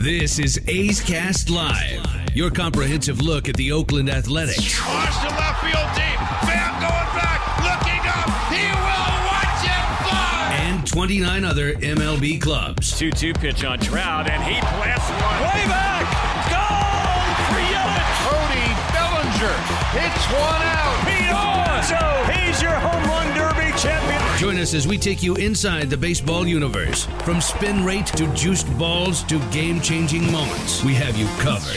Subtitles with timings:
[0.00, 2.00] This is A's Cast Live,
[2.34, 4.80] your comprehensive look at the Oakland Athletics.
[4.80, 6.16] Watch the left field deep.
[6.48, 8.32] Pham going back, looking up.
[8.48, 10.56] He will watch it fly.
[10.56, 12.98] And 29 other MLB clubs.
[12.98, 15.40] 2 2 pitch on Trout, and he blasts one.
[15.52, 16.08] Way back.
[16.48, 17.20] Goal
[17.52, 18.16] for Yelich.
[18.24, 19.56] Cody Bellinger
[20.00, 20.96] hits one out.
[21.04, 23.49] Pete Alonso, he's your home run derby
[23.82, 24.38] champion.
[24.38, 27.06] Join us as we take you inside the baseball universe.
[27.24, 31.76] From spin rate to juiced balls to game changing moments, we have you covered.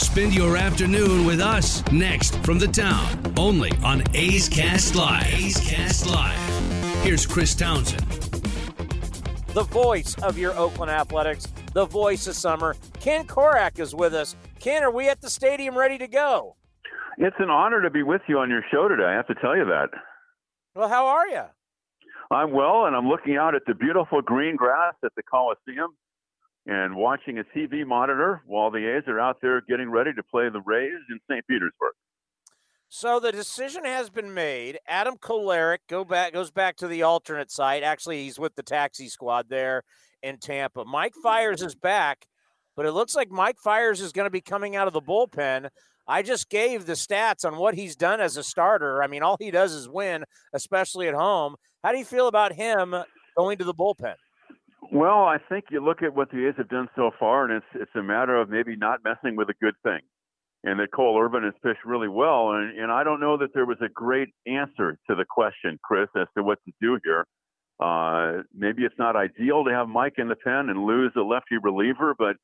[0.00, 5.32] Spend your afternoon with us next from the town, only on A's Cast Live.
[5.32, 6.38] A's Cast Live.
[7.02, 8.02] Here's Chris Townsend.
[9.54, 12.74] the voice of your Oakland Athletics, the voice of summer.
[13.00, 14.34] Ken Korach is with us.
[14.60, 16.56] Ken, are we at the stadium ready to go?
[17.18, 19.04] It's an honor to be with you on your show today.
[19.04, 19.90] I have to tell you that.
[20.74, 21.42] Well, how are you?
[22.30, 25.90] I'm well, and I'm looking out at the beautiful green grass at the Coliseum
[26.66, 30.48] and watching a TV monitor while the A's are out there getting ready to play
[30.48, 31.46] the Rays in St.
[31.46, 31.92] Petersburg.
[32.88, 34.78] So the decision has been made.
[34.86, 37.82] Adam Kolarek go back goes back to the alternate site.
[37.82, 39.82] Actually, he's with the taxi squad there
[40.22, 40.84] in Tampa.
[40.84, 42.26] Mike Fiers is back,
[42.76, 45.68] but it looks like Mike Fiers is going to be coming out of the bullpen.
[46.06, 49.02] I just gave the stats on what he's done as a starter.
[49.02, 51.56] I mean, all he does is win, especially at home.
[51.84, 52.94] How do you feel about him
[53.36, 54.14] going to the bullpen?
[54.90, 57.82] Well, I think you look at what the A's have done so far, and it's
[57.82, 60.00] it's a matter of maybe not messing with a good thing.
[60.64, 63.66] And that Cole Irvin has pitched really well, and, and I don't know that there
[63.66, 67.26] was a great answer to the question, Chris, as to what to do here.
[67.80, 71.56] Uh, maybe it's not ideal to have Mike in the pen and lose a lefty
[71.60, 72.36] reliever, but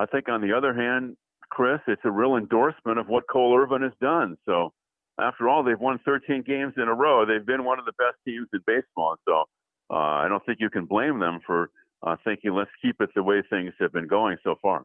[0.00, 1.16] I think on the other hand,
[1.50, 4.36] Chris, it's a real endorsement of what Cole Irvin has done.
[4.46, 4.72] So,
[5.20, 7.24] after all, they've won 13 games in a row.
[7.24, 9.16] They've been one of the best teams in baseball.
[9.26, 9.44] So,
[9.90, 11.70] uh, I don't think you can blame them for
[12.02, 14.84] uh, thinking, let's keep it the way things have been going so far.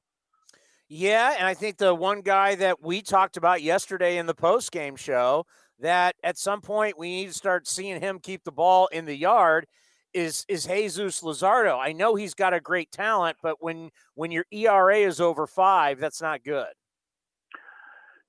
[0.88, 4.72] Yeah, and I think the one guy that we talked about yesterday in the post
[4.72, 5.46] game show
[5.80, 9.16] that at some point we need to start seeing him keep the ball in the
[9.16, 9.68] yard
[10.14, 11.78] is is Jesus Luzardo.
[11.80, 16.00] I know he's got a great talent, but when when your ERA is over five,
[16.00, 16.68] that's not good.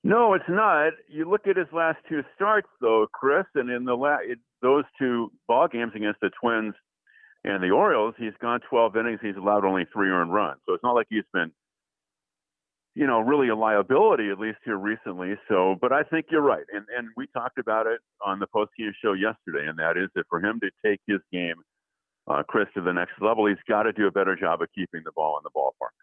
[0.03, 0.93] No, it's not.
[1.07, 4.83] You look at his last two starts, though, Chris, and in the la- it, those
[4.97, 6.73] two ball games against the Twins
[7.43, 9.19] and the Orioles, he's gone 12 innings.
[9.21, 10.59] He's allowed only three earned runs.
[10.65, 11.51] So it's not like he's been,
[12.95, 15.35] you know, really a liability at least here recently.
[15.47, 18.93] So, but I think you're right, and and we talked about it on the postgame
[19.03, 21.55] show yesterday, and that is that for him to take his game,
[22.27, 25.01] uh, Chris, to the next level, he's got to do a better job of keeping
[25.03, 25.95] the ball in the ballpark.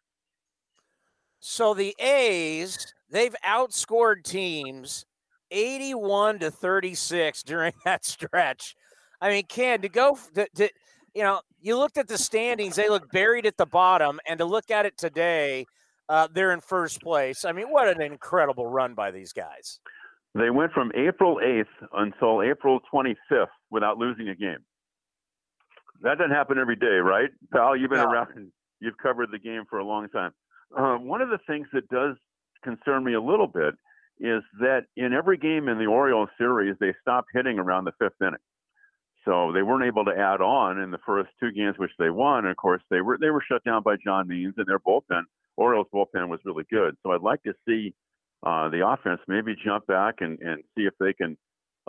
[1.41, 5.07] So the A's, they've outscored teams
[5.51, 8.75] 81 to 36 during that stretch.
[9.21, 10.69] I mean, Ken, to go to, to
[11.15, 14.45] you know, you looked at the standings, they look buried at the bottom, and to
[14.45, 15.67] look at it today,
[16.09, 17.45] uh, they're in first place.
[17.45, 19.81] I mean, what an incredible run by these guys.
[20.35, 21.65] They went from April 8th
[21.95, 24.59] until April 25th without losing a game.
[26.03, 27.77] That doesn't happen every day, right, pal?
[27.77, 28.11] You've been No.
[28.11, 30.33] around, you've covered the game for a long time.
[30.77, 32.17] Uh, one of the things that does
[32.63, 33.75] concern me a little bit
[34.21, 38.21] is that in every game in the Orioles series, they stopped hitting around the fifth
[38.21, 38.41] inning.
[39.25, 42.41] So they weren't able to add on in the first two games, which they won.
[42.41, 45.23] And of course, they were they were shut down by John Means, and their bullpen,
[45.57, 46.97] Orioles bullpen, was really good.
[47.03, 47.95] So I'd like to see
[48.45, 51.37] uh, the offense maybe jump back and, and see if they can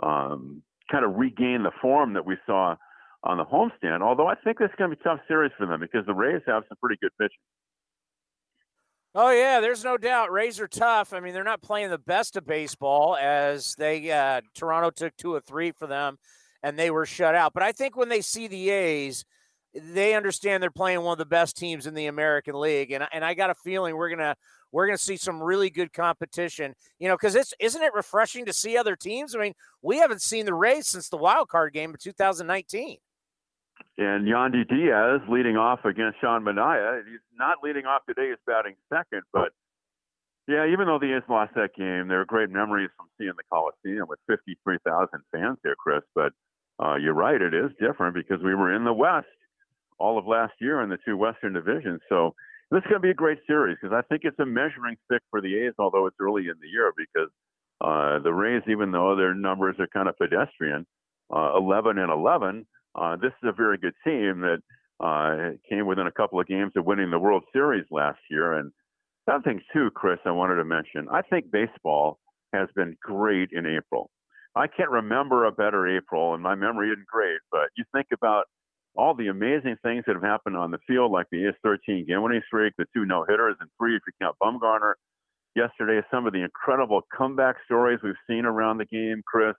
[0.02, 2.76] um, kind of regain the form that we saw
[3.22, 4.02] on the homestand.
[4.02, 6.42] Although I think this is going to be tough series for them because the Rays
[6.46, 7.38] have some pretty good pitching.
[9.14, 10.30] Oh yeah, there's no doubt.
[10.30, 11.12] Rays are tough.
[11.12, 15.34] I mean, they're not playing the best of baseball as they uh, Toronto took two
[15.34, 16.16] or three for them,
[16.62, 17.52] and they were shut out.
[17.52, 19.24] But I think when they see the A's,
[19.74, 23.24] they understand they're playing one of the best teams in the American League, and and
[23.24, 24.36] I got a feeling we're gonna
[24.70, 26.74] we're gonna see some really good competition.
[27.00, 29.34] You know, because it's isn't it refreshing to see other teams?
[29.34, 32.98] I mean, we haven't seen the Rays since the wild card game of 2019.
[34.00, 37.04] And Yandy Diaz leading off against Sean Manaea.
[37.04, 39.22] He's not leading off today, he's batting second.
[39.30, 39.52] But
[40.48, 43.44] yeah, even though the A's lost that game, there are great memories from seeing the
[43.52, 46.00] Coliseum with 53,000 fans there, Chris.
[46.14, 46.32] But
[46.82, 49.28] uh, you're right, it is different because we were in the West
[49.98, 52.00] all of last year in the two Western divisions.
[52.08, 52.34] So
[52.70, 55.20] this is going to be a great series because I think it's a measuring stick
[55.28, 57.28] for the A's, although it's early in the year because
[57.82, 60.86] uh, the Rays, even though their numbers are kind of pedestrian,
[61.30, 64.58] uh, 11 and 11, uh, this is a very good team that
[65.00, 68.54] uh, came within a couple of games of winning the World Series last year.
[68.54, 68.72] And
[69.28, 71.08] something too, Chris, I wanted to mention.
[71.10, 72.18] I think baseball
[72.52, 74.10] has been great in April.
[74.54, 77.38] I can't remember a better April, and my memory isn't great.
[77.52, 78.44] But you think about
[78.96, 82.22] all the amazing things that have happened on the field, like the A's 13 game
[82.22, 84.94] winning streak, the two no hitters, and three if you count Bumgarner
[85.54, 86.04] yesterday.
[86.10, 89.54] Some of the incredible comeback stories we've seen around the game, Chris.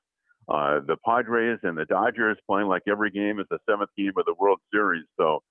[0.51, 4.25] Uh, the Padres and the Dodgers playing like every game is the seventh game of
[4.25, 5.05] the World Series.
[5.17, 5.41] So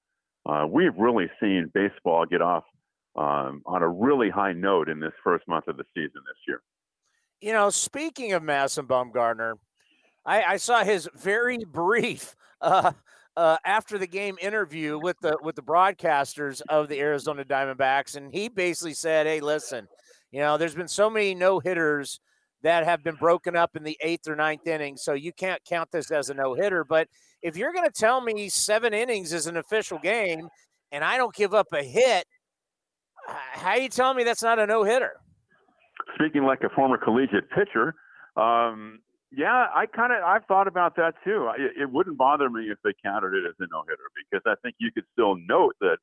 [0.44, 2.64] uh, we've really seen baseball get off
[3.16, 6.60] um, on a really high note in this first month of the season this year.
[7.40, 9.54] You know, speaking of Madison Bumgarner,
[10.26, 12.92] I, I saw his very brief uh,
[13.38, 18.34] uh, after the game interview with the with the broadcasters of the Arizona Diamondbacks, and
[18.34, 19.88] he basically said, "Hey, listen,
[20.30, 22.20] you know, there's been so many no hitters
[22.62, 25.90] that have been broken up in the eighth or ninth inning, so you can't count
[25.90, 26.84] this as a no hitter.
[26.84, 27.08] But
[27.42, 30.48] if you're going to tell me seven innings is an official game,
[30.92, 32.26] and I don't give up a hit,
[33.26, 35.12] how you telling me that's not a no hitter?"
[36.16, 37.94] Speaking like a former collegiate pitcher,
[38.36, 39.00] um,
[39.32, 41.50] yeah, I kind of I've thought about that too.
[41.56, 44.54] It, it, wouldn't bother me if they counted it as a no hitter because I
[44.62, 45.98] think you could still note that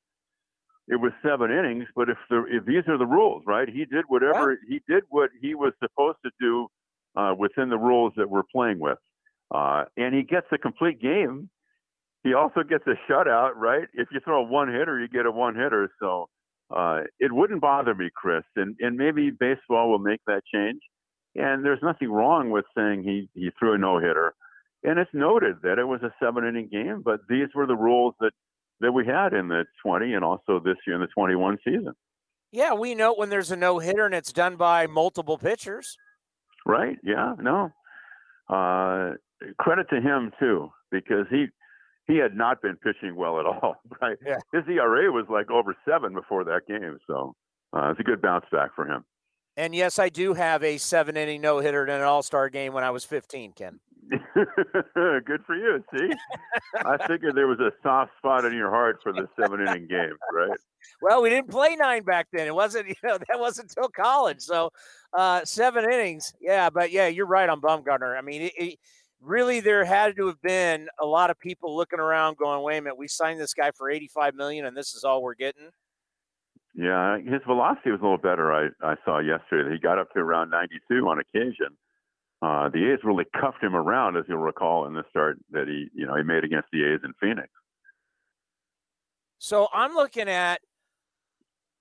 [0.88, 1.86] it was seven innings.
[1.96, 3.68] But if the if these are the rules, right?
[3.68, 6.68] He did whatever he did what he was supposed to do
[7.16, 9.00] uh, within the rules that we're playing with,
[9.54, 11.50] uh, and he gets a complete game.
[12.24, 13.88] He also gets a shutout, right?
[13.94, 15.90] If you throw a one hitter, you get a one hitter.
[16.00, 16.30] So
[16.76, 20.82] uh, it wouldn't bother me, Chris, and and maybe baseball will make that change.
[21.38, 24.34] And there's nothing wrong with saying he, he threw a no hitter.
[24.84, 28.16] And it's noted that it was a seven inning game, but these were the rules
[28.20, 28.32] that,
[28.82, 31.94] that we had in the 20 and also this year in the 21 season.
[32.52, 35.98] Yeah, we know when there's a no hitter and it's done by multiple pitchers.
[36.66, 36.98] Right.
[37.04, 37.36] Yeah.
[37.40, 37.72] No.
[38.50, 39.14] Uh,
[39.60, 41.48] credit to him too, because he
[42.08, 43.76] he had not been pitching well at all.
[44.02, 44.18] Right.
[44.26, 44.38] Yeah.
[44.54, 47.36] His ERA was like over seven before that game, so
[47.74, 49.04] uh, it's a good bounce back for him.
[49.58, 52.74] And yes, I do have a seven inning no hitter in an All Star game
[52.74, 53.80] when I was 15, Ken.
[54.36, 55.84] Good for you.
[55.94, 56.10] See,
[56.76, 60.16] I figured there was a soft spot in your heart for the seven inning game,
[60.32, 60.58] right?
[61.02, 62.48] Well, we didn't play nine back then.
[62.48, 64.40] It wasn't, you know, that wasn't until college.
[64.40, 64.70] So,
[65.18, 66.70] uh, seven innings, yeah.
[66.70, 68.18] But yeah, you're right on Bumgarner.
[68.18, 68.80] I mean, it, it,
[69.20, 72.82] really, there had to have been a lot of people looking around, going, "Wait a
[72.82, 75.72] minute, we signed this guy for 85 million, and this is all we're getting."
[76.78, 78.54] Yeah, his velocity was a little better.
[78.54, 79.64] I, I saw yesterday.
[79.64, 81.76] That he got up to around 92 on occasion.
[82.40, 85.88] Uh, the A's really cuffed him around, as you'll recall, in the start that he,
[85.96, 87.50] you know, he made against the A's in Phoenix.
[89.40, 90.62] So I'm looking at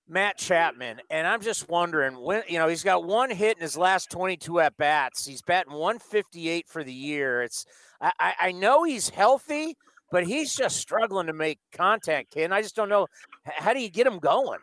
[0.09, 3.77] Matt Chapman, and I'm just wondering when you know he's got one hit in his
[3.77, 5.27] last 22 at bats.
[5.27, 7.43] He's batting 158 for the year.
[7.43, 7.65] It's
[8.01, 9.75] I, I know he's healthy,
[10.11, 12.35] but he's just struggling to make contact.
[12.35, 13.07] And I just don't know
[13.43, 14.59] how do you get him going.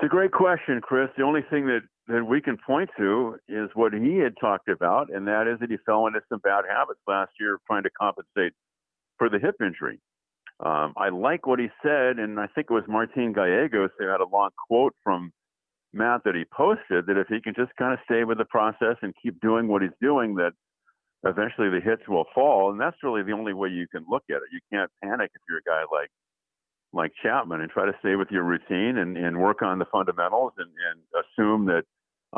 [0.00, 1.10] It's a great question, Chris.
[1.18, 5.12] The only thing that, that we can point to is what he had talked about,
[5.12, 8.54] and that is that he fell into some bad habits last year trying to compensate
[9.18, 10.00] for the hip injury.
[10.64, 14.22] Um, I like what he said, and I think it was Martin Gallegos who had
[14.22, 15.32] a long quote from
[15.92, 18.96] Matt that he posted that if he can just kind of stay with the process
[19.02, 20.52] and keep doing what he's doing, that
[21.24, 22.70] eventually the hits will fall.
[22.70, 24.48] And that's really the only way you can look at it.
[24.50, 26.08] You can't panic if you're a guy like
[26.92, 30.52] like Chapman and try to stay with your routine and, and work on the fundamentals
[30.58, 31.84] and, and assume that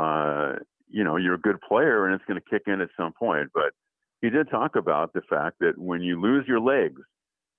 [0.00, 0.58] uh,
[0.88, 3.48] you know you're a good player and it's going to kick in at some point.
[3.54, 3.72] But
[4.20, 7.00] he did talk about the fact that when you lose your legs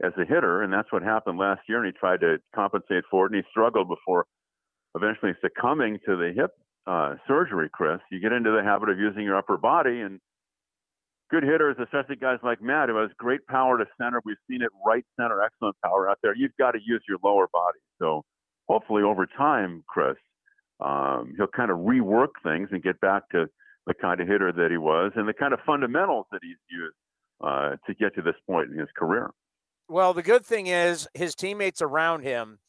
[0.04, 3.26] as a hitter, and that's what happened last year, and he tried to compensate for
[3.26, 4.26] it, and he struggled before
[4.96, 6.52] eventually succumbing to the hip
[6.86, 7.70] uh, surgery.
[7.72, 10.20] Chris, you get into the habit of using your upper body and
[11.30, 14.22] good hitters, especially guys like Matt, who has great power to center.
[14.26, 16.36] We've seen it right center, excellent power out there.
[16.36, 17.80] You've got to use your lower body.
[18.00, 18.24] So
[18.68, 20.16] hopefully over time, Chris,
[20.80, 23.48] um, he'll kind of rework things and get back to
[23.88, 26.96] the kind of hitter that he was and the kind of fundamentals that he's used
[27.44, 29.30] uh, to get to this point in his career.
[29.90, 32.60] Well, the good thing is his teammates around him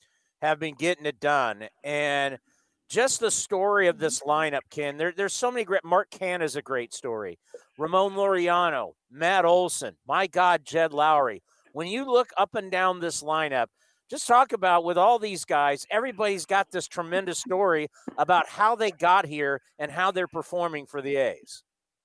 [0.42, 1.68] have been getting it done.
[1.82, 2.38] And–
[2.88, 4.30] just the story of this mm-hmm.
[4.30, 4.96] lineup, Ken.
[4.96, 5.84] There, there's so many great.
[5.84, 7.38] Mark Canha is a great story.
[7.78, 11.42] Ramon Laureano, Matt Olson, my God, Jed Lowrie.
[11.72, 13.66] When you look up and down this lineup,
[14.10, 17.88] just talk about with all these guys, everybody's got this tremendous story
[18.18, 21.64] about how they got here and how they're performing for the A's.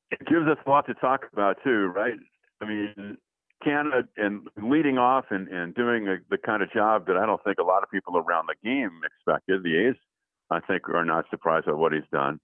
[0.09, 2.15] It gives us a lot to talk about too, right?
[2.62, 3.17] I mean,
[3.65, 7.25] Canha uh, and leading off and, and doing a, the kind of job that I
[7.25, 9.63] don't think a lot of people around the game expected.
[9.63, 9.95] The A's
[10.51, 12.39] I think are not surprised by what he's done.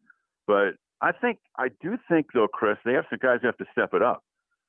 [0.47, 3.65] But I think I do think though, Chris, they have some guys who have to
[3.71, 4.24] step it up.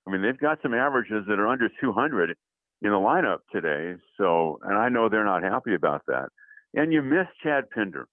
[0.06, 2.36] I mean, they've got some averages that are under 200
[2.82, 4.00] in the lineup today.
[4.16, 6.28] So, and I know they're not happy about that.
[6.74, 8.06] And you miss Chad Pinder.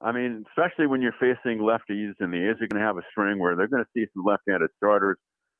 [0.00, 3.02] I mean, especially when you're facing lefties, and the A's are going to have a
[3.10, 5.18] string where they're going to see some left-handed starters.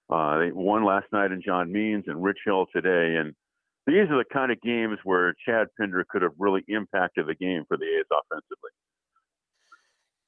[0.08, 3.34] Uh, they won last night in John Means and Rich Hill today, and
[3.88, 7.64] these are the kind of games where Chad Pinder could have really impacted the game
[7.66, 8.70] for the A's offensively.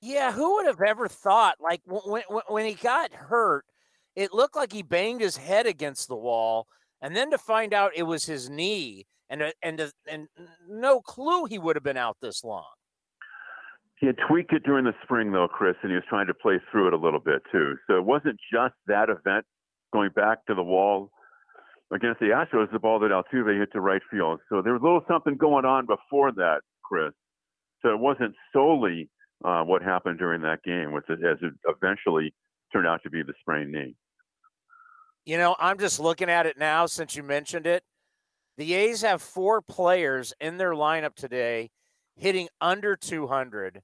[0.00, 1.57] Yeah, who would have ever thought?
[1.61, 3.67] Like when when, when he got hurt,
[4.17, 6.67] it looked like he banged his head against the wall,
[7.02, 10.29] and then to find out it was his knee, and uh, and uh, and
[10.67, 12.64] no clue he would have been out this long.
[13.97, 16.59] He had tweaked it during the spring, though, Chris, and he was trying to play
[16.71, 17.76] through it a little bit too.
[17.87, 19.45] So it wasn't just that event
[19.93, 21.11] going back to the wall
[21.93, 24.41] against the Astros, the ball that Altuve hit to right field.
[24.49, 27.13] So there was a little something going on before that, Chris.
[27.83, 29.09] So it wasn't solely
[29.45, 32.35] uh, what happened during that game, which as it eventually
[32.73, 33.95] turned out to be the sprained knee.
[35.25, 37.83] You know, I'm just looking at it now since you mentioned it.
[38.57, 41.71] The A's have four players in their lineup today
[42.17, 43.81] hitting under 200,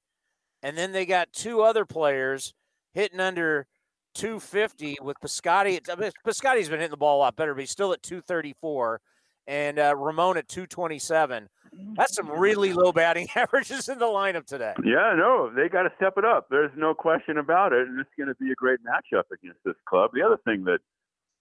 [0.63, 2.53] and then they got two other players
[2.93, 3.67] hitting under
[4.17, 5.81] 250 with Piscotty.
[6.27, 9.01] Piscotty's been hitting the ball a lot better, but he's still at 234,
[9.47, 11.49] and uh, Ramon at 227.
[11.97, 14.73] That's some really low batting averages in the lineup today.
[14.83, 16.47] Yeah, no, they got to step it up.
[16.51, 19.77] There's no question about it, and it's going to be a great matchup against this
[19.87, 20.11] club.
[20.15, 20.79] The other thing that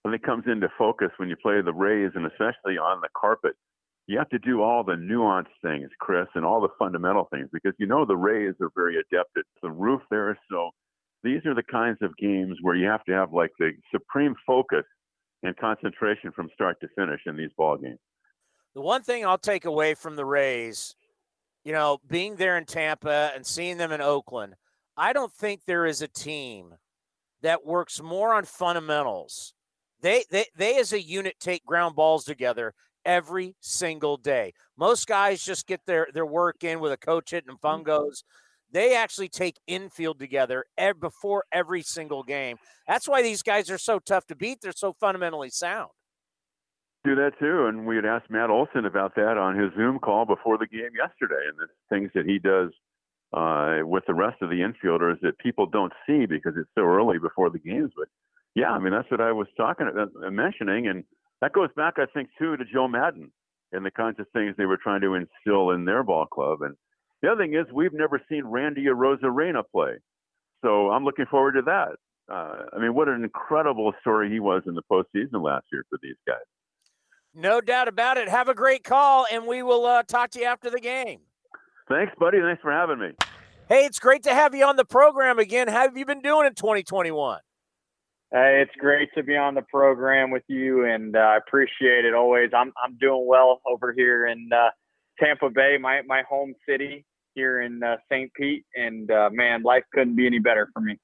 [0.05, 3.53] I think comes into focus when you play the Rays, and especially on the carpet,
[4.07, 7.73] you have to do all the nuanced things, Chris, and all the fundamental things because
[7.79, 10.37] you know the Rays are very adept at the roof there.
[10.51, 10.71] So
[11.25, 14.83] these are the kinds of games where you have to have like the supreme focus
[15.41, 17.99] and concentration from start to finish in these ball games.
[18.75, 20.95] The one thing I'll take away from the Rays,
[21.63, 24.53] you know, being there in Tampa and seeing them in Oakland,
[24.95, 26.75] I don't think there is a team
[27.41, 29.53] that works more on fundamentals.
[30.01, 34.53] They, they, they as a unit take ground balls together every single day.
[34.77, 38.21] Most guys just get their, their work in with a coach hitting and mm-hmm.
[38.75, 40.65] They actually take infield together
[40.99, 42.57] before every single game.
[42.85, 44.59] That's why these guys are so tough to beat.
[44.61, 45.91] They're so fundamentally sound.
[47.05, 50.25] Do that too, and we had asked Matt Olson about that on his Zoom call
[50.25, 52.71] before the game yesterday, and the things that he does
[53.31, 57.17] uh, with the rest of the infielders that people don't see because it's so early
[57.17, 57.91] before the games.
[57.95, 58.09] But
[58.55, 61.05] yeah, I mean that's what I was talking about, uh, mentioning, and
[61.39, 63.31] that goes back, I think, too, to Joe Maddon
[63.71, 66.61] and the kinds of things they were trying to instill in their ball club.
[66.61, 66.75] And
[67.21, 69.93] the other thing is, we've never seen Randy Arozarena play,
[70.63, 71.95] so I'm looking forward to that.
[72.31, 75.99] Uh, I mean, what an incredible story he was in the postseason last year for
[76.01, 76.37] these guys.
[77.33, 78.29] No doubt about it.
[78.29, 81.19] Have a great call, and we will uh, talk to you after the game.
[81.89, 82.39] Thanks, buddy.
[82.39, 83.11] Thanks for having me.
[83.67, 85.67] Hey, it's great to have you on the program again.
[85.67, 87.39] How have you been doing in 2021?
[88.31, 92.13] Hey, it's great to be on the program with you, and uh, I appreciate it
[92.13, 92.49] always.
[92.55, 94.69] I'm I'm doing well over here in uh,
[95.19, 98.31] Tampa Bay, my my home city here in uh, St.
[98.33, 100.97] Pete, and uh, man, life couldn't be any better for me.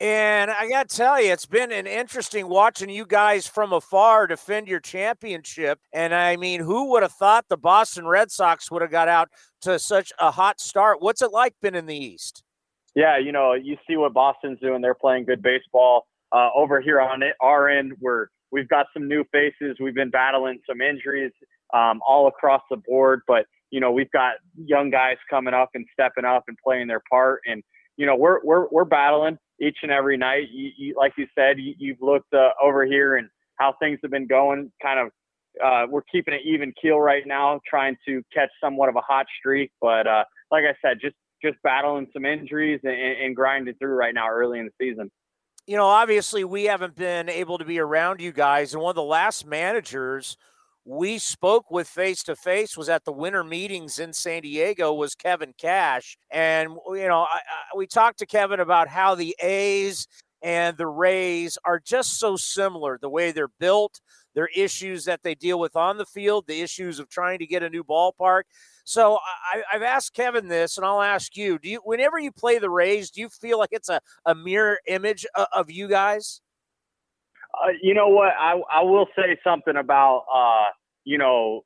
[0.00, 4.28] And I got to tell you, it's been an interesting watching you guys from afar
[4.28, 5.80] defend your championship.
[5.92, 9.28] And I mean, who would have thought the Boston Red Sox would have got out
[9.62, 11.02] to such a hot start?
[11.02, 12.44] What's it like been in the East?
[12.94, 14.82] Yeah, you know, you see what Boston's doing.
[14.82, 16.06] They're playing good baseball.
[16.30, 19.78] Uh, over here on it, our end, we're we've got some new faces.
[19.80, 21.32] We've been battling some injuries
[21.74, 25.84] um, all across the board, but you know we've got young guys coming up and
[25.92, 27.40] stepping up and playing their part.
[27.46, 27.62] And
[27.96, 30.48] you know we're we're we're battling each and every night.
[30.52, 34.10] You, you like you said, you, have looked uh, over here and how things have
[34.10, 34.72] been going.
[34.82, 35.08] Kind of,
[35.64, 39.26] uh, we're keeping an even keel right now, trying to catch somewhat of a hot
[39.38, 39.72] streak.
[39.80, 44.14] But uh, like I said, just just battling some injuries and, and grinding through right
[44.14, 45.10] now early in the season
[45.68, 48.72] you know, obviously we haven't been able to be around you guys.
[48.72, 50.38] And one of the last managers
[50.88, 55.14] we spoke with face to face was at the winter meetings in San Diego was
[55.14, 56.16] Kevin Cash.
[56.30, 60.08] And, you know, I, I, we talked to Kevin about how the A's
[60.40, 64.00] and the Rays are just so similar the way they're built,
[64.34, 67.62] their issues that they deal with on the field, the issues of trying to get
[67.62, 68.44] a new ballpark.
[68.84, 69.18] So
[69.52, 72.70] I, have asked Kevin this, and I'll ask you: Do you, whenever you play the
[72.70, 76.40] Rays, do you feel like it's a, a mirror image of, of you guys?
[77.52, 78.32] Uh, you know what?
[78.38, 80.70] I I will say something about uh,
[81.08, 81.62] you know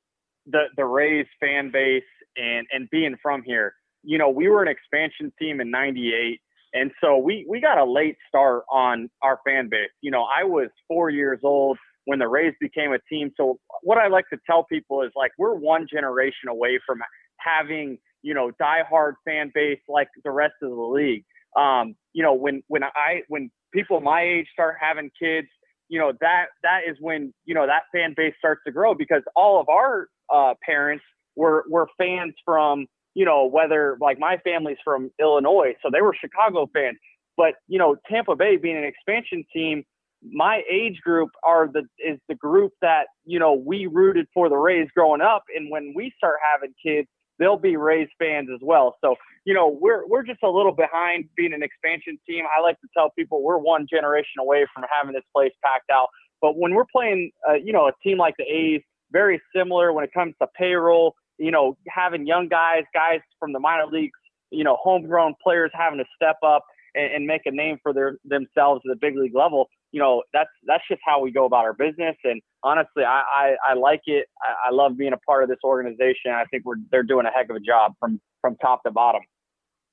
[0.47, 2.05] the the Rays fan base
[2.37, 3.75] and and being from here.
[4.05, 6.41] You know, we were an expansion team in '98,
[6.75, 9.91] and so we we got a late start on our fan base.
[10.01, 13.33] You know, I was four years old when the Rays became a team.
[13.37, 17.01] So what I like to tell people is like we're one generation away from
[17.39, 21.25] having you know diehard fan base like the rest of the league.
[21.57, 25.49] Um, you know when when I when people my age start having kids,
[25.93, 29.23] you know that that is when you know that fan base starts to grow because
[29.37, 31.05] all of our uh, parents
[31.37, 36.17] were were fans from you know whether like my family's from Illinois, so they were
[36.19, 36.97] Chicago fans.
[37.37, 39.85] But you know Tampa Bay being an expansion team,
[40.23, 44.57] my age group are the is the group that you know we rooted for the
[44.57, 47.07] Rays growing up, and when we start having kids,
[47.43, 48.97] they'll be Rays fans as well.
[49.01, 52.45] So you know we're we're just a little behind being an expansion team.
[52.57, 56.07] I like to tell people we're one generation away from having this place packed out.
[56.41, 60.05] But when we're playing, uh, you know, a team like the A's, very similar when
[60.05, 61.15] it comes to payroll.
[61.39, 64.19] You know, having young guys, guys from the minor leagues,
[64.51, 68.19] you know, homegrown players having to step up and, and make a name for their
[68.25, 69.69] themselves at the big league level.
[69.91, 72.17] You know, that's that's just how we go about our business.
[72.25, 74.27] And honestly, I I, I like it.
[74.43, 76.33] I, I love being a part of this organization.
[76.33, 79.23] I think we're they're doing a heck of a job from from top to bottom.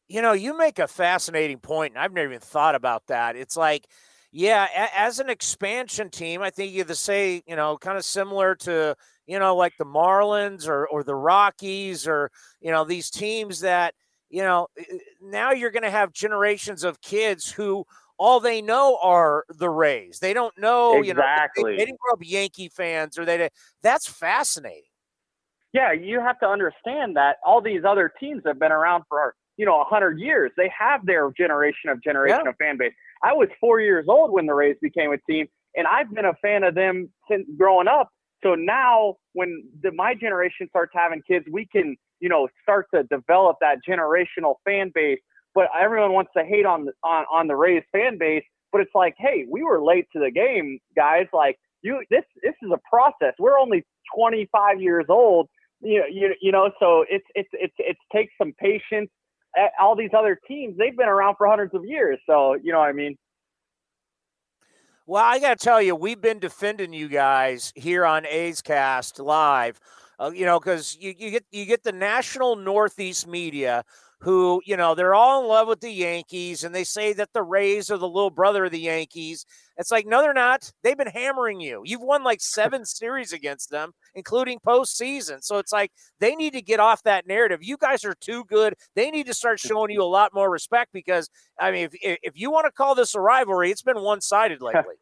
[0.07, 3.35] You know, you make a fascinating point, and I've never even thought about that.
[3.35, 3.85] It's like
[4.31, 8.55] yeah, as an expansion team, I think you to say, you know, kind of similar
[8.57, 12.29] to, you know, like the Marlins or or the Rockies or,
[12.61, 13.95] you know, these teams that,
[14.29, 17.85] you know, eh, eh, now you're going to have generations of kids who
[18.17, 20.19] all they know are the Rays.
[20.19, 21.07] They don't know, exactly.
[21.07, 23.49] you know, they, they didn't grow up Yankee fans or they
[23.81, 24.83] that's fascinating.
[25.71, 29.65] Yeah, you have to understand that all these other teams have been around for you
[29.65, 30.51] know, 100 years.
[30.55, 32.49] They have their generation of generation yeah.
[32.49, 32.93] of fan base.
[33.21, 36.33] I was four years old when the Rays became a team, and I've been a
[36.41, 38.09] fan of them since growing up.
[38.41, 43.03] So now, when the, my generation starts having kids, we can, you know, start to
[43.03, 45.19] develop that generational fan base.
[45.55, 48.43] But everyone wants to hate on the, on on the Rays fan base.
[48.71, 51.25] But it's like, hey, we were late to the game, guys.
[51.33, 53.33] Like you, this this is a process.
[53.39, 53.83] We're only
[54.15, 55.47] 25 years old.
[55.81, 59.09] You know, you, you know, so it's it's it's it takes some patience
[59.79, 62.19] all these other teams, they've been around for hundreds of years.
[62.25, 63.17] So, you know what I mean?
[65.05, 69.19] Well, I got to tell you, we've been defending you guys here on A's Cast
[69.19, 69.79] live.
[70.19, 73.83] Uh, you know, because you, you get you get the national Northeast media
[74.21, 77.41] who, you know, they're all in love with the Yankees and they say that the
[77.41, 79.45] Rays are the little brother of the Yankees.
[79.77, 80.69] It's like, no, they're not.
[80.83, 81.83] They've been hammering you.
[81.85, 85.41] You've won like seven series against them, including postseason.
[85.41, 87.59] So it's like they need to get off that narrative.
[87.61, 88.73] You guys are too good.
[88.93, 92.33] They need to start showing you a lot more respect because, I mean, if, if
[92.35, 94.95] you want to call this a rivalry, it's been one sided lately.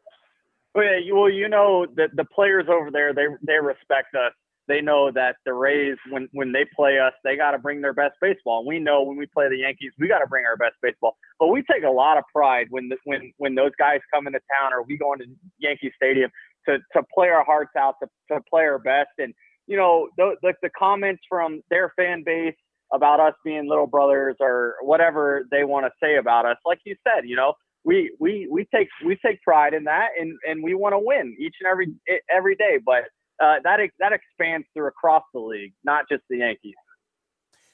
[0.76, 4.32] well, yeah, well, you know, the, the players over there, they, they respect us
[4.68, 7.94] they know that the Rays, when when they play us, they got to bring their
[7.94, 8.60] best baseball.
[8.60, 11.16] And we know when we play the Yankees, we got to bring our best baseball.
[11.40, 14.40] But we take a lot of pride when the, when when those guys come into
[14.60, 15.26] town or we go into
[15.58, 16.30] Yankee Stadium
[16.68, 19.10] to to play our hearts out, to to play our best.
[19.18, 19.34] And
[19.66, 22.54] you know, the the, the comments from their fan base
[22.92, 26.94] about us being little brothers or whatever they want to say about us, like you
[27.06, 27.54] said, you know,
[27.84, 31.34] we we we take we take pride in that, and and we want to win
[31.40, 31.88] each and every
[32.30, 33.04] every day, but
[33.40, 36.74] uh, that that expands through across the league, not just the Yankees.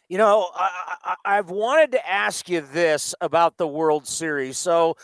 [0.08, 4.58] You know, I, have wanted to ask you this about the World Series.
[4.58, 4.96] So,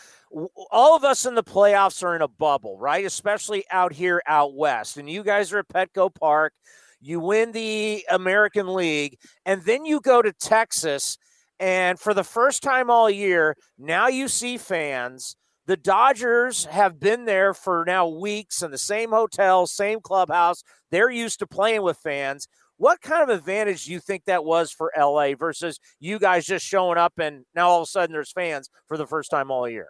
[0.69, 3.03] all of us in the playoffs are in a bubble, right?
[3.03, 4.97] Especially out here out west.
[4.97, 6.53] And you guys are at Petco Park.
[7.01, 11.17] You win the American League, and then you go to Texas.
[11.59, 15.35] And for the first time all year, now you see fans
[15.71, 20.65] the Dodgers have been there for now weeks in the same hotel, same clubhouse.
[20.89, 22.49] They're used to playing with fans.
[22.75, 26.65] What kind of advantage do you think that was for LA versus you guys just
[26.65, 29.69] showing up and now all of a sudden there's fans for the first time all
[29.69, 29.87] year?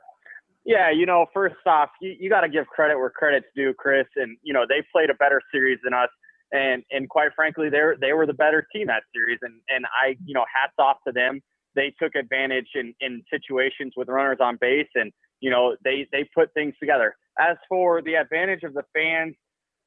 [0.66, 4.06] Yeah, you know, first off, you, you got to give credit where credit's due, Chris.
[4.18, 6.10] And you know, they played a better series than us,
[6.52, 9.40] and and quite frankly, they they were the better team that series.
[9.42, 11.42] And and I, you know, hats off to them.
[11.74, 16.30] They took advantage in in situations with runners on base, and you know, they they
[16.36, 17.16] put things together.
[17.40, 19.36] As for the advantage of the fans,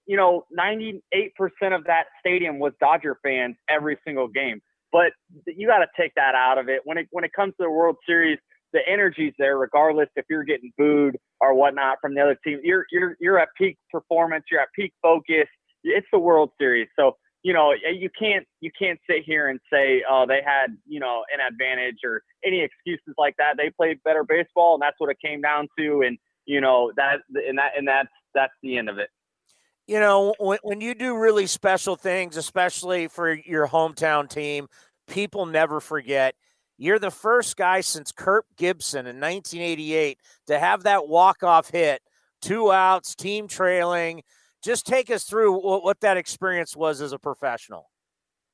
[0.06, 1.00] you know, 98%
[1.74, 4.60] of that stadium was Dodger fans every single game.
[4.92, 5.12] But
[5.46, 6.80] you got to take that out of it.
[6.84, 8.38] When it when it comes to the World Series,
[8.72, 12.60] the energy's there, regardless if you're getting booed or whatnot from the other team.
[12.62, 14.44] You're you're you're at peak performance.
[14.50, 15.46] You're at peak focus.
[15.84, 20.02] It's the World Series, so you know, you can't you can't sit here and say,
[20.10, 23.56] oh, they had you know an advantage or any excuses like that.
[23.58, 26.00] They played better baseball, and that's what it came down to.
[26.00, 29.10] And you know that and that and that's that's the end of it.
[29.86, 34.66] You know, when, when you do really special things, especially for your hometown team,
[35.06, 36.34] people never forget.
[36.78, 42.00] You're the first guy since Kirk Gibson in 1988 to have that walk-off hit,
[42.40, 44.22] two outs, team trailing
[44.64, 47.90] just take us through what, that experience was as a professional.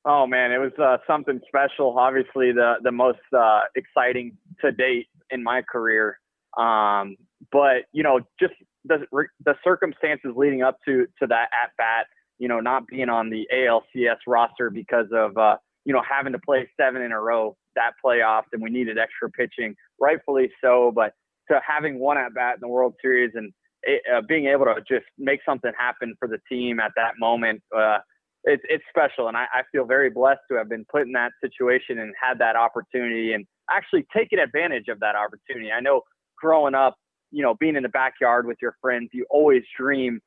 [0.03, 1.97] Oh man, it was uh, something special.
[1.97, 6.19] Obviously, the the most uh, exciting to date in my career.
[6.57, 7.15] Um,
[7.51, 9.05] but you know, just the
[9.45, 12.07] the circumstances leading up to to that at bat.
[12.39, 16.39] You know, not being on the ALCS roster because of uh, you know having to
[16.39, 20.91] play seven in a row that playoff, and we needed extra pitching, rightfully so.
[20.93, 21.13] But
[21.51, 24.75] to having one at bat in the World Series and it, uh, being able to
[24.87, 27.97] just make something happen for the team at that moment, uh,
[28.43, 31.31] it's it's special, and I, I feel very blessed to have been put in that
[31.43, 35.71] situation and had that opportunity and actually taken advantage of that opportunity.
[35.71, 36.01] I know
[36.37, 36.95] growing up,
[37.31, 40.19] you know, being in the backyard with your friends, you always dream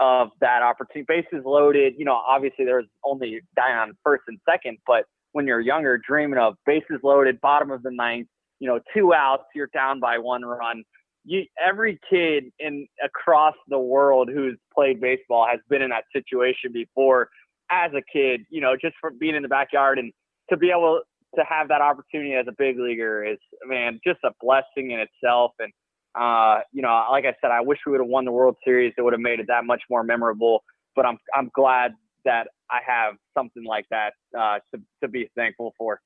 [0.00, 1.06] of that opportunity.
[1.06, 5.60] Bases loaded, you know, obviously there's only guy on first and second, but when you're
[5.60, 8.26] younger, dreaming of bases loaded, bottom of the ninth,
[8.58, 10.82] you know, two outs, you're down by one run.
[11.24, 16.72] You, every kid in across the world who's played baseball has been in that situation
[16.72, 17.28] before
[17.70, 20.12] as a kid, you know, just from being in the backyard and
[20.50, 21.02] to be able
[21.36, 25.52] to have that opportunity as a big leaguer is, man, just a blessing in itself.
[25.58, 25.72] And,
[26.18, 28.92] uh, you know, like I said, I wish we would have won the World Series.
[28.98, 30.64] It would have made it that much more memorable.
[30.96, 31.92] But I'm I'm glad
[32.24, 36.00] that I have something like that uh, to to be thankful for.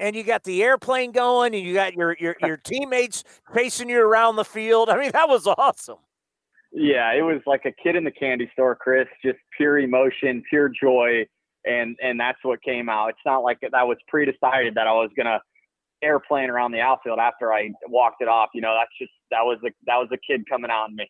[0.00, 3.22] And you got the airplane going, and you got your your your teammates
[3.54, 4.88] chasing you around the field.
[4.88, 5.98] I mean, that was awesome.
[6.72, 9.06] Yeah, it was like a kid in the candy store, Chris.
[9.24, 11.24] Just pure emotion, pure joy,
[11.64, 13.10] and and that's what came out.
[13.10, 15.40] It's not like that was pre-decided that I was gonna
[16.02, 18.50] airplane around the outfield after I walked it off.
[18.54, 21.08] You know, that's just that was the that was the kid coming out in me.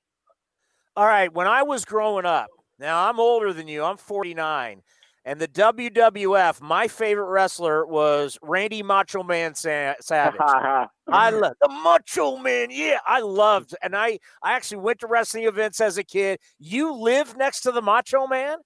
[0.96, 3.82] All right, when I was growing up, now I'm older than you.
[3.82, 4.82] I'm 49.
[5.26, 10.38] And the WWF, my favorite wrestler was Randy Macho Man Sa- Savage.
[11.08, 12.68] I love the Macho Man.
[12.70, 16.40] Yeah, I loved, and I I actually went to wrestling events as a kid.
[16.58, 18.58] You lived next to the Macho Man.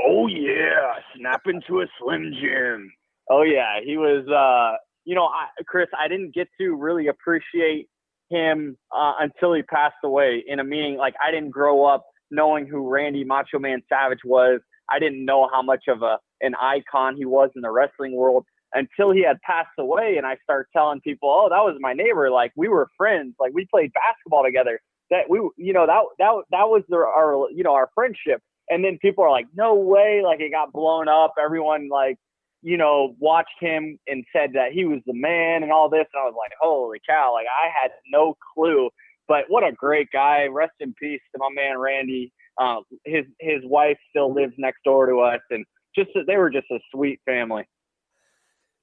[0.00, 2.92] Oh yeah, snap into a Slim Jim.
[3.28, 4.26] Oh yeah, he was.
[4.28, 7.88] uh You know, I, Chris, I didn't get to really appreciate
[8.30, 10.44] him uh, until he passed away.
[10.46, 14.60] In a meaning, like I didn't grow up knowing who Randy Macho Man Savage was
[14.92, 18.44] I didn't know how much of a an icon he was in the wrestling world
[18.74, 20.16] until he had passed away.
[20.16, 22.30] And I started telling people, "Oh, that was my neighbor.
[22.30, 23.34] Like we were friends.
[23.38, 24.80] Like we played basketball together.
[25.10, 28.84] That we, you know, that that that was the, our, you know, our friendship." And
[28.84, 31.34] then people are like, "No way!" Like it got blown up.
[31.42, 32.16] Everyone like,
[32.62, 36.06] you know, watched him and said that he was the man and all this.
[36.12, 38.90] And I was like, "Holy cow!" Like I had no clue.
[39.28, 40.46] But what a great guy.
[40.46, 42.32] Rest in peace to my man Randy.
[42.60, 46.70] Uh, his his wife still lives next door to us, and just they were just
[46.70, 47.64] a sweet family.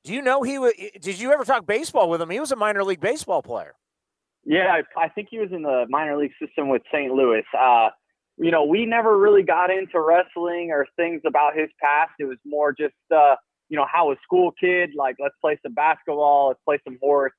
[0.04, 0.74] Do you know he was?
[1.02, 2.30] Did you ever talk baseball with him?
[2.30, 3.76] He was a minor league baseball player.
[4.46, 7.14] Yeah, I, I think he was in the minor league system with St.
[7.14, 7.44] Louis.
[7.58, 7.90] Uh,
[8.38, 12.12] you know, we never really got into wrestling or things about his past.
[12.20, 13.36] It was more just, uh,
[13.68, 17.34] you know, how a school kid, like, let's play some basketball, let's play some horse,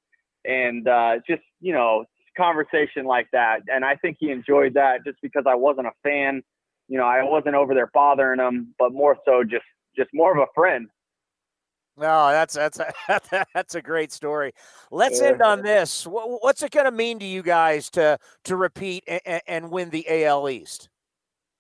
[0.44, 2.04] and uh, just, you know,
[2.36, 3.60] conversation like that.
[3.68, 6.42] And I think he enjoyed that just because I wasn't a fan.
[6.88, 9.64] You know, I wasn't over there bothering him, but more so just
[9.96, 10.88] just more of a friend.
[11.96, 12.92] No, that's that's a,
[13.54, 14.52] that's a great story.
[14.90, 16.04] Let's end on this.
[16.04, 20.24] What's it going to mean to you guys to to repeat and, and win the
[20.24, 20.88] AL East?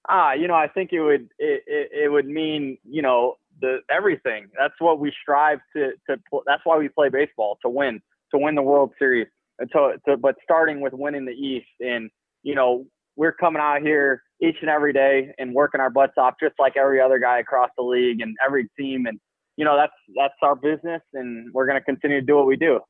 [0.08, 3.80] Ah, you know, I think it would it, it, it would mean you know the
[3.90, 4.48] everything.
[4.58, 6.16] That's what we strive to to.
[6.46, 8.00] That's why we play baseball to win
[8.32, 9.26] to win the World Series
[9.72, 12.10] to, to, but starting with winning the East, and
[12.42, 16.34] you know we're coming out here each and every day and working our butts off,
[16.42, 19.18] just like every other guy across the league and every team, and
[19.56, 22.56] you know that's that's our business, and we're going to continue to do what we
[22.56, 22.80] do.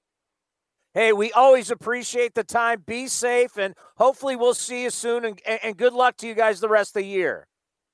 [0.92, 2.83] Hey, we always appreciate the time.
[2.85, 5.24] Be safe, and hopefully we'll see you soon.
[5.24, 7.46] And, and good luck to you guys the rest of the year.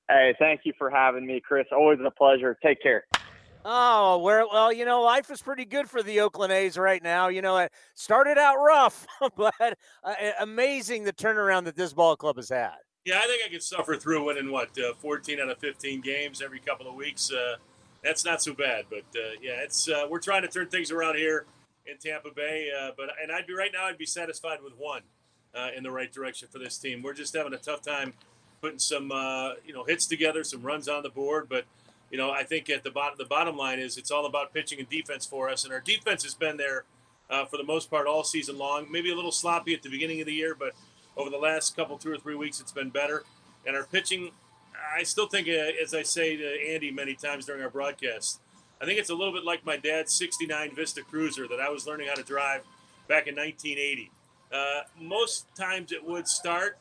[0.09, 1.65] Hey, thank you for having me, Chris.
[1.71, 2.57] Always a pleasure.
[2.63, 3.03] Take care.
[3.69, 7.27] Oh, well, you know, life is pretty good for the Oakland A's right now.
[7.27, 12.37] You know, it started out rough, but uh, amazing the turnaround that this ball club
[12.37, 12.75] has had.
[13.03, 16.41] Yeah, I think I could suffer through winning what uh, 14 out of 15 games
[16.41, 17.29] every couple of weeks.
[17.29, 17.57] Uh,
[18.05, 21.17] that's not so bad, but uh, yeah, it's uh, we're trying to turn things around
[21.17, 21.45] here
[21.85, 22.69] in Tampa Bay.
[22.71, 25.01] Uh, but and I'd be right now, I'd be satisfied with one
[25.75, 27.01] in the right direction for this team.
[27.01, 28.13] We're just having a tough time
[28.61, 29.11] putting some
[29.65, 31.65] you know hits together, some runs on the board, but
[32.11, 34.79] you know, I think at the bottom, the bottom line is it's all about pitching
[34.79, 36.85] and defense for us, and our defense has been there
[37.29, 38.89] uh, for the most part all season long.
[38.91, 40.73] Maybe a little sloppy at the beginning of the year, but
[41.17, 43.23] over the last couple, two or three weeks, it's been better.
[43.65, 44.31] And our pitching,
[44.95, 48.39] I still think, uh, as I say to Andy many times during our broadcast,
[48.81, 51.87] I think it's a little bit like my dad's '69 Vista Cruiser that I was
[51.87, 52.61] learning how to drive
[53.07, 54.11] back in 1980.
[54.53, 56.77] Uh, most times it would start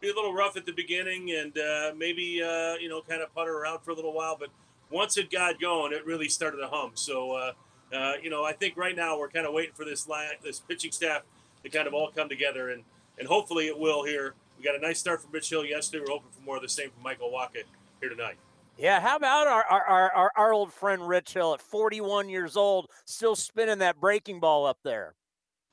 [0.00, 3.34] be a little rough at the beginning and uh, maybe uh, you know kind of
[3.34, 4.48] putter around for a little while, but
[4.90, 6.92] once it got going, it really started to hum.
[6.94, 7.52] So, uh,
[7.94, 10.60] uh, you know, I think right now we're kind of waiting for this line, this
[10.60, 11.22] pitching staff
[11.62, 12.84] to kind of all come together, and
[13.18, 14.34] and hopefully it will here.
[14.58, 16.04] We got a nice start from Rich Hill yesterday.
[16.06, 17.62] We're hoping for more of the same from Michael Wacha
[18.00, 18.36] here tonight.
[18.76, 22.86] Yeah, how about our, our, our, our old friend Rich Hill at 41 years old,
[23.04, 25.14] still spinning that breaking ball up there?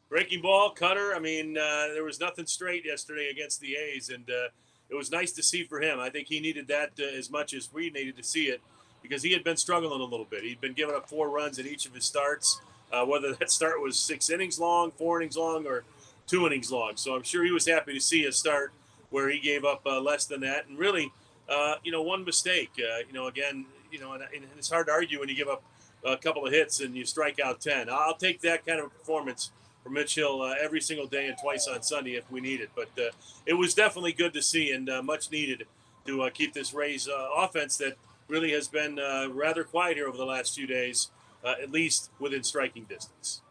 [0.09, 1.13] breaking ball, cutter.
[1.15, 4.49] I mean, uh, there was nothing straight yesterday against the A's, and uh,
[4.89, 5.99] it was nice to see for him.
[5.99, 8.61] I think he needed that uh, as much as we needed to see it
[9.07, 10.43] because he had been struggling a little bit.
[10.43, 13.81] He'd been giving up four runs in each of his starts, uh, whether that start
[13.81, 15.83] was six innings long, four innings long, or
[16.27, 16.93] two innings long.
[16.95, 18.71] So I'm sure he was happy to see a start
[19.09, 21.11] where he gave up uh, less than that, and really,
[21.49, 22.71] uh, you know, one mistake.
[22.77, 25.63] you know, again, you know, and, and it's hard to argue when you give up
[26.03, 27.89] a couple of hits and you strike out 10.
[27.89, 29.51] I'll take that kind of performance
[29.83, 32.69] from Rich Hill uh, every single day and twice on Sunday if we need it.
[32.75, 33.11] But uh,
[33.45, 35.65] it was definitely good to see and uh, much needed
[36.05, 40.07] to uh, keep this Rays uh, offense that really has been uh, rather quiet here
[40.07, 41.11] over the last few days,
[41.45, 43.41] at least within striking distance.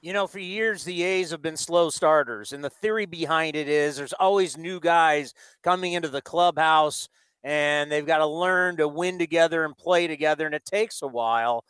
[0.00, 3.68] You know, for years the A's have been slow starters, and the theory behind it
[3.68, 7.08] is there's always new guys coming into the clubhouse
[7.44, 11.06] and they've got to learn to win together and play together, and it takes a
[11.06, 11.64] while.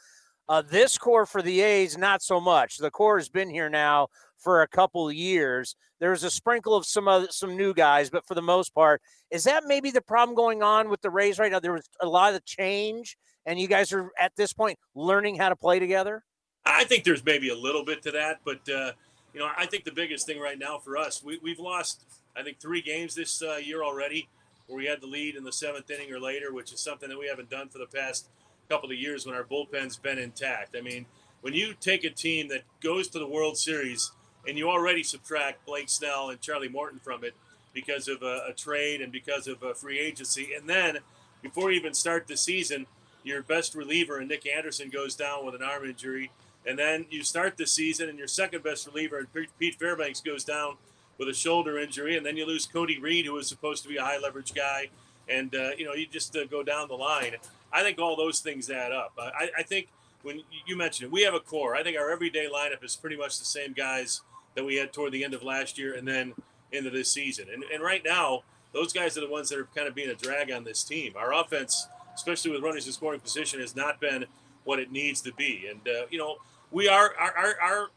[0.49, 2.79] Uh, this core for the A's, not so much.
[2.79, 5.77] The core has been here now for a couple of years.
[6.01, 9.45] was a sprinkle of some other, some new guys, but for the most part, is
[9.45, 11.61] that maybe the problem going on with the Rays right now?
[11.61, 15.49] There was a lot of change, and you guys are at this point learning how
[15.49, 16.25] to play together.
[16.65, 18.93] I think there's maybe a little bit to that, but uh,
[19.33, 22.05] you know, I think the biggest thing right now for us, we, have lost,
[22.37, 24.29] I think, three games this uh, year already
[24.67, 27.19] where we had the lead in the seventh inning or later, which is something that
[27.19, 28.29] we haven't done for the past
[28.69, 30.77] couple of years when our bullpen's been intact.
[30.77, 31.07] I mean,
[31.41, 34.13] when you take a team that goes to the World Series
[34.49, 37.35] and you already subtract Blake Snell and Charlie Morton from it
[37.75, 40.99] because of a, a trade and because of a free agency, and then
[41.43, 42.87] before you even start the season,
[43.23, 46.31] your best reliever and Nick Anderson goes down with an arm injury,
[46.67, 50.45] and then you start the season and your second best reliever and Pete Fairbanks goes
[50.45, 50.77] down
[51.19, 53.97] with a shoulder injury, and then you lose Cody Reed, who was supposed to be
[53.97, 54.89] a high leverage guy,
[55.29, 57.35] and uh, you know you just uh, go down the line.
[57.73, 59.13] I think all those things add up.
[59.19, 59.89] I, I think
[60.23, 61.77] when you mentioned it, we have a core.
[61.77, 64.23] I think our everyday lineup is pretty much the same guys
[64.59, 66.35] that we had toward the end of last year and then
[66.73, 67.47] into this season.
[67.53, 68.43] And, and right now,
[68.73, 71.13] those guys are the ones that are kind of being a drag on this team.
[71.17, 74.25] Our offense, especially with runners in scoring position, has not been
[74.65, 75.69] what it needs to be.
[75.71, 76.39] And uh, you know,
[76.73, 77.91] we are our, our, our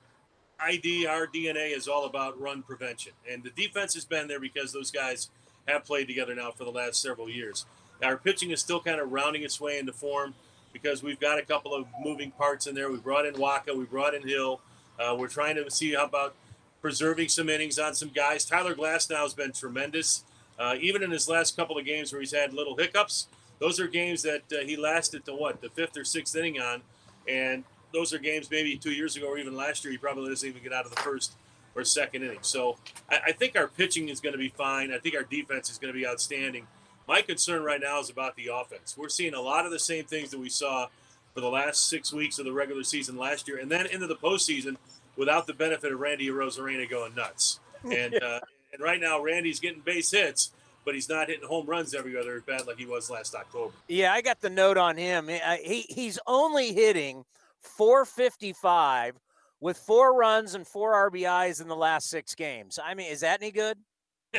[0.59, 3.13] ID, our DNA is all about run prevention.
[3.27, 5.29] And the defense has been there because those guys
[5.67, 7.65] have played together now for the last several years.
[8.03, 10.35] Our pitching is still kind of rounding its way into form
[10.71, 12.91] because we've got a couple of moving parts in there.
[12.91, 14.61] We brought in Wacha, we brought in Hill.
[14.99, 16.35] Uh, we're trying to see how about
[16.81, 18.45] preserving some innings on some guys.
[18.45, 20.23] Tyler Glasnow has been tremendous.
[20.59, 23.27] Uh, even in his last couple of games where he's had little hiccups,
[23.59, 26.81] those are games that uh, he lasted to what, the fifth or sixth inning on.
[27.27, 27.63] And
[27.93, 30.63] those are games maybe two years ago or even last year, he probably doesn't even
[30.63, 31.33] get out of the first
[31.75, 32.39] or second inning.
[32.41, 32.77] So
[33.09, 34.91] I, I think our pitching is going to be fine.
[34.91, 36.67] I think our defense is going to be outstanding.
[37.07, 38.95] My concern right now is about the offense.
[38.97, 40.87] We're seeing a lot of the same things that we saw
[41.33, 44.15] for the last six weeks of the regular season last year, and then into the
[44.15, 44.75] postseason
[45.17, 47.59] without the benefit of Randy Arozarena going nuts.
[47.83, 48.39] And uh,
[48.73, 50.51] and right now, Randy's getting base hits,
[50.85, 53.73] but he's not hitting home runs every other at bat like he was last October.
[53.87, 55.27] Yeah, I got the note on him.
[55.63, 57.25] He he's only hitting–
[57.61, 59.19] 455
[59.59, 62.79] with four runs and four RBIs in the last six games.
[62.83, 63.77] I mean, is that any good?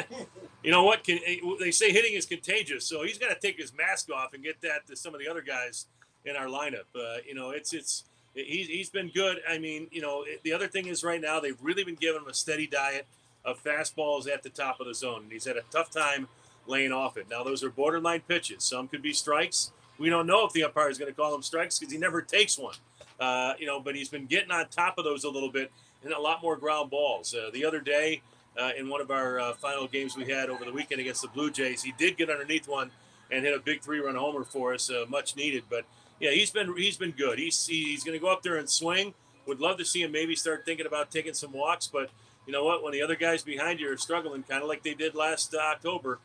[0.62, 1.04] you know what?
[1.04, 4.32] Can, eh, they say hitting is contagious, so he's got to take his mask off
[4.32, 5.86] and get that to some of the other guys
[6.24, 6.86] in our lineup.
[6.94, 9.38] Uh, you know, it's it's he's he's been good.
[9.48, 12.28] I mean, you know, the other thing is right now they've really been giving him
[12.28, 13.06] a steady diet
[13.44, 16.28] of fastballs at the top of the zone, and he's had a tough time
[16.66, 17.26] laying off it.
[17.30, 18.64] Now those are borderline pitches.
[18.64, 19.72] Some could be strikes.
[19.98, 22.22] We don't know if the umpire is going to call them strikes because he never
[22.22, 22.76] takes one.
[23.20, 25.70] Uh, you know, but he's been getting on top of those a little bit
[26.02, 27.34] and a lot more ground balls.
[27.34, 28.22] Uh, the other day,
[28.60, 31.28] uh, in one of our uh, final games we had over the weekend against the
[31.28, 32.90] Blue Jays, he did get underneath one
[33.30, 35.64] and hit a big three-run homer for us, uh, much needed.
[35.70, 35.84] But
[36.22, 37.38] yeah, he's been he's been good.
[37.38, 39.12] He's he's going to go up there and swing.
[39.46, 42.10] Would love to see him maybe start thinking about taking some walks, but
[42.46, 42.82] you know what?
[42.82, 46.20] When the other guys behind you are struggling, kind of like they did last October,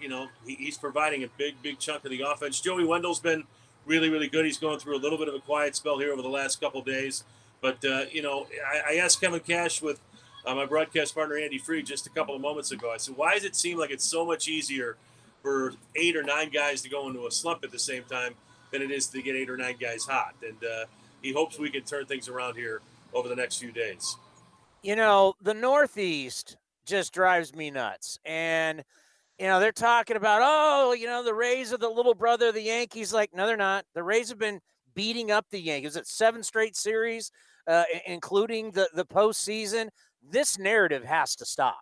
[0.00, 2.60] you know he, he's providing a big big chunk of the offense.
[2.60, 3.44] Joey Wendle's been
[3.84, 4.44] really, really good.
[4.44, 6.82] He's going through a little bit of a quiet spell here over the last couple
[6.82, 7.24] days.
[7.62, 10.00] But, uh, you know, I, I, asked Kevin Cash with
[10.44, 12.90] uh, my broadcast partner, Andy Freed, just a couple of moments ago.
[12.92, 14.96] I said, why does it seem like it's so much easier
[15.42, 18.34] for eight or nine guys to go into a slump at the same time
[18.72, 20.34] than it is to get eight or nine guys hot?
[20.46, 20.84] And uh,
[21.22, 22.80] he hopes we can turn things around here
[23.12, 24.16] over the next few days.
[24.82, 28.18] You know, the Northeast just drives me nuts.
[28.24, 28.84] And–
[29.38, 32.54] you know, they're talking about, oh, you know, the Rays are the little brother of
[32.54, 33.12] the Yankees.
[33.12, 33.84] Like, no, they're not.
[33.94, 34.60] The Rays have been
[34.94, 35.96] beating up the Yankees.
[35.96, 37.30] It's seven straight series,
[37.66, 39.88] uh, including the the postseason.
[40.26, 41.80] This narrative has to stop.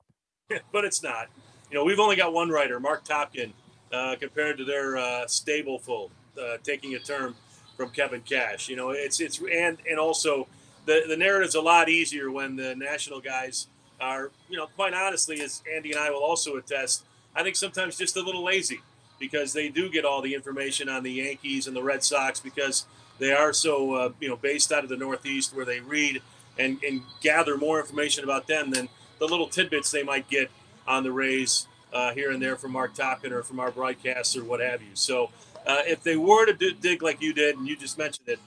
[0.72, 1.28] but it's not.
[1.70, 3.52] You know, we've only got one writer, Marc Topkin,
[3.92, 7.34] uh, compared to their uh, stableful, uh, taking a term
[7.76, 8.68] from Kevin Cash.
[8.68, 10.46] You know, it's it's and and also
[10.86, 13.68] the the narrative's a lot easier when the national guys
[14.00, 17.96] are, you know, quite honestly, as Andy and I will also attest, I think sometimes
[17.96, 18.80] just a little lazy
[19.18, 22.86] because they do get all the information on the Yankees and the Red Sox because
[23.18, 26.20] they are so, uh, you know, based out of the Northeast where they read
[26.58, 30.50] and, and gather more information about them than the little tidbits they might get
[30.86, 34.44] on the Rays uh, here and there from Marc Topkin or from our broadcasts or
[34.44, 34.90] what have you.
[34.94, 35.30] So
[35.66, 38.38] uh, if they were to do, dig like you did, and you just mentioned it,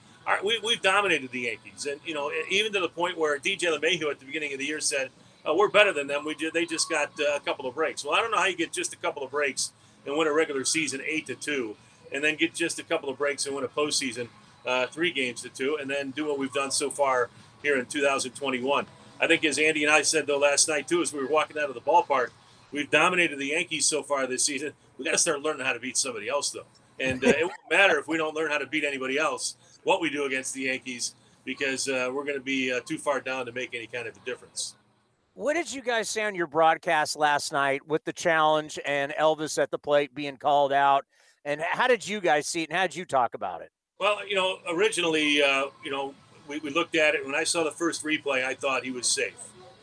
[0.43, 1.85] we, we've dominated the Yankees.
[1.85, 4.65] And, you know, even to the point where DJ LeMahieu at the beginning of the
[4.65, 5.09] year said,
[5.45, 6.25] oh, we're better than them.
[6.25, 8.03] We did, They just got uh, a couple of breaks.
[8.03, 9.71] Well, I don't know how you get just a couple of breaks
[10.05, 11.75] and win a regular season 8 to 2,
[12.13, 14.27] and then get just a couple of breaks and win a postseason
[14.65, 17.29] uh, 3 games to 2, and then do what we've done so far
[17.63, 18.85] here in 2021.
[19.19, 21.57] I think, as Andy and I said, though, last night, too, as we were walking
[21.57, 22.29] out of the ballpark,
[22.71, 24.73] we've dominated the Yankees so far this season.
[24.97, 26.65] We got to start learning how to beat somebody else, though.
[26.99, 30.01] And uh, it won't matter if we don't learn how to beat anybody else what
[30.01, 33.45] we do against the Yankees because uh, we're going to be uh, too far down
[33.45, 34.75] to make any kind of a difference.
[35.33, 39.61] What did you guys say on your broadcast last night with the challenge and Elvis
[39.61, 41.05] at the plate being called out?
[41.45, 42.69] And how did you guys see it?
[42.69, 43.71] And how did you talk about it?
[43.99, 46.13] Well, you know, originally, uh, you know,
[46.47, 47.25] we, we looked at it.
[47.25, 49.37] When I saw the first replay, I thought he was safe.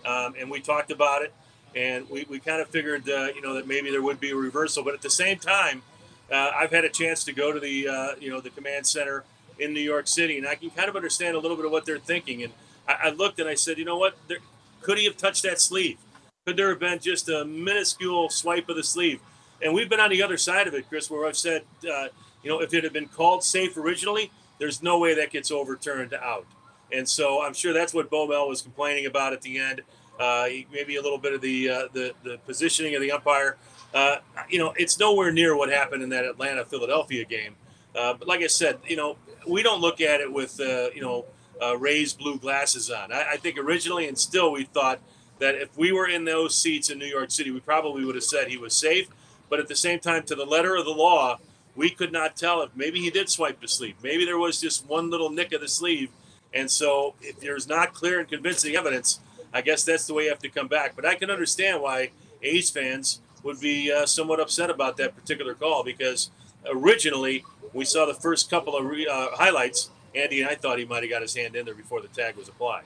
[0.04, 1.32] Um, and we talked about it.
[1.74, 4.36] And we, we kind of figured, uh, you know, that maybe there would be a
[4.36, 4.84] reversal.
[4.84, 5.82] But at the same time,
[6.30, 9.24] uh, I've had a chance to go to the, uh, you know, the command center
[9.58, 11.86] in New York City, and I can kind of understand a little bit of what
[11.86, 12.42] they're thinking.
[12.42, 12.52] And
[12.88, 14.16] I, I looked and I said, you know what?
[14.28, 14.38] There,
[14.80, 15.98] could he have touched that sleeve?
[16.46, 19.20] Could there have been just a minuscule swipe of the sleeve?
[19.62, 22.08] And we've been on the other side of it, Chris, where I've said, uh,
[22.42, 26.12] you know, if it had been called safe originally, there's no way that gets overturned
[26.12, 26.46] out.
[26.92, 29.80] And so I'm sure that's what Bo Mel was complaining about at the end.
[30.20, 33.56] Uh, maybe a little bit of the, uh, the the positioning of the umpire.
[33.94, 34.16] Uh,
[34.50, 37.54] you know, it's nowhere near what happened in that Atlanta Philadelphia game.
[37.94, 41.00] Uh, but like I said, you know, we don't look at it with uh, you
[41.00, 41.26] know
[41.62, 43.12] uh, raised blue glasses on.
[43.12, 44.98] I, I, think originally and still we thought
[45.38, 48.24] that if we were in those seats in New York City, we probably would have
[48.24, 49.08] said he was safe.
[49.48, 51.38] But at the same time, to the letter of the law,
[51.76, 53.94] we could not tell if maybe he did swipe the sleeve.
[54.02, 56.10] Maybe there was just one little nick of the sleeve.
[56.52, 59.20] And so if there's not clear and convincing evidence,
[59.52, 60.96] I guess that's the way you have to come back.
[60.96, 62.10] But I can understand why
[62.42, 66.30] A's fans would be uh, somewhat upset about that particular call because
[66.68, 69.90] originally we saw the first couple of re, uh, highlights.
[70.14, 72.36] Andy and I thought he might have got his hand in there before the tag
[72.36, 72.84] was applied.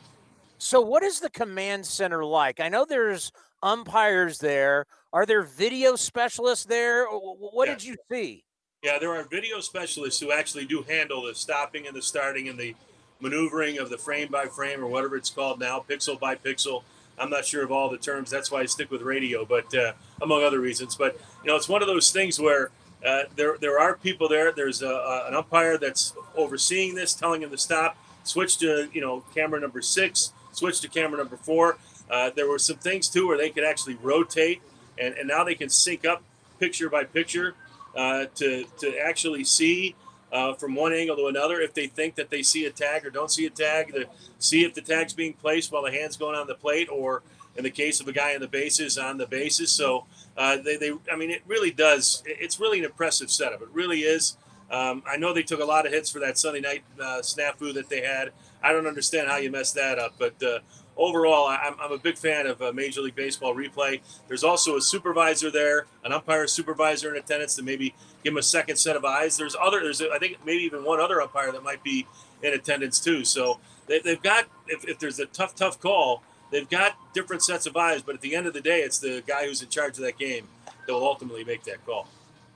[0.56, 2.58] So, what is the command center like?
[2.58, 3.30] I know there's
[3.62, 4.86] umpires there.
[5.12, 7.06] Are there video specialists there?
[7.06, 8.44] What did you see?
[8.82, 12.58] Yeah, there are video specialists who actually do handle the stopping and the starting and
[12.58, 12.74] the
[13.20, 16.82] maneuvering of the frame by frame or whatever it's called now, pixel by pixel.
[17.20, 18.30] I'm not sure of all the terms.
[18.30, 20.96] That's why I stick with radio, but uh, among other reasons.
[20.96, 22.70] But you know, it's one of those things where
[23.04, 24.52] uh, there, there are people there.
[24.52, 27.96] There's a, a, an umpire that's overseeing this, telling him to stop.
[28.24, 30.32] Switch to you know camera number six.
[30.52, 31.78] Switch to camera number four.
[32.10, 34.60] Uh, there were some things too where they could actually rotate,
[34.98, 36.22] and, and now they can sync up
[36.58, 37.54] picture by picture
[37.94, 39.94] uh, to to actually see
[40.32, 43.10] uh, from one angle to another if they think that they see a tag or
[43.10, 43.92] don't see a tag.
[43.94, 44.06] To
[44.38, 47.22] see if the tag's being placed while the hand's going on the plate, or
[47.56, 49.72] in the case of a guy on the bases on the bases.
[49.72, 52.22] So uh, they, they, I mean, it really does.
[52.24, 53.60] It's really an impressive setup.
[53.60, 54.36] It really is.
[54.70, 57.74] Um, I know they took a lot of hits for that Sunday night uh, snafu
[57.74, 58.32] that they had.
[58.62, 60.58] I don't understand how you messed that up, but uh,
[60.96, 64.00] overall, I'm, I'm, a big fan of uh, Major League Baseball replay.
[64.26, 67.94] There's also a supervisor there, an umpire supervisor in attendance that maybe
[68.28, 69.36] give him a second set of eyes.
[69.36, 72.06] There's other, there's I think maybe even one other umpire that might be
[72.42, 73.24] in attendance too.
[73.24, 77.66] So they, have got if, if there's a tough, tough call, they've got different sets
[77.66, 79.96] of eyes, but at the end of the day, it's the guy who's in charge
[79.96, 80.46] of that game
[80.86, 82.06] that will ultimately make that call.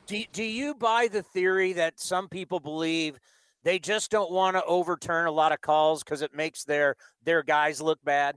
[0.07, 3.19] Do, do you buy the theory that some people believe
[3.65, 7.43] they just don't want to overturn a lot of calls because it makes their their
[7.43, 8.37] guys look bad?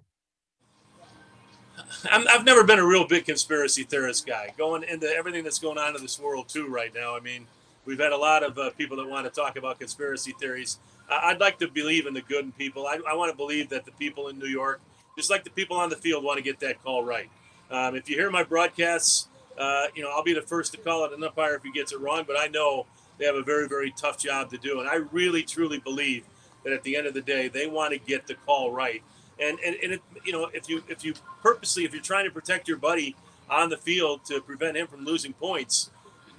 [2.11, 4.53] I have never been a real big conspiracy theorist guy.
[4.57, 7.15] Going into everything that's going on in this world too right now.
[7.15, 7.47] I mean,
[7.85, 10.79] we've had a lot of uh, people that want to talk about conspiracy theories.
[11.09, 12.87] I'd like to believe in the good in people.
[12.87, 14.81] I, I want to believe that the people in New York
[15.15, 17.29] just like the people on the field want to get that call right.
[17.71, 21.05] Um, if you hear my broadcasts, uh, you know, I'll be the first to call
[21.05, 22.85] it an umpire if he gets it wrong, but I know
[23.17, 24.81] they have a very, very tough job to do.
[24.81, 26.25] And I really, truly believe
[26.63, 29.01] that at the end of the day, they want to get the call right.
[29.39, 32.31] And, and, and it, you know, if you, if you purposely, if you're trying to
[32.31, 33.15] protect your buddy
[33.49, 35.91] on the field to prevent him from losing points,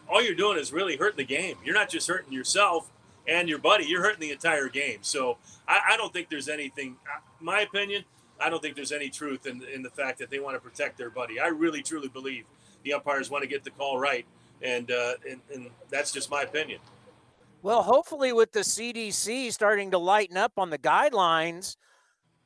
[0.09, 1.57] all you're doing is really hurting the game.
[1.65, 2.91] You're not just hurting yourself
[3.29, 4.99] and your buddy, you're hurting the entire game.
[5.03, 5.37] So
[5.67, 6.97] I, I don't think there's anything,
[7.41, 8.05] my opinion,
[8.41, 10.99] I don't think there's any truth in, in the fact that they want to protect
[10.99, 11.41] their buddy.
[11.41, 12.45] I really truly believe
[12.85, 14.27] the umpires want to get the call right,
[14.63, 16.81] and uh, and, and that's just my opinion.
[17.63, 21.77] Well, hopefully, with the CDC starting to lighten up on the guidelines,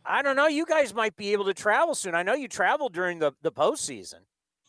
[0.04, 0.46] I don't know.
[0.46, 2.14] You guys might be able to travel soon.
[2.14, 4.20] I know you traveled during the the postseason.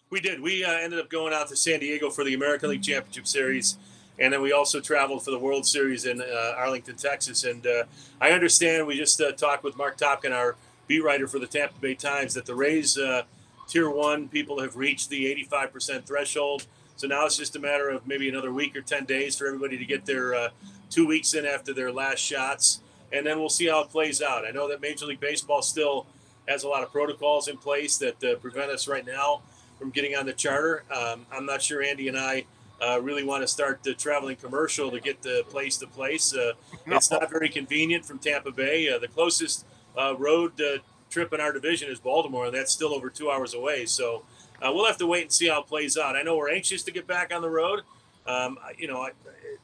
[0.09, 0.41] We did.
[0.41, 3.77] We uh, ended up going out to San Diego for the American League Championship Series,
[4.19, 7.45] and then we also traveled for the World Series in uh, Arlington, Texas.
[7.45, 7.83] And uh,
[8.19, 10.57] I understand we just uh, talked with Marc Topkin, our
[10.87, 13.23] beat writer for the Tampa Bay Times, that the Rays uh,
[13.67, 16.67] Tier One people have reached the 85% threshold.
[16.97, 19.77] So now it's just a matter of maybe another week or 10 days for everybody
[19.77, 20.49] to get their uh,
[20.89, 22.81] two weeks in after their last shots,
[23.13, 24.45] and then we'll see how it plays out.
[24.45, 26.05] I know that Major League Baseball still
[26.47, 29.41] has a lot of protocols in place that prevent us right now
[29.77, 30.83] from getting on the charter.
[30.95, 32.45] Um, I'm not sure Andy and I
[32.81, 36.33] uh, really want to start the traveling commercial to get the place to place.
[36.33, 36.53] Uh.
[36.87, 38.89] It's not very convenient from Tampa Bay.
[38.89, 39.65] Uh, the closest
[39.97, 43.53] uh, road uh, trip in our division is Baltimore, and that's still over two hours
[43.53, 43.85] away.
[43.85, 44.23] So
[44.61, 46.15] uh, we'll have to wait and see how it plays out.
[46.15, 47.81] I know we're anxious to get back on the road.
[48.27, 49.09] Um, you know,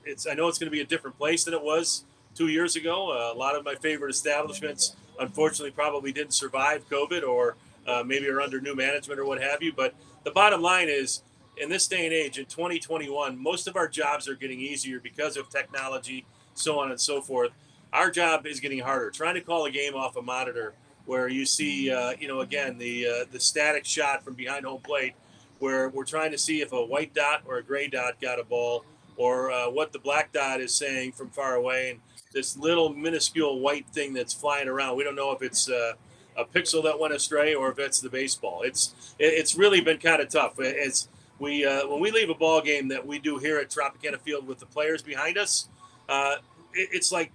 [0.06, 2.06] it's I know it's going to be a different place than it was
[2.38, 3.34] two years ago.
[3.34, 7.56] a lot of my favorite establishments, unfortunately, probably didn't survive COVID or
[7.88, 9.74] uh, maybe are under new management or what have you.
[9.74, 11.24] But the bottom line is,
[11.60, 15.38] in this day and age, in 2021, most of our jobs are getting easier because
[15.38, 17.52] of technology, so on and so forth.
[17.92, 19.10] Our job is getting harder.
[19.10, 20.74] Trying to call a game off a monitor
[21.06, 24.82] where you see, uh, you know, again the uh, the static shot from behind home
[24.82, 25.14] plate,
[25.60, 28.44] where we're trying to see if a white dot or a gray dot got a
[28.44, 28.84] ball,
[29.16, 32.00] or uh, what the black dot is saying from far away, and
[32.34, 34.98] this little minuscule white thing that's flying around.
[34.98, 35.94] We don't know if it's uh,
[36.36, 38.62] a pixel that went astray or if it's the baseball.
[38.62, 40.60] It's it's really been kind of tough.
[40.60, 41.08] As
[41.40, 44.48] we uh, when we leave a ball game that we do here at Tropicana Field
[44.48, 45.68] with the players behind us,
[46.10, 46.36] uh,
[46.74, 47.32] it, it's like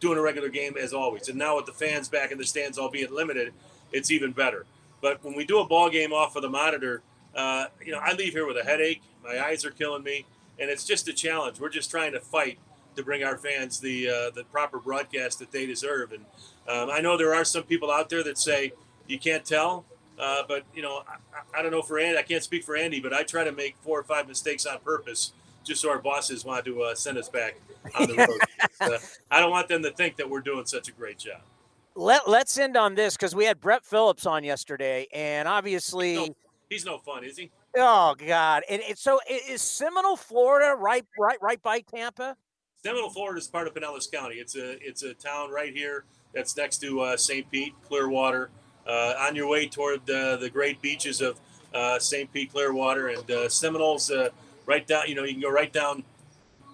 [0.00, 1.28] doing a regular game as always.
[1.28, 3.52] And now with the fans back in the stands, albeit limited,
[3.92, 4.64] it's even better.
[5.00, 7.02] But when we do a ball game off of the monitor,
[7.34, 9.02] uh, you know, I leave here with a headache.
[9.22, 10.26] My eyes are killing me,
[10.58, 11.60] and it's just a challenge.
[11.60, 12.58] We're just trying to fight
[12.96, 16.12] to bring our fans the uh, the proper broadcast that they deserve.
[16.12, 16.24] And
[16.68, 18.72] um, I know there are some people out there that say
[19.06, 19.84] you can't tell,
[20.18, 22.18] uh, but you know I, I, don't know for Andy.
[22.18, 24.78] I can't speak for Andy, but I try to make four or five mistakes on
[24.80, 25.32] purpose
[25.64, 27.56] just so our bosses want to uh, send us back
[27.98, 28.38] on the road.
[28.80, 28.96] Uh,
[29.30, 31.42] I don't want them to think that we're doing such a great job.
[31.94, 36.28] Let Let's end on this because we had Brett Phillips on yesterday, and obviously he's
[36.28, 36.34] no,
[36.70, 37.50] he's no fun, is he?
[37.76, 38.62] Oh God!
[38.70, 42.36] And, and so is Seminole, Florida, right, right, right by Tampa?
[42.82, 44.36] Seminole, Florida is part of Pinellas County.
[44.36, 46.04] It's a it's a town right here
[46.34, 47.50] that's next to uh, St.
[47.50, 48.48] Pete, Clearwater.
[48.86, 51.38] Uh, on your way toward the, the great beaches of
[51.74, 52.32] uh, St.
[52.32, 54.30] Pete, Clearwater, and uh, Seminoles, uh,
[54.64, 55.02] right down.
[55.08, 56.02] You know, you can go right down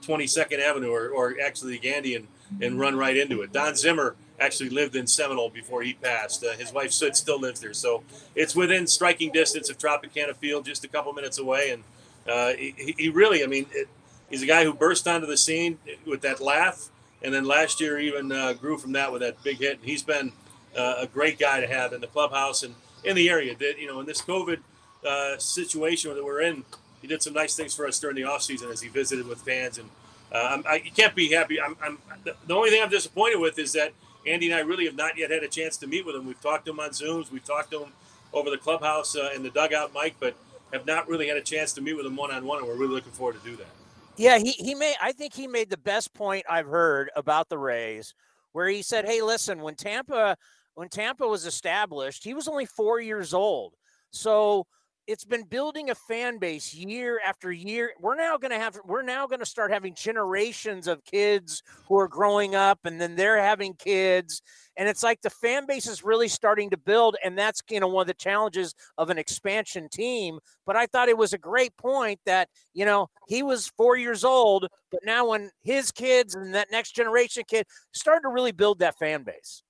[0.03, 2.29] 22nd Avenue, or, or actually the Gandy, and,
[2.63, 3.53] and run right into it.
[3.53, 6.45] Don Zimmer actually lived in Seminole before he passed.
[6.45, 8.05] Uh, his wife Soot still lives there, so
[8.37, 11.71] it's within striking distance of Tropicana Field, just a couple minutes away.
[11.71, 13.67] And he, he really, I mean.
[13.73, 13.89] It,
[14.31, 16.89] he's a guy who burst onto the scene with that laugh,
[17.23, 19.79] and then last year even uh, grew from that with that big hit.
[19.83, 20.33] He's been
[20.77, 22.75] uh, a great guy to have in the clubhouse and
[23.05, 23.55] in the area.
[23.57, 24.59] That you know, in this COVID
[25.07, 26.65] uh, situation that we're in,
[27.01, 29.79] he did some nice things for us during the offseason as he visited with fans.
[29.79, 29.89] And
[30.33, 31.61] uh, I, you can't be happy.
[31.61, 33.93] I'm, I'm, the only thing I'm disappointed with is that
[34.27, 36.27] Andy and I really have not yet had a chance to meet with him.
[36.27, 37.31] We've talked to him on Zooms.
[37.31, 37.93] We've talked to him
[38.33, 40.35] over the clubhouse uh, and the dugout mic, but
[40.73, 42.59] have not really had a chance to meet with him one on one.
[42.59, 43.86] And we're really looking forward to do that.
[44.17, 44.97] Yeah, he he made.
[45.01, 48.15] I think he made the best point I've heard about the Rays,
[48.53, 50.37] where he said, "Hey, listen, when Tampa
[50.75, 53.75] when Tampa was established, he was only four years old,
[54.11, 54.67] so."
[55.07, 57.93] It's been building a fan base year after year.
[58.01, 61.99] We're now going to have we're now going to start having generations of kids who
[61.99, 64.43] are growing up and then they're having kids
[64.77, 67.89] and it's like the fan base is really starting to build and that's you know
[67.89, 71.77] one of the challenges of an expansion team but i thought it was a great
[71.77, 76.55] point that you know he was four years old but now when his kids and
[76.55, 79.63] that next generation kid started to really build that fan base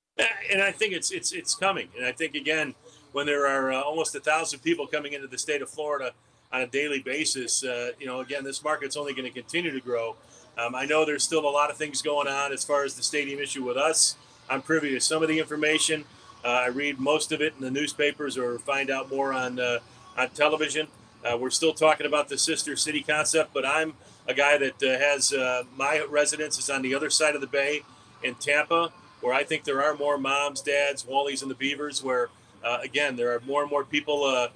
[0.53, 2.75] and i think it's it's it's coming and i think again
[3.17, 6.13] when there are uh, almost a thousand people coming into the state of florida
[6.53, 9.81] on a daily basis uh, you know again this market's only going to continue to
[9.81, 10.15] grow
[10.59, 13.03] um, i know there's still a lot of things going on as far as the
[13.03, 14.17] stadium issue with us
[14.49, 16.05] I'm privy to some of the information.
[16.45, 19.79] Uh, I read most of it in the newspapers or find out more on uh,
[20.17, 20.89] on television.
[21.25, 23.95] Uh, we're still talking about the sister city concept, but I'm
[24.29, 25.33] a guy that uh, has
[25.77, 27.83] my residence is on the other side of the bay
[28.23, 32.03] in Tampa, where I think there are more moms, dads, Wallies, and the Beavers.
[32.03, 32.29] Where
[32.67, 34.49] uh, again, there are more and more people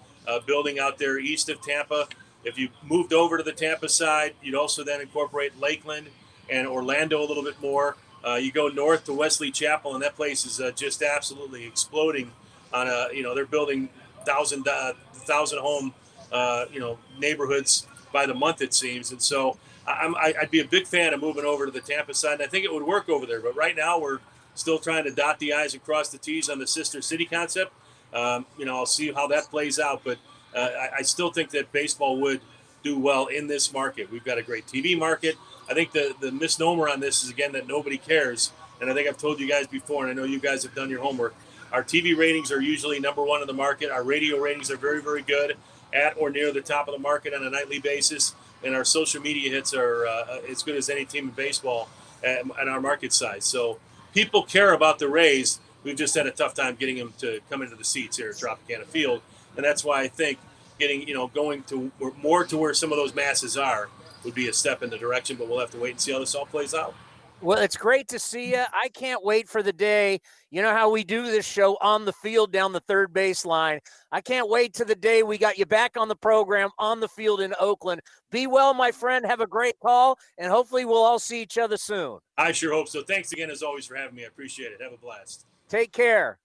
[0.46, 2.06] building out there east of Tampa.
[2.44, 6.08] If you moved over to the Tampa side, you'd also then incorporate Lakeland
[6.48, 7.96] and Orlando a little bit more.
[8.26, 12.32] Uh, you go north to Wesley Chapel, and that place is uh, just absolutely exploding.
[12.72, 13.88] On a, you know, they're building
[14.24, 15.92] thousand uh, thousand home,
[16.30, 19.11] uh, you know, neighborhoods by the month it seems.
[19.11, 19.56] And so
[19.86, 22.34] I'm, I, would be a big fan of moving over to the Tampa side.
[22.34, 23.40] And I think it would work over there.
[23.40, 24.20] But right now we're
[24.54, 27.72] Still trying to dot the I's and cross the T's on the sister city concept.
[28.12, 30.18] Um, you know, I'll see how that plays out, but
[30.54, 32.40] uh, I, I, still think that baseball would
[32.82, 34.11] do well in this market.
[34.11, 35.36] We've got a great TV market.
[35.70, 38.50] I think the, the misnomer on this is, again, that nobody cares.
[38.80, 40.90] And I think I've told you guys before, and I know you guys have done
[40.90, 41.34] your homework.
[41.72, 43.90] Our TV ratings are usually number one in the market.
[43.90, 45.56] Our radio ratings are very, very good,
[45.92, 48.34] at or near the top of the market on a nightly basis.
[48.64, 51.88] And our social media hits are uh, as good as any team in baseball
[52.24, 53.44] at, at our market size.
[53.44, 53.78] So
[54.12, 55.61] people care about the Rays.
[55.83, 58.37] We've just had a tough time getting them to come into the seats here at
[58.37, 59.22] Tropicana Field,
[59.57, 60.39] and that's why I think
[60.78, 61.91] getting you know going to
[62.22, 63.89] more to where some of those masses are
[64.24, 65.37] would be a step in the direction.
[65.37, 66.95] But we'll have to wait and see how this all plays out.
[67.43, 68.62] Well, it's great to see you.
[68.74, 70.20] I can't wait for the day.
[70.51, 73.78] You know how we do this show on the field down the third baseline.
[74.12, 77.09] I can't wait to the day we got you back on the program on the
[77.09, 78.03] field in Oakland.
[78.31, 79.24] Be well, my friend.
[79.24, 82.18] Have a great call, and hopefully we'll all see each other soon.
[82.37, 83.03] I sure hope so.
[83.03, 84.24] Thanks again, as always, for having me.
[84.24, 84.83] I appreciate it.
[84.83, 85.47] Have a blast.
[85.71, 86.39] Take care.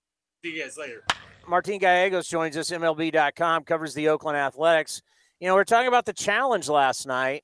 [0.43, 1.03] See you guys later.
[1.47, 5.01] Martin Gallegos joins us, MLB.com, covers the Oakland Athletics.
[5.39, 7.43] You know, we're talking about the challenge last night,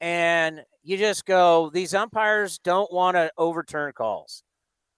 [0.00, 4.42] and you just go, these umpires don't want to overturn calls.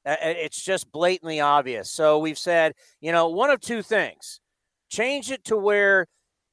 [0.05, 1.91] It's just blatantly obvious.
[1.91, 4.41] So we've said, you know, one of two things
[4.91, 6.07] change it to where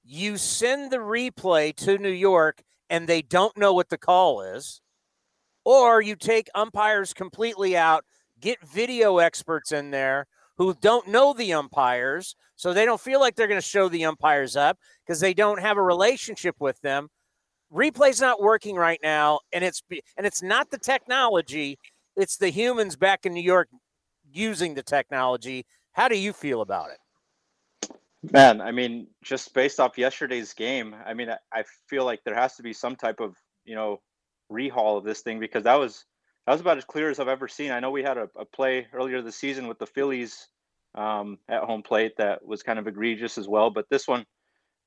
[0.03, 4.81] you send the replay to New York and they don't know what the call is,
[5.63, 8.03] or you take umpires completely out,
[8.39, 10.27] get video experts in there
[10.57, 14.05] who don't know the umpires, so they don't feel like they're going to show the
[14.05, 17.09] umpires up because they don't have a relationship with them.
[17.73, 19.83] Replay's not working right now and it's
[20.17, 21.77] and it's not the technology
[22.19, 23.69] it's the humans back in new york
[24.31, 25.65] using the technology.
[25.93, 27.97] How do you feel about it?
[28.33, 32.57] Man i mean just based off yesterday's game i mean i feel like there has
[32.57, 34.01] to be some type of you know
[34.51, 36.03] rehaul of this thing because that was
[36.49, 38.45] that was about as clear as i've ever seen i know we had a, a
[38.45, 40.47] play earlier this season with the phillies
[40.95, 44.25] um, at home plate that was kind of egregious as well but this one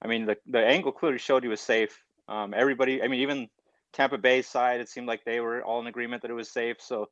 [0.03, 3.49] i mean the, the angle clearly showed he was safe um, everybody, I mean, even
[3.93, 6.77] Tampa Bay side, it seemed like they were all in agreement that it was safe.
[6.81, 7.09] So,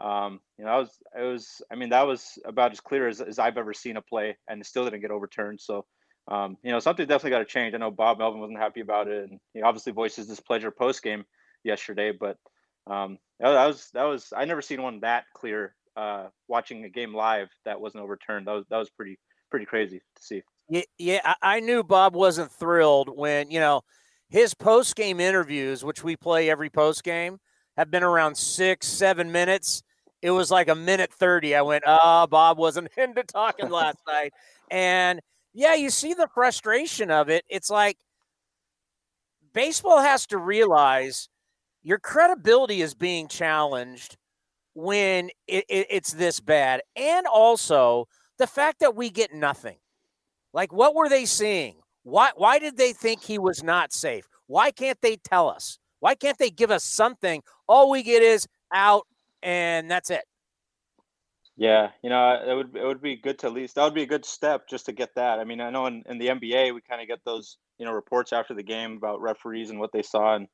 [0.00, 3.20] um, you know, I was, it was, I mean, that was about as clear as,
[3.20, 5.60] as I've ever seen a play, and it still didn't get overturned.
[5.60, 5.84] So,
[6.28, 7.74] um, you know, something definitely got to change.
[7.74, 11.24] I know Bob Melvin wasn't happy about it, and he obviously voices displeasure post game
[11.64, 12.12] yesterday.
[12.12, 12.38] But
[12.86, 15.74] um, that, that was that was I never seen one that clear.
[15.94, 18.46] Uh, watching a game live that wasn't overturned.
[18.46, 19.18] That was that was pretty
[19.50, 20.42] pretty crazy to see.
[20.68, 23.82] Yeah, yeah, I knew Bob wasn't thrilled when you know
[24.32, 27.38] his post game interviews, which we play every post game,
[27.76, 29.82] have been around six, seven minutes.
[30.22, 31.54] It was like a minute 30.
[31.54, 34.32] I went, oh, Bob wasn't into talking last night.
[34.70, 35.20] And
[35.52, 37.44] yeah, you see the frustration of it.
[37.50, 37.98] It's like
[39.52, 41.28] baseball has to realize
[41.82, 44.16] your credibility is being challenged
[44.74, 46.82] when it, it, it's this bad.
[46.96, 48.06] And also
[48.38, 49.76] the fact that we get nothing.
[50.54, 51.76] Like, what were they seeing?
[52.02, 54.26] Why why did they think he was not safe?
[54.46, 55.78] Why can't they tell us?
[56.00, 57.42] Why can't they give us something?
[57.68, 59.06] All we get is out
[59.42, 60.24] and that's it.
[61.56, 64.02] Yeah, you know, it would it would be good to at least that would be
[64.02, 65.38] a good step just to get that.
[65.38, 67.92] I mean, I know in, in the NBA we kind of get those you know
[67.92, 70.48] reports after the game about referees and what they saw, and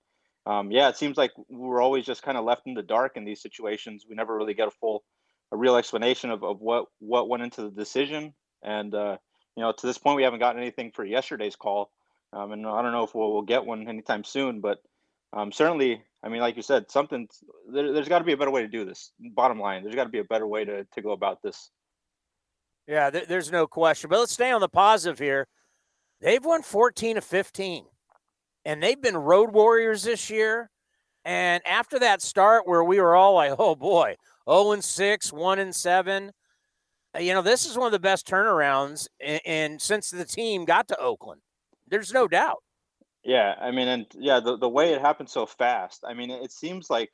[0.48, 3.24] um, yeah, it seems like we're always just kind of left in the dark in
[3.26, 4.06] these situations.
[4.08, 5.04] We never really get a full,
[5.52, 8.32] a real explanation of, of what what went into the decision,
[8.62, 9.18] and uh,
[9.56, 11.90] you know, to this point, we haven't gotten anything for yesterday's call,
[12.32, 14.62] um, and I don't know if we'll, we'll get one anytime soon.
[14.62, 14.78] But
[15.34, 17.28] um, certainly, I mean, like you said, something
[17.70, 19.12] there, has got to be a better way to do this.
[19.34, 21.68] Bottom line, there's got to be a better way to to go about this.
[22.86, 24.08] Yeah, there, there's no question.
[24.08, 25.46] But let's stay on the positive here.
[26.22, 27.84] They've won 14 of 15,
[28.68, 30.70] and they've been road warriors this year.
[31.24, 34.16] And after that start where we were all like, "Oh boy,
[34.48, 36.32] 0 and 6, 1 and 7,"
[37.16, 40.86] Uh, you know, this is one of the best turnarounds and since the team got
[40.88, 41.40] to Oakland.
[41.86, 42.62] There's no doubt.
[43.24, 46.04] Yeah, I mean, and yeah, the, the way it happened so fast.
[46.06, 47.10] I mean, it seems like,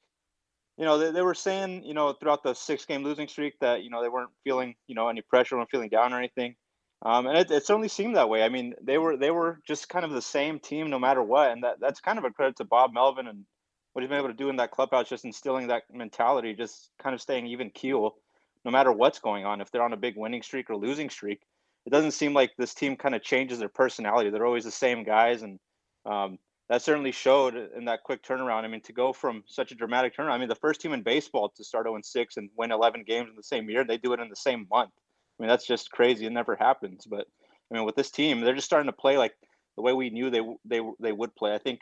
[0.77, 3.85] you know, they, they were saying, you know, throughout the six game losing streak that,
[3.85, 6.57] you know, they weren't feeling, you know, any pressure, weren't feeling down or anything.
[7.05, 8.43] Um, and it, it certainly seemed that way.
[8.43, 11.51] I mean, they were they were just kind of the same team no matter what,
[11.51, 13.45] and that that's kind of a credit to Bob Melvin and
[13.93, 17.15] what he's been able to do in that clubhouse, just instilling that mentality, just kind
[17.15, 18.17] of staying even keel
[18.65, 21.43] no matter what's going on, if they're on a big winning streak or losing streak,
[21.87, 24.31] it doesn't seem like this team kind of changes their personality.
[24.31, 25.59] They're always the same guys, and
[26.07, 26.39] um,
[26.71, 28.65] that certainly showed in that quick turnaround.
[28.65, 30.31] I mean, to go from such a dramatic turnaround.
[30.31, 33.29] I mean, the first team in baseball to start 0 6 and win 11 games
[33.29, 34.93] in the same year, they do it in the same month.
[35.39, 36.27] I mean, that's just crazy.
[36.27, 37.07] It never happens.
[37.07, 37.27] But
[37.71, 39.35] I mean, with this team, they're just starting to play like
[39.77, 41.55] the way we knew they they they would play.
[41.55, 41.81] I think,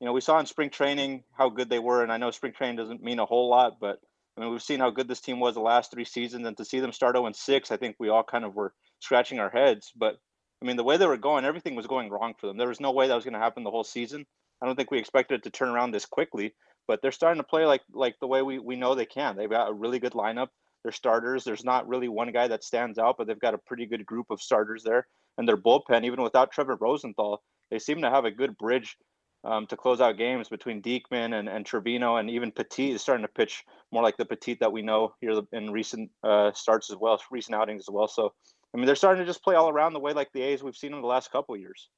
[0.00, 2.52] you know, we saw in spring training how good they were, and I know spring
[2.52, 4.00] training doesn't mean a whole lot, but
[4.36, 6.64] I mean, we've seen how good this team was the last three seasons, and to
[6.64, 9.92] see them start 0 6, I think we all kind of were scratching our heads.
[9.94, 10.18] But
[10.62, 12.56] I mean, the way they were going, everything was going wrong for them.
[12.56, 14.26] There was no way that was going to happen the whole season.
[14.62, 16.54] I don't think we expected it to turn around this quickly,
[16.88, 19.36] but they're starting to play like like the way we, we know they can.
[19.36, 20.48] They've got a really good lineup.
[20.84, 21.42] They're starters.
[21.42, 24.26] There's not really one guy that stands out, but they've got a pretty good group
[24.30, 25.08] of starters there.
[25.38, 28.96] And their bullpen, even without Trevor Rosenthal, they seem to have a good bridge
[29.44, 33.26] um, to close out games between Diekman and, and Trivino, and even Petit is starting
[33.26, 36.96] to pitch more like the Petit that we know here in recent uh, starts as
[36.96, 38.08] well, recent outings as well.
[38.08, 38.32] So,
[38.72, 40.76] I mean, they're starting to just play all around the way like the A's we've
[40.76, 41.88] seen in the last couple years.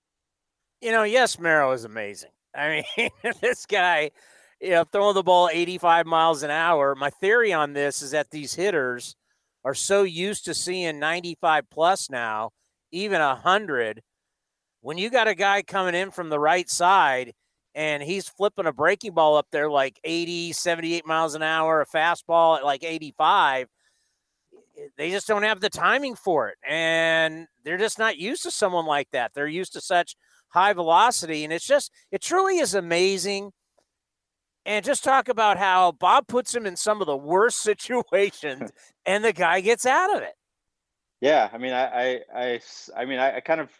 [0.81, 2.31] You know, Yusmeiro is amazing.
[2.55, 3.11] I mean,
[3.41, 4.11] this guy,
[4.61, 6.95] you know, throwing the ball 85 miles an hour.
[6.95, 9.17] My theory on this is that these hitters
[9.65, 12.51] are so used to seeing 95 plus now,
[12.91, 14.03] even 100
[14.87, 17.33] when you got a guy coming in from the right side
[17.75, 21.87] and he's flipping a breaking ball up there like 80, 78 miles an hour, a
[21.87, 23.67] fastball at like 85,
[24.97, 26.59] they just don't have the timing for it.
[26.65, 29.33] And they're just not used to someone like that.
[29.35, 30.15] They're used to such
[30.51, 31.43] high velocity.
[31.43, 33.51] And it's just, it truly is amazing.
[34.67, 38.71] And just talk about how Bob puts him in some of the worst situations
[39.07, 40.35] and the guy gets out of it.
[41.21, 41.49] Yeah.
[41.53, 42.61] I mean, I, I, I,
[42.97, 43.71] I mean, I, I kind of,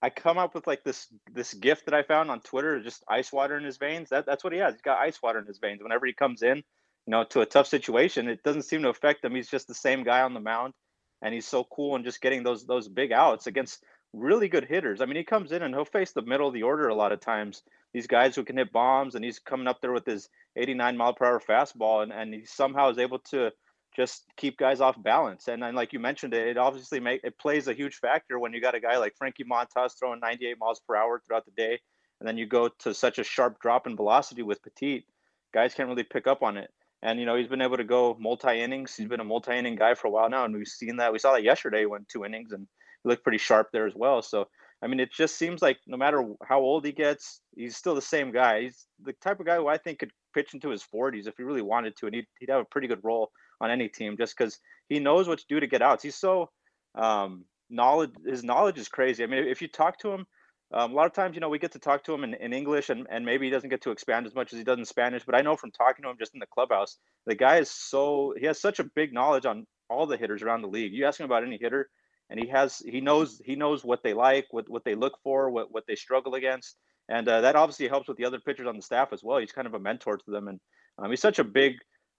[0.00, 3.32] I come up with like this this gift that I found on Twitter, just ice
[3.32, 4.10] water in his veins.
[4.10, 4.74] That that's what he has.
[4.74, 5.82] He's got ice water in his veins.
[5.82, 9.24] Whenever he comes in, you know, to a tough situation, it doesn't seem to affect
[9.24, 9.34] him.
[9.34, 10.74] He's just the same guy on the mound,
[11.22, 15.00] and he's so cool and just getting those those big outs against really good hitters.
[15.00, 17.12] I mean, he comes in and he'll face the middle of the order a lot
[17.12, 17.62] of times.
[17.92, 21.14] These guys who can hit bombs, and he's coming up there with his 89 mile
[21.14, 23.50] per hour fastball, and and he somehow is able to
[23.96, 25.48] just keep guys off balance.
[25.48, 28.52] And then, like you mentioned, it, it obviously make it plays a huge factor when
[28.52, 31.80] you got a guy like Frankie Montas throwing 98 miles per hour throughout the day,
[32.20, 35.06] and then you go to such a sharp drop in velocity with Petit.
[35.52, 36.70] Guys can't really pick up on it.
[37.02, 38.94] And you know he's been able to go multi innings.
[38.94, 41.12] He's been a multi inning guy for a while now, and we've seen that.
[41.12, 41.86] We saw that yesterday.
[41.86, 42.66] Went two innings and
[43.02, 44.20] he looked pretty sharp there as well.
[44.20, 44.48] So
[44.82, 48.00] I mean, it just seems like no matter how old he gets, he's still the
[48.00, 48.62] same guy.
[48.62, 51.42] He's the type of guy who I think could pitch into his 40s if he
[51.42, 54.36] really wanted to, and he'd, he'd have a pretty good role on any team just
[54.36, 54.58] because
[54.88, 56.02] he knows what to do to get outs.
[56.02, 56.48] He's so
[56.94, 58.12] um, knowledge.
[58.26, 59.22] His knowledge is crazy.
[59.22, 60.26] I mean, if you talk to him,
[60.72, 62.52] um, a lot of times, you know, we get to talk to him in, in
[62.52, 64.84] English, and, and maybe he doesn't get to expand as much as he does in
[64.84, 65.24] Spanish.
[65.24, 68.34] But I know from talking to him just in the clubhouse, the guy is so
[68.38, 70.92] he has such a big knowledge on all the hitters around the league.
[70.92, 71.90] You ask him about any hitter,
[72.30, 75.50] and he has he knows he knows what they like, what what they look for,
[75.50, 76.76] what what they struggle against,
[77.08, 79.38] and uh, that obviously helps with the other pitchers on the staff as well.
[79.38, 80.60] He's kind of a mentor to them, and
[80.98, 81.74] um, he's such a big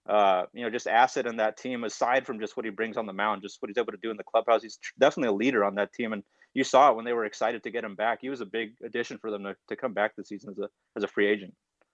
[0.09, 3.05] uh, you know, just asset in that team aside from just what he brings on
[3.05, 4.63] the mound, just what he's able to do in the clubhouse.
[4.63, 7.63] He's definitely a leader on that team, and you saw it when they were excited
[7.63, 8.19] to get him back.
[8.21, 10.69] He was a big addition for them to, to come back this season as a
[10.97, 11.53] as a free agent.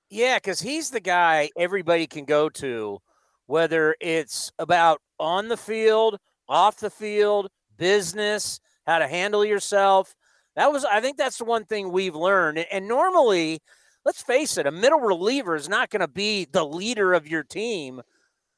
[0.09, 2.99] Yeah, because he's the guy everybody can go to,
[3.45, 10.16] whether it's about on the field, off the field, business, how to handle yourself.
[10.56, 12.60] That was, I think, that's the one thing we've learned.
[12.72, 13.60] And normally,
[14.06, 17.44] let's face it, a middle reliever is not going to be the leader of your
[17.44, 18.02] team,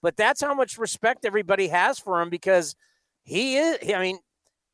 [0.01, 2.75] but that's how much respect everybody has for him because
[3.23, 3.77] he is.
[3.93, 4.19] I mean,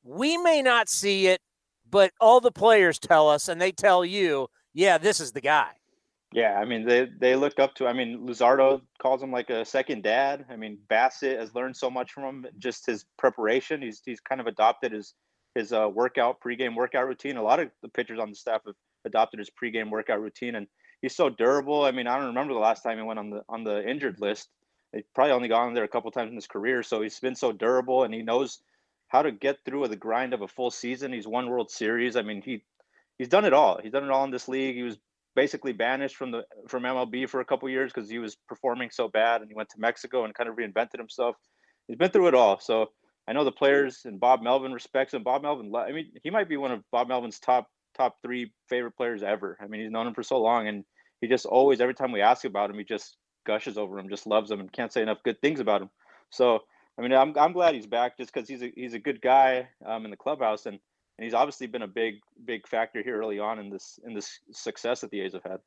[0.04, 1.41] we may not see it,
[1.89, 5.72] but all the players tell us, and they tell you, yeah, this is the guy.
[6.36, 7.88] Yeah, I mean they they look up to.
[7.88, 10.45] I mean Luzardo calls him like a second dad.
[10.49, 12.45] I mean Bassitt has learned so much from him.
[12.59, 13.81] Just his preparation.
[13.81, 15.13] He's he's kind of adopted his
[15.55, 17.38] his uh, workout pregame workout routine.
[17.38, 18.75] A lot of the pitchers on the staff have
[19.05, 20.67] adopted his pregame workout routine, and
[21.01, 21.86] he's so durable.
[21.86, 24.19] I mean, I don't remember the last time he went on the on the injured
[24.19, 24.49] list.
[24.91, 27.53] He probably only gone there a couple times in his career, so he's been so
[27.53, 28.59] durable, and he knows
[29.07, 31.13] how to get through the grind of a full season.
[31.13, 32.17] He's won World Series.
[32.17, 32.65] I mean, he
[33.17, 33.79] he's done it all.
[33.81, 34.75] He's done it all in this league.
[34.75, 34.97] He was
[35.36, 39.07] basically banished from the from MLB for a couple years because he was performing so
[39.07, 41.36] bad, and he went to Mexico and kind of reinvented himself.
[41.88, 42.88] He's been through it all, so
[43.27, 45.23] I know the players and Bob Melvin respects him.
[45.23, 47.67] Bob Melvin, I mean, he might be one of Bob Melvin's top
[47.97, 49.57] top three favorite players ever.
[49.61, 50.83] I mean, he's known him for so long, and
[51.21, 54.27] he just always, every time we ask about him, he just gushes over him, just
[54.27, 55.89] loves him, and can't say enough good things about him.
[56.29, 56.59] So,
[56.97, 59.69] I mean, I'm I'm glad he's back, just because he's a he's a good guy
[59.86, 60.79] um, in the clubhouse, and
[61.18, 64.39] and he's obviously been a big big factor here early on in this in this
[64.51, 65.59] success that the A's have had.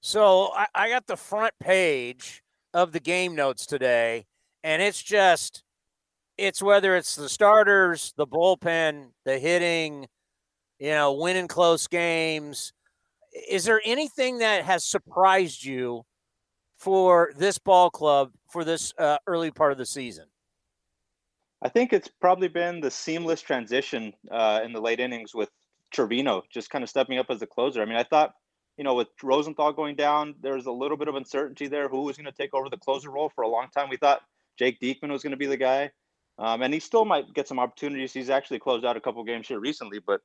[0.00, 4.26] So I, I got the front page of the game notes today,
[4.64, 5.62] and it's just
[6.38, 10.06] it's whether it's the starters, the bullpen, the hitting,
[10.78, 12.72] you know, winning close games.
[13.48, 16.02] Is there anything that has surprised you
[16.78, 20.24] for this ball club for this uh, early part of the season?
[21.62, 25.50] I think it's probably been the seamless transition uh, in the late innings with
[25.94, 27.82] Trivino just kind of stepping up as a closer.
[27.82, 28.34] I mean, I thought
[28.80, 31.86] you know, with Rosenthal going down, there's a little bit of uncertainty there.
[31.86, 33.90] Who was going to take over the closer role for a long time?
[33.90, 34.22] We thought
[34.58, 35.90] Jake Diekman was going to be the guy,
[36.38, 38.14] um, and he still might get some opportunities.
[38.14, 40.22] He's actually closed out a couple games here recently, but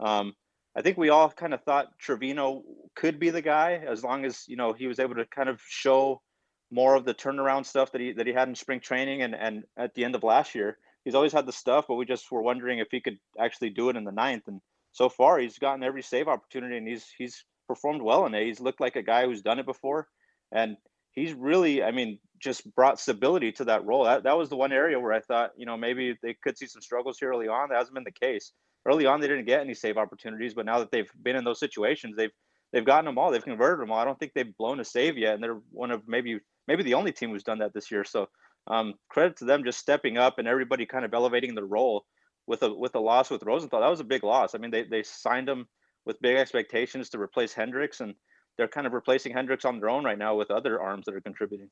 [0.00, 0.34] um,
[0.74, 2.62] I think we all kind of thought Trivino
[2.96, 5.60] could be the guy as long as you know he was able to kind of
[5.68, 6.22] show
[6.70, 9.64] more of the turnaround stuff that he that he had in spring training and and
[9.76, 10.78] at the end of last year.
[11.04, 13.88] He's always had the stuff, but we just were wondering if he could actually do
[13.88, 14.42] it in the ninth.
[14.46, 14.60] And
[14.92, 18.44] so far, he's gotten every save opportunity, and he's he's performed well in it.
[18.44, 20.08] He's looked like a guy who's done it before,
[20.52, 20.76] and
[21.12, 24.04] he's really, I mean, just brought stability to that role.
[24.04, 26.66] That that was the one area where I thought, you know, maybe they could see
[26.66, 27.68] some struggles here early on.
[27.68, 28.52] That hasn't been the case.
[28.86, 31.60] Early on, they didn't get any save opportunities, but now that they've been in those
[31.60, 32.32] situations, they've
[32.72, 33.30] they've gotten them all.
[33.30, 33.98] They've converted them all.
[33.98, 36.38] I don't think they've blown a save yet, and they're one of maybe
[36.68, 38.04] maybe the only team who's done that this year.
[38.04, 38.28] So
[38.68, 42.04] um, credit to them just stepping up and everybody kind of elevating their role
[42.46, 43.80] with a with a loss with Rosenthal.
[43.80, 44.54] That was a big loss.
[44.54, 45.66] I mean, they they signed him
[46.04, 48.14] with big expectations to replace Hendriks, and
[48.56, 51.20] they're kind of replacing Hendriks on their own right now with other arms that are
[51.20, 51.70] contributing.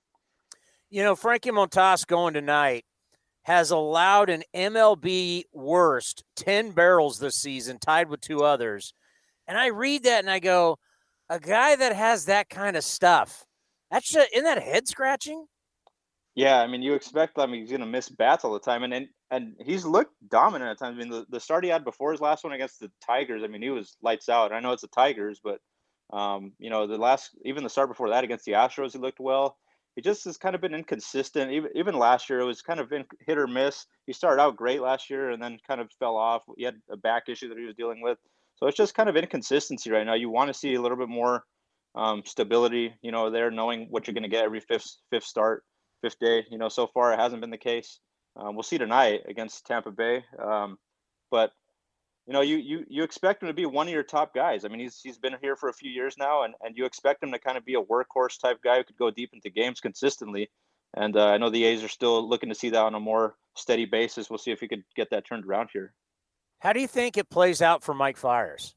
[0.91, 2.85] You know, Frankie Montas going tonight
[3.47, 8.93] has allowed an MLB worst 10 barrels this season, tied with two others.
[9.47, 10.79] And I read that and I go,
[11.29, 13.45] a guy that has that kind of stuff,
[13.91, 15.47] that's just, isn't that head scratching?
[16.37, 17.39] Yeah, I mean, you expect.
[17.39, 20.13] I mean, he's going to miss bats all the time, and and, and he's looked
[20.29, 20.97] dominant at times.
[20.97, 23.47] I mean, the, the start he had before his last one against the Tigers, I
[23.47, 24.53] mean, he was lights out.
[24.53, 25.61] I know it's the Tigers, but
[26.13, 29.19] um, you know, the last even the start before that against the Astros, he looked
[29.19, 29.57] well.
[29.95, 31.53] He just has kind of been inconsistent.
[31.53, 33.87] Even even last year, it was kind of in, hit or miss.
[34.07, 36.43] He started out great last year, and then kind of fell off.
[36.59, 38.19] He had a back issue that he was dealing with,
[38.57, 40.13] so it's just kind of inconsistency right now.
[40.13, 41.45] You want to see a little bit more
[41.97, 45.65] um, stability, you know, there knowing what you're going to get every fifth fifth start
[46.03, 46.45] fifth day.
[46.51, 48.01] You know, so far it hasn't been the case.
[48.37, 50.25] Um, we'll see tonight against Tampa Bay.
[50.39, 50.77] Um,
[51.31, 51.51] but
[52.27, 54.65] you know, you you you expect him to be one of your top guys.
[54.65, 57.23] I mean, he's he's been here for a few years now, and and you expect
[57.23, 59.81] him to kind of be a workhorse type guy who could go deep into games
[59.81, 60.51] consistently.
[60.95, 63.37] And uh, I know the A's are still looking to see that on a more
[63.55, 64.31] steady basis.
[64.31, 65.93] We'll see if he could get that turned around here.
[66.61, 68.75] How do you think it plays out for Mike Fiers?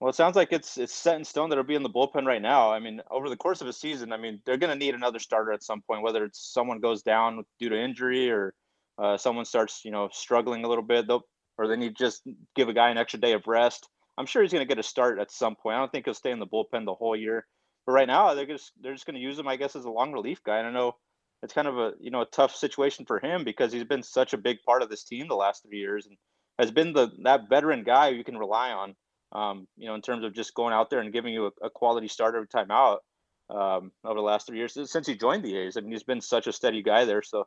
[0.00, 2.26] Well, it sounds like it's it's set in stone that he'll be in the bullpen
[2.26, 2.70] right now.
[2.70, 5.18] I mean, over the course of a season, I mean, they're going to need another
[5.18, 8.54] starter at some point, whether it's someone goes down due to injury or
[8.98, 11.22] uh, someone starts, you know, struggling a little bit, they'll,
[11.56, 12.22] or they need to just
[12.54, 13.88] give a guy an extra day of rest.
[14.18, 15.76] I'm sure he's going to get a start at some point.
[15.76, 17.46] I don't think he'll stay in the bullpen the whole year,
[17.86, 19.90] but right now they're just they're just going to use him, I guess, as a
[19.90, 20.58] long relief guy.
[20.58, 20.96] And I know
[21.42, 24.34] it's kind of a you know a tough situation for him because he's been such
[24.34, 26.16] a big part of this team the last three years and
[26.58, 28.94] has been the that veteran guy you can rely on
[29.32, 31.70] um, you know, in terms of just going out there and giving you a, a
[31.70, 33.02] quality start every time out
[33.50, 35.76] um, over the last three years since he joined the A's.
[35.76, 37.22] I mean, he's been such a steady guy there.
[37.22, 37.46] So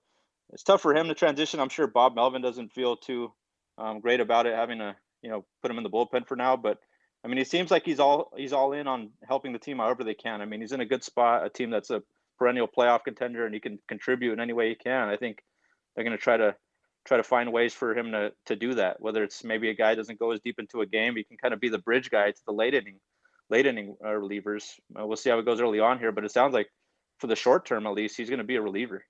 [0.51, 1.59] it's tough for him to transition.
[1.59, 3.34] I'm sure Bob Melvin doesn't feel too
[3.77, 6.55] um, great about it, having to, you know, put him in the bullpen for now.
[6.55, 6.80] But
[7.23, 10.03] I mean, he seems like he's all he's all in on helping the team however
[10.03, 10.41] they can.
[10.41, 12.01] I mean, he's in a good spot, a team that's a
[12.38, 15.09] perennial playoff contender, and he can contribute in any way he can.
[15.09, 15.43] I think
[15.95, 16.55] they're going to try to
[17.06, 19.02] try to find ways for him to to do that.
[19.02, 21.54] Whether it's maybe a guy doesn't go as deep into a game, he can kind
[21.54, 23.00] of be the bridge guy to the late inning,
[23.50, 24.74] late inning uh, relievers.
[24.97, 26.68] Uh, we'll see how it goes early on here, but it sounds like
[27.18, 29.04] for the short term at least, he's going to be a reliever.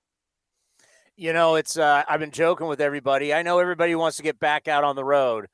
[1.16, 3.34] You know, it's uh, I've been joking with everybody.
[3.34, 5.48] I know everybody wants to get back out on the road,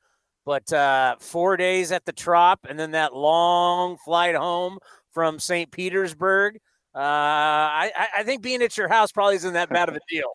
[0.44, 4.78] but uh, four days at the Trop and then that long flight home
[5.10, 5.70] from St.
[5.72, 6.58] Petersburg.
[6.94, 10.28] Uh, I, I think being at your house probably isn't that bad of a deal.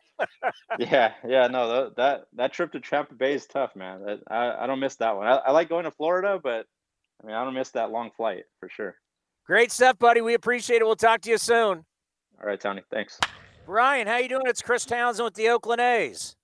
[0.80, 4.19] Yeah, yeah, no, that that trip to Tampa Bay is tough, man.
[4.30, 5.28] I, I don't miss that one.
[5.28, 6.65] I, I like going to Florida, but
[7.24, 8.95] I mean, I don't miss that long flight for sure.
[9.45, 10.22] Great stuff, buddy.
[10.22, 10.86] We appreciate it.
[10.86, 11.86] We'll talk to you soon.
[12.39, 12.82] All right, Tony.
[12.91, 13.19] Thanks.
[13.65, 14.43] Brian, how you doing?
[14.45, 16.36] It's Chris Townsend with the Oakland A's.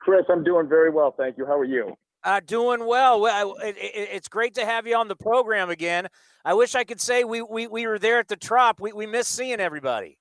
[0.00, 1.46] Chris, I'm doing very well, thank you.
[1.46, 1.94] How are you?
[2.22, 3.20] Uh, doing well.
[3.20, 6.08] well it, it, it's great to have you on the program again.
[6.44, 8.80] I wish I could say we we, we were there at the Trop.
[8.80, 10.18] We we miss seeing everybody.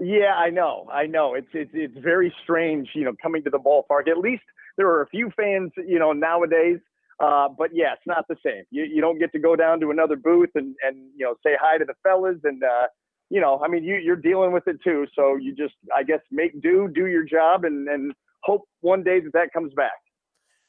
[0.00, 0.88] Yeah, I know.
[0.92, 1.34] I know.
[1.34, 4.08] It's it's it's very strange, you know, coming to the ballpark.
[4.08, 4.42] At least
[4.76, 6.78] there are a few fans, you know, nowadays.
[7.20, 8.64] Uh, but yeah, it's not the same.
[8.70, 11.56] You you don't get to go down to another booth and and you know say
[11.60, 12.86] hi to the fellas and uh,
[13.30, 15.06] you know, I mean, you you're dealing with it too.
[15.14, 18.12] So you just, I guess, make do, do your job, and and
[18.42, 19.92] hope one day that that comes back.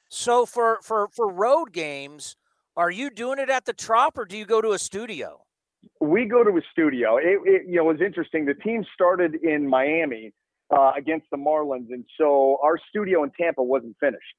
[0.09, 2.35] So for for for road games,
[2.75, 5.45] are you doing it at the Trop or do you go to a studio?
[6.01, 7.17] We go to a studio.
[7.17, 8.45] It, it you know, was interesting.
[8.45, 10.33] The team started in Miami
[10.75, 14.35] uh, against the Marlins, and so our studio in Tampa wasn't finished.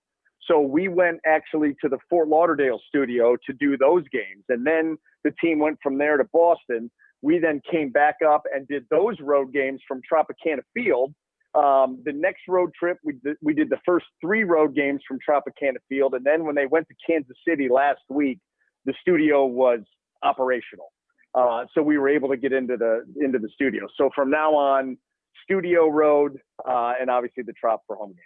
[0.47, 4.97] So we went actually to the Fort Lauderdale studio to do those games, and then
[5.23, 6.91] the team went from there to Boston.
[7.23, 11.15] We then came back up and did those road games from Tropicana Field.
[11.55, 15.19] Um, the next road trip, we did, we did the first three road games from
[15.19, 18.39] Tropicana Field, and then when they went to Kansas City last week,
[18.87, 19.81] the studio was
[20.23, 20.91] operational.
[21.35, 23.87] Uh, so we were able to get into the into the studio.
[23.97, 24.99] So from now on,
[25.45, 28.19] Studio Road, uh, and obviously the Trop for home games.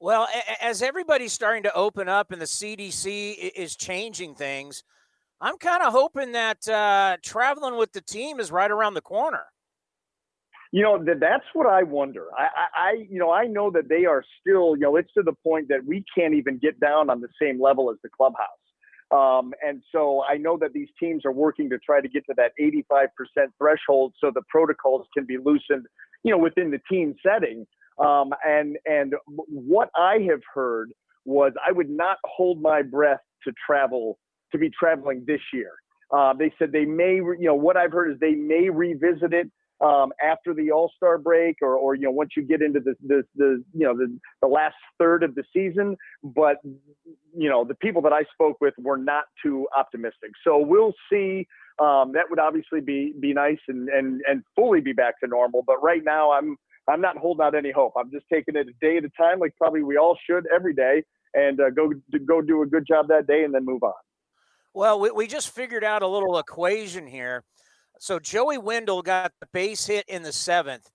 [0.00, 0.28] Well,
[0.60, 4.84] as everybody's starting to open up and the CDC is changing things,
[5.40, 9.44] I'm kind of hoping that uh, traveling with the team is right around the corner.
[10.72, 12.26] You know, that that's what I wonder.
[12.36, 15.32] I, I, you know, I know that they are still, you know, it's to the
[15.32, 18.48] point that we can't even get down on the same level as the clubhouse.
[19.10, 22.34] Um, and so I know that these teams are working to try to get to
[22.36, 23.08] that 85%
[23.58, 25.86] threshold so the protocols can be loosened,
[26.24, 27.66] you know, within the team setting.
[27.98, 30.90] Um, and and what I have heard
[31.24, 34.18] was I would not hold my breath to travel
[34.52, 35.72] to be traveling this year.
[36.14, 39.50] Uh, they said they may, you know, what I've heard is they may revisit it
[39.80, 42.94] um, after the All Star break, or, or you know, once you get into the,
[43.06, 45.96] the, the you know the, the last third of the season.
[46.22, 46.56] But
[47.36, 50.30] you know, the people that I spoke with were not too optimistic.
[50.44, 51.46] So we'll see.
[51.78, 55.62] Um, that would obviously be be nice and and and fully be back to normal.
[55.66, 56.56] But right now, I'm
[56.88, 57.92] I'm not holding out any hope.
[57.98, 60.74] I'm just taking it a day at a time, like probably we all should every
[60.74, 61.02] day,
[61.34, 61.92] and uh, go
[62.26, 63.92] go do a good job that day and then move on.
[64.72, 67.44] Well, we, we just figured out a little equation here.
[67.98, 70.88] So Joey Wendle got the base hit in the seventh.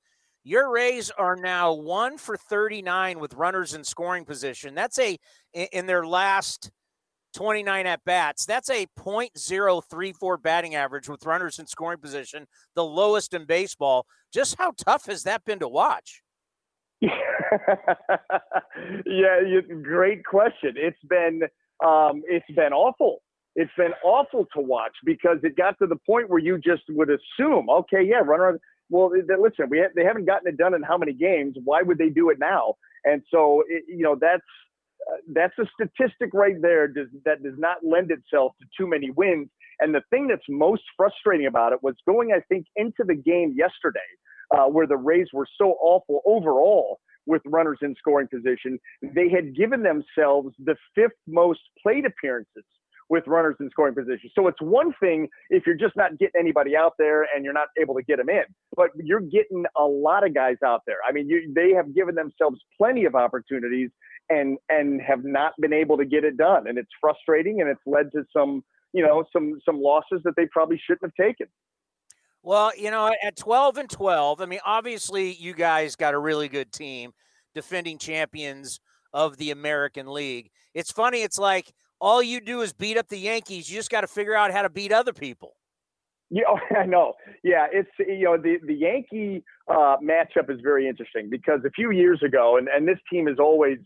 [0.44, 4.74] Your Rays are now one for 39 with runners in scoring position.
[4.74, 5.18] That's a
[5.54, 6.72] in their last
[7.36, 8.46] 29 at bats.
[8.46, 14.06] That's a .034 batting average with runners in scoring position, the lowest in baseball.
[14.34, 16.24] Just how tough has that been to watch?
[17.02, 17.10] yeah,
[19.82, 20.74] great question.
[20.76, 21.44] It's been
[21.84, 23.22] um, it's been awful
[23.56, 27.10] it's been awful to watch because it got to the point where you just would
[27.10, 28.60] assume, okay, yeah, runner.
[28.90, 31.56] Well, listen, we ha- they haven't gotten it done in how many games?
[31.64, 32.76] Why would they do it now?
[33.04, 34.44] And so, it, you know, that's
[35.12, 39.10] uh, that's a statistic right there does, that does not lend itself to too many
[39.12, 39.50] wins.
[39.80, 43.56] And the thing that's most frustrating about it was going, I think, into the game
[43.58, 44.00] yesterday,
[44.56, 48.80] uh, where the Rays were so awful overall with runners in scoring position.
[49.02, 52.64] They had given themselves the fifth most plate appearances
[53.12, 54.32] with runners in scoring position.
[54.34, 57.68] So it's one thing if you're just not getting anybody out there and you're not
[57.78, 58.44] able to get them in,
[58.74, 60.96] but you're getting a lot of guys out there.
[61.06, 63.90] I mean, you, they have given themselves plenty of opportunities
[64.30, 67.82] and and have not been able to get it done, and it's frustrating, and it's
[67.86, 71.48] led to some you know some some losses that they probably shouldn't have taken.
[72.44, 76.48] Well, you know, at 12 and 12, I mean, obviously you guys got a really
[76.48, 77.12] good team,
[77.54, 78.80] defending champions
[79.14, 80.50] of the American League.
[80.74, 83.70] It's funny, it's like all you do is beat up the Yankees.
[83.70, 85.56] You just got to figure out how to beat other people.
[86.32, 86.44] Yeah,
[86.78, 87.14] I know.
[87.44, 91.92] Yeah, it's you know the the Yankee uh, matchup is very interesting because a few
[91.92, 93.78] years ago, and and this team is always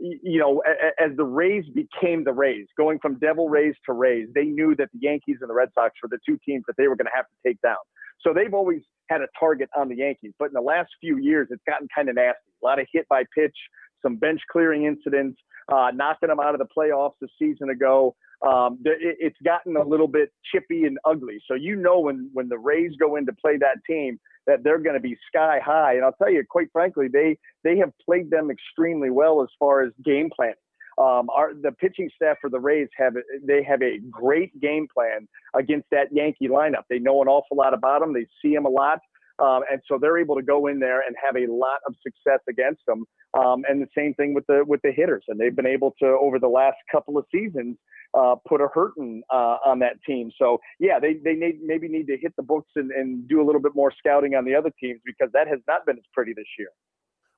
[0.00, 0.62] you know
[0.98, 4.88] as the Rays became the Rays, going from Devil Rays to Rays, they knew that
[4.92, 7.16] the Yankees and the Red Sox were the two teams that they were going to
[7.16, 7.82] have to take down.
[8.20, 11.48] So they've always had a target on the Yankees, but in the last few years,
[11.50, 12.52] it's gotten kind of nasty.
[12.62, 13.56] A lot of hit by pitch,
[14.04, 15.40] some bench clearing incidents
[15.72, 18.14] uh, knocking them out of the playoffs a season ago.
[18.46, 21.40] Um, it, it's gotten a little bit chippy and ugly.
[21.48, 24.78] So you know when when the Rays go in to play that team that they're
[24.78, 25.94] going to be sky high.
[25.94, 29.82] And I'll tell you, quite frankly, they they have played them extremely well as far
[29.82, 30.54] as game planning.
[30.96, 35.26] Um, our the pitching staff for the Rays have they have a great game plan
[35.54, 36.84] against that Yankee lineup.
[36.88, 38.12] They know an awful lot about them.
[38.12, 39.00] They see them a lot.
[39.38, 42.40] Um, and so they're able to go in there and have a lot of success
[42.48, 43.04] against them.
[43.34, 46.06] Um, and the same thing with the with the hitters, and they've been able to
[46.06, 47.76] over the last couple of seasons
[48.16, 50.30] uh, put a hurting uh, on that team.
[50.38, 53.44] So yeah, they they need, maybe need to hit the books and, and do a
[53.44, 56.32] little bit more scouting on the other teams because that has not been as pretty
[56.32, 56.68] this year.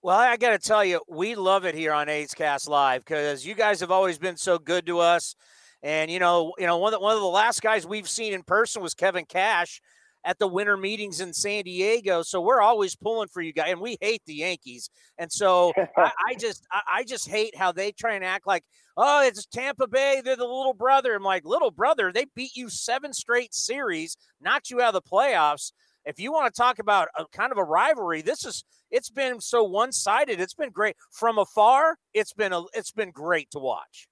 [0.02, 3.46] Well, I got to tell you, we love it here on A's Cast Live because
[3.46, 5.34] you guys have always been so good to us.
[5.82, 8.34] And you know, you know, one of the, one of the last guys we've seen
[8.34, 9.80] in person was Kevin Cash
[10.26, 12.22] at the winter meetings in San Diego.
[12.22, 14.90] So we're always pulling for you guys, and we hate the Yankees.
[15.18, 18.64] And so I, I, just I, I, just hate how they try and act like,
[18.96, 21.14] oh, it's Tampa Bay, they're the little brother.
[21.14, 25.08] I'm like, little brother, they beat you seven straight series, knocked you out of the
[25.08, 25.72] playoffs.
[26.04, 29.40] If you want to talk about a kind of a rivalry, this is it's been
[29.40, 30.40] so one sided.
[30.40, 31.98] It's been great from afar.
[32.14, 34.08] It's been a it's been great to watch.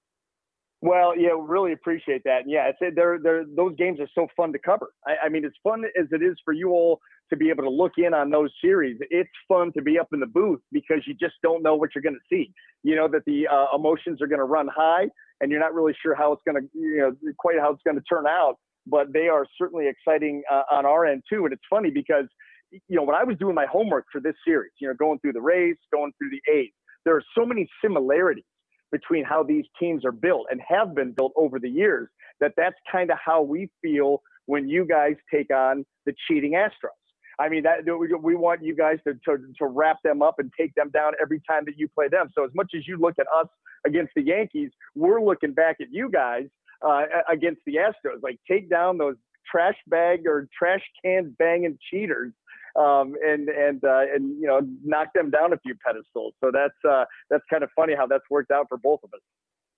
[0.85, 2.43] Well, yeah, really appreciate that.
[2.43, 4.91] And yeah, it's they're, they're, those games are so fun to cover.
[5.07, 7.71] I, I, mean, as fun as it is for you all to be able to
[7.71, 11.15] look in on those series, it's fun to be up in the booth because you
[11.15, 12.53] just don't know what you're going to see.
[12.83, 15.07] You know that the uh, emotions are going to run high,
[15.41, 17.97] and you're not really sure how it's going to, you know, quite how it's going
[17.97, 18.57] to turn out.
[18.87, 21.47] But they are certainly exciting uh, on our end too.
[21.47, 22.27] And it's funny because,
[22.71, 25.33] you know, when I was doing my homework for this series, you know, going through
[25.33, 26.73] the Rays, going through the A's,
[27.07, 28.45] there are so many similarities
[28.95, 32.09] between how these teams are built and have been built over the years
[32.41, 37.01] that that's kind of how we feel when you guys take on the cheating Astros.
[37.41, 37.81] I mean, that
[38.23, 41.41] we want you guys to, to, to wrap them up and take them down every
[41.51, 42.29] time that you play them.
[42.33, 43.49] So as much as you look at us
[43.85, 46.45] against the Yankees, we're looking back at you guys
[46.87, 48.23] uh, against the Astros.
[48.23, 49.17] Like take down those
[49.51, 52.33] trash bag or trash can banging cheaters
[52.77, 56.35] um, and and uh, and you know knock them down a few pedestals.
[56.43, 59.21] So that's uh, that's kind of funny how that's worked out for both of us.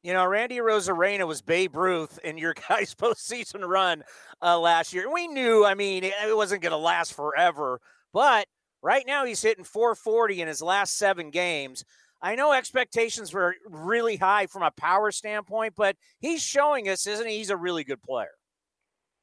[0.02, 4.04] You know, Randy Arozarena was Babe Ruth in your guys' postseason run
[4.40, 5.12] uh, last year.
[5.12, 7.80] We knew, I mean, it, it wasn't going to last forever,
[8.12, 8.46] but
[8.82, 11.84] right now he's hitting 440 in his last seven games.
[12.22, 17.26] I know expectations were really high from a power standpoint, but he's showing us, isn't
[17.26, 17.38] he?
[17.38, 18.30] He's a really good player.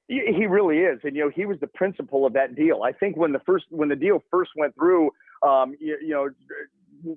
[0.08, 2.84] He really is, and you know he was the principal of that deal.
[2.84, 6.30] I think when the first when the deal first went through, um, you, you know,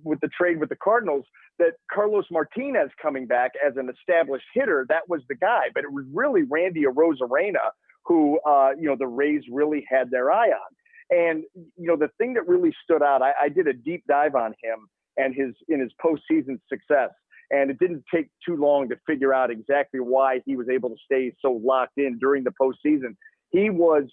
[0.05, 1.25] with the trade with the Cardinals,
[1.59, 5.65] that Carlos Martinez coming back as an established hitter, that was the guy.
[5.75, 7.73] But it was really Randy Arozarena
[8.07, 10.77] who, uh, you know, the Rays really had their eye on.
[11.11, 14.35] And you know, the thing that really stood out, I, I did a deep dive
[14.35, 17.11] on him and his in his postseason success.
[17.51, 20.97] And it didn't take too long to figure out exactly why he was able to
[21.05, 23.17] stay so locked in during the postseason.
[23.51, 24.05] He was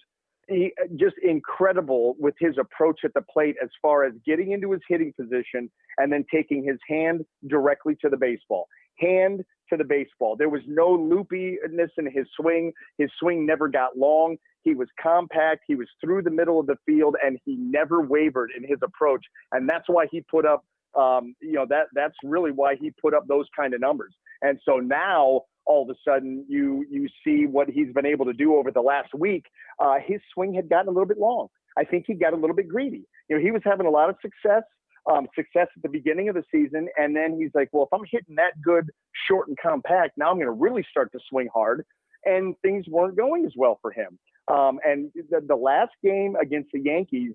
[0.48, 4.82] he, just incredible with his approach at the plate as far as getting into his
[4.88, 8.68] hitting position and then taking his hand directly to the baseball.
[8.98, 10.36] Hand to the baseball.
[10.36, 12.72] There was no loopiness in his swing.
[12.98, 14.36] His swing never got long.
[14.62, 15.62] He was compact.
[15.66, 19.24] He was through the middle of the field, and he never wavered in his approach.
[19.52, 20.64] And that's why he put up
[20.96, 24.14] um, you know that that's really why he put up those kind of numbers.
[24.42, 28.32] And so now all of a sudden you you see what he's been able to
[28.32, 29.46] do over the last week.
[29.78, 31.48] Uh, his swing had gotten a little bit long.
[31.76, 33.04] I think he got a little bit greedy.
[33.28, 34.62] You know, he was having a lot of success,
[35.10, 38.06] um, success at the beginning of the season, and then he's like, well, if I'm
[38.10, 38.90] hitting that good,
[39.28, 41.84] short and compact, now I'm going to really start to swing hard.
[42.26, 44.18] And things weren't going as well for him.
[44.48, 47.32] Um, and the, the last game against the Yankees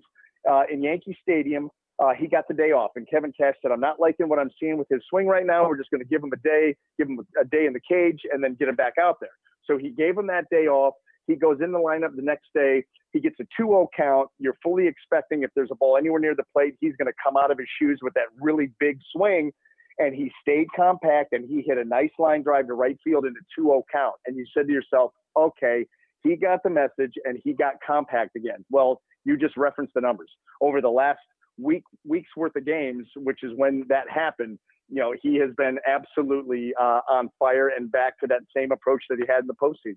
[0.50, 1.70] uh, in Yankee Stadium,
[2.00, 2.92] uh, he got the day off.
[2.96, 5.68] And Kevin Cash said, I'm not liking what I'm seeing with his swing right now.
[5.68, 8.20] We're just going to give him a day, give him a day in the cage,
[8.32, 9.30] and then get him back out there.
[9.64, 10.94] So he gave him that day off.
[11.26, 12.84] He goes in the lineup the next day.
[13.12, 14.28] He gets a 2 0 count.
[14.38, 17.36] You're fully expecting if there's a ball anywhere near the plate, he's going to come
[17.36, 19.52] out of his shoes with that really big swing.
[19.98, 23.32] And he stayed compact and he hit a nice line drive to right field in
[23.32, 24.14] a 2 0 count.
[24.26, 25.86] And you said to yourself, okay,
[26.22, 28.64] he got the message and he got compact again.
[28.70, 30.30] Well, you just referenced the numbers.
[30.62, 31.20] Over the last
[31.58, 35.78] week weeks worth of games, which is when that happened, you know, he has been
[35.86, 39.54] absolutely uh, on fire and back to that same approach that he had in the
[39.54, 39.96] postseason.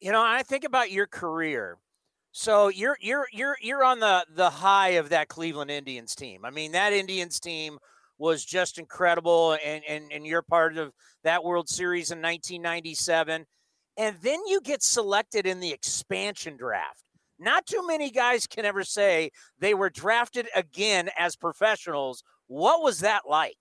[0.00, 1.78] You know, I think about your career.
[2.32, 6.44] So you're you're you're you're on the the high of that Cleveland Indians team.
[6.44, 7.78] I mean, that Indians team
[8.18, 10.92] was just incredible, and and and you're part of
[11.24, 13.46] that World Series in 1997.
[13.98, 17.02] And then you get selected in the expansion draft.
[17.38, 22.22] Not too many guys can ever say they were drafted again as professionals.
[22.46, 23.58] What was that like?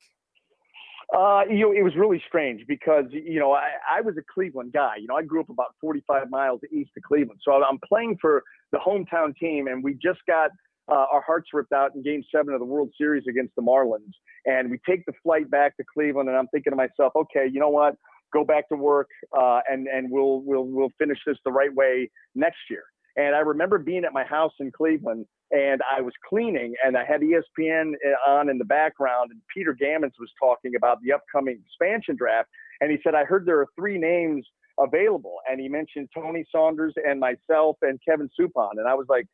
[1.15, 4.73] Uh, you know, it was really strange because, you know, I, I was a Cleveland
[4.73, 4.95] guy.
[4.99, 7.39] You know, I grew up about 45 miles east of Cleveland.
[7.43, 10.49] So I'm playing for the hometown team, and we just got
[10.87, 14.13] uh, our hearts ripped out in game seven of the World Series against the Marlins.
[14.45, 17.59] And we take the flight back to Cleveland, and I'm thinking to myself, okay, you
[17.59, 17.95] know what?
[18.33, 19.07] Go back to work,
[19.37, 22.83] uh, and and we'll we'll we'll finish this the right way next year.
[23.17, 27.05] And I remember being at my house in Cleveland and I was cleaning and I
[27.05, 31.61] had ESPN uh, on in the background and Peter Gammons was talking about the upcoming
[31.65, 32.49] expansion draft.
[32.81, 34.45] And he said, I heard there are three names
[34.79, 35.37] available.
[35.49, 38.71] And he mentioned Tony Saunders and myself and Kevin Suppan.
[38.77, 39.25] And I was like,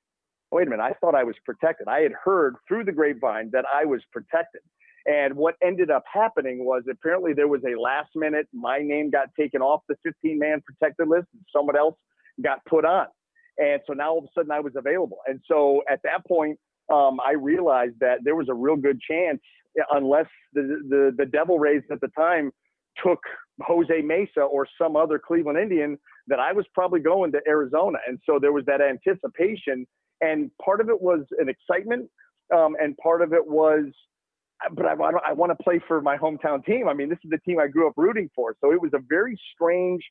[0.52, 1.88] wait a minute, I thought I was protected.
[1.88, 4.62] I had heard through the grapevine that I was protected.
[5.06, 9.30] And what ended up happening was apparently there was a last minute, my name got
[9.40, 11.96] taken off the 15 man protected list and someone else
[12.44, 13.08] got put on.
[13.58, 15.18] And so now all of a sudden I was available.
[15.28, 16.58] And so at that point,
[16.92, 19.40] um, I realized that there was a real good chance,
[19.92, 22.52] unless the, the, the Devil Rays at the time
[23.02, 23.20] took
[23.62, 25.98] Jose Mesa or some other Cleveland Indian,
[26.28, 27.98] that I was probably going to Arizona.
[28.08, 29.88] And so there was that anticipation.
[30.22, 32.10] And part of it was an excitement,
[32.56, 33.86] um, and part of it was,
[34.74, 36.88] but I, I want to play for my hometown team.
[36.88, 38.56] I mean, this is the team I grew up rooting for.
[38.62, 40.04] So it was a very strange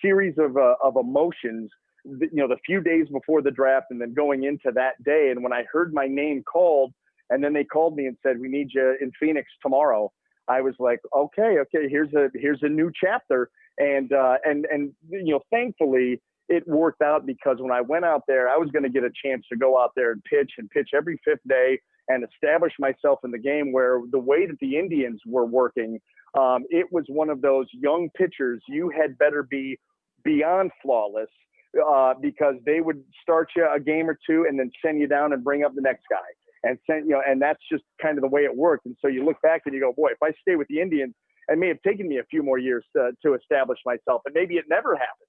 [0.00, 1.70] series of, uh, of emotions
[2.04, 5.30] you know, the few days before the draft and then going into that day.
[5.30, 6.92] And when I heard my name called,
[7.30, 10.12] and then they called me and said, "We need you in Phoenix tomorrow,"
[10.48, 14.92] I was like, "Okay, okay, here's a here's a new chapter." And uh, and and
[15.08, 18.82] you know, thankfully, it worked out because when I went out there, I was going
[18.82, 21.78] to get a chance to go out there and pitch and pitch every fifth day
[22.08, 23.72] and establish myself in the game.
[23.72, 26.00] Where the way that the Indians were working,
[26.36, 28.60] um, it was one of those young pitchers.
[28.68, 29.78] You had better be
[30.24, 31.30] beyond flawless
[31.78, 35.32] uh, because they would start you a game or two and then send you down
[35.32, 36.16] and bring up the next guy
[36.62, 38.86] and send you know, and that's just kind of the way it worked.
[38.86, 41.14] And so you look back and you go, boy, if I stay with the Indians,
[41.48, 44.54] it may have taken me a few more years to, to establish myself, and maybe
[44.56, 45.26] it never happened.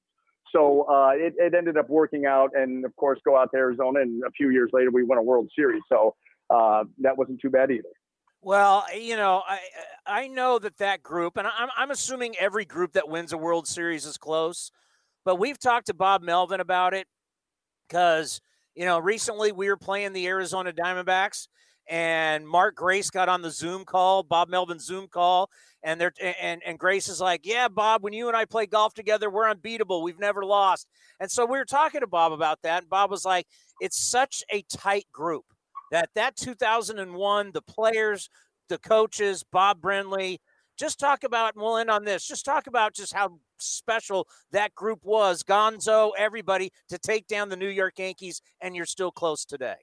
[0.51, 4.01] So uh, it, it ended up working out, and of course, go out to Arizona,
[4.01, 5.81] and a few years later, we won a World Series.
[5.89, 6.15] So
[6.49, 7.89] uh, that wasn't too bad either.
[8.41, 9.59] Well, you know, I
[10.05, 13.67] I know that that group, and I'm I'm assuming every group that wins a World
[13.67, 14.71] Series is close,
[15.25, 17.07] but we've talked to Bob Melvin about it
[17.87, 18.41] because
[18.75, 21.47] you know recently we were playing the Arizona Diamondbacks,
[21.89, 25.49] and Mark Grace got on the Zoom call, Bob Melvin Zoom call,
[25.83, 28.93] and they're and and Grace is like, "Yeah, Bob, when you and I play golf
[28.93, 30.03] together, we're unbeatable.
[30.03, 30.87] We've never lost."
[31.19, 33.47] And so we were talking to Bob about that, and Bob was like,
[33.79, 35.45] "It's such a tight group."
[35.91, 38.29] that that 2001, the players,
[38.69, 40.39] the coaches, Bob Brenly,
[40.81, 42.27] just talk about, and we'll end on this.
[42.27, 47.55] Just talk about just how special that group was, Gonzo, everybody, to take down the
[47.55, 49.75] New York Yankees, and you're still close today.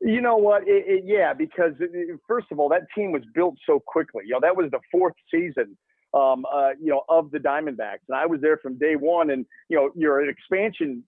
[0.00, 0.68] You know what?
[0.68, 4.24] It, it, yeah, because it, first of all, that team was built so quickly.
[4.26, 5.78] You know, that was the fourth season,
[6.12, 9.30] um, uh, you know, of the Diamondbacks, and I was there from day one.
[9.30, 11.02] And you know, you're an expansion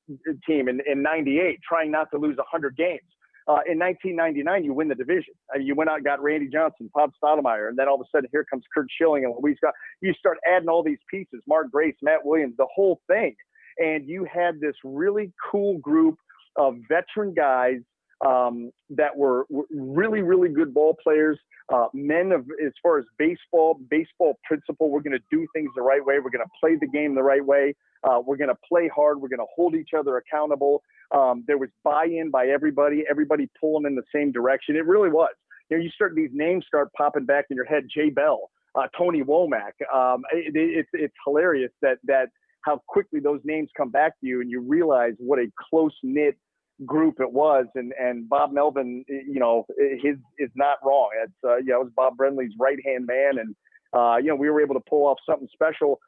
[0.46, 3.00] team in in '98, trying not to lose 100 games.
[3.48, 5.34] Uh, in 1999, you win the division.
[5.52, 8.00] I mean, you went out and got Randy Johnson, Bob Stottlemyre, and then all of
[8.00, 9.56] a sudden here comes Curt Schilling and Luis.
[9.56, 9.74] Scott.
[10.00, 13.34] You start adding all these pieces: Mark Grace, Matt Williams, the whole thing,
[13.78, 16.16] and you had this really cool group
[16.56, 17.80] of veteran guys
[18.26, 21.38] um, that were, were, really, really good ball players.
[21.72, 24.90] Uh, men of as far as baseball, baseball principle.
[24.90, 26.16] We're going to do things the right way.
[26.18, 27.74] We're going to play the game the right way.
[28.02, 29.20] Uh, we're going to play hard.
[29.20, 30.82] We're going to hold each other accountable.
[31.12, 34.76] Um, there was buy-in by everybody, everybody pulling in the same direction.
[34.76, 35.30] It really was.
[35.68, 37.84] You know, you start these names start popping back in your head.
[37.94, 39.72] Jay Bell, uh, Tony Womack.
[39.94, 42.28] Um, it, it, it's it's hilarious that that
[42.64, 46.36] how quickly those names come back to you, and you realize what a close knit
[46.84, 47.66] group it was.
[47.74, 51.10] And and Bob Melvin, you know, his is not wrong.
[51.22, 53.54] It's uh, yeah, it was Bob Brenly's right hand man, and
[53.92, 56.00] uh, you know, we were able to pull off something special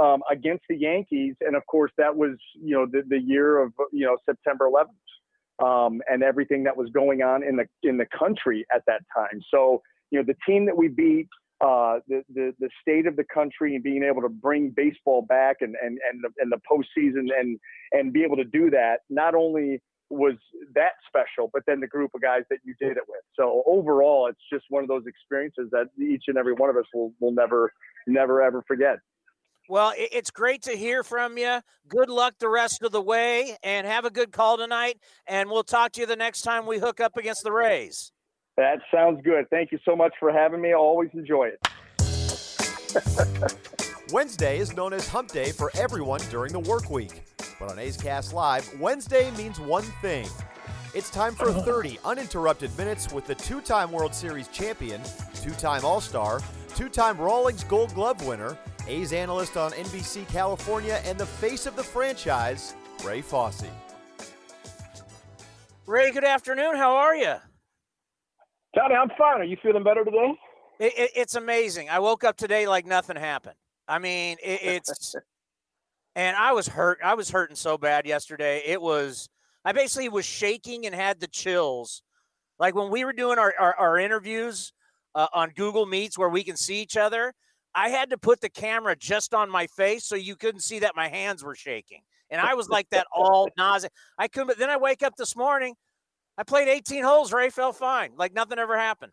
[0.00, 3.72] um, against the Yankees, and of course that was you know the, the year of
[3.92, 8.06] you know September 11th um, and everything that was going on in the in the
[8.16, 9.40] country at that time.
[9.52, 11.28] So you know the team that we beat,
[11.60, 15.56] uh, the, the the state of the country, and being able to bring baseball back
[15.60, 17.58] and and and the, and the postseason and
[17.92, 19.80] and be able to do that not only
[20.10, 20.34] was
[20.74, 23.20] that special, but then the group of guys that you did it with.
[23.36, 26.86] So overall, it's just one of those experiences that each and every one of us
[26.94, 27.72] will will never
[28.06, 28.98] never ever forget.
[29.70, 31.60] Well, it's great to hear from you.
[31.88, 34.98] Good luck the rest of the way and have a good call tonight.
[35.26, 38.10] And we'll talk to you the next time we hook up against the Rays.
[38.56, 39.44] That sounds good.
[39.50, 40.70] Thank you so much for having me.
[40.70, 41.68] I always enjoy it.
[44.12, 47.22] Wednesday is known as hump day for everyone during the work week.
[47.60, 50.26] But on A's Cast Live, Wednesday means one thing.
[50.94, 55.02] It's time for 30 uninterrupted minutes with the two time World Series champion,
[55.42, 56.40] two time All Star,
[56.74, 58.56] two time Rawlings Gold Glove winner,
[58.88, 62.74] A's analyst on NBC California, and the face of the franchise,
[63.04, 63.64] Ray Fosse.
[65.86, 66.74] Ray, good afternoon.
[66.74, 67.34] How are you?
[68.74, 69.40] Tony, I'm fine.
[69.40, 70.32] Are you feeling better today?
[70.78, 71.90] It, it, it's amazing.
[71.90, 73.56] I woke up today like nothing happened.
[73.86, 75.14] I mean, it, it's,
[76.16, 76.98] and I was hurt.
[77.04, 78.62] I was hurting so bad yesterday.
[78.66, 79.28] It was,
[79.64, 82.02] I basically was shaking and had the chills.
[82.58, 84.72] Like when we were doing our, our, our interviews
[85.14, 87.34] uh, on Google Meets where we can see each other,
[87.74, 90.96] I had to put the camera just on my face so you couldn't see that
[90.96, 92.00] my hands were shaking.
[92.30, 93.90] And I was like that all nausea.
[94.18, 95.74] I couldn't, but then I wake up this morning.
[96.36, 97.32] I played 18 holes.
[97.32, 99.12] Ray felt fine, like nothing ever happened.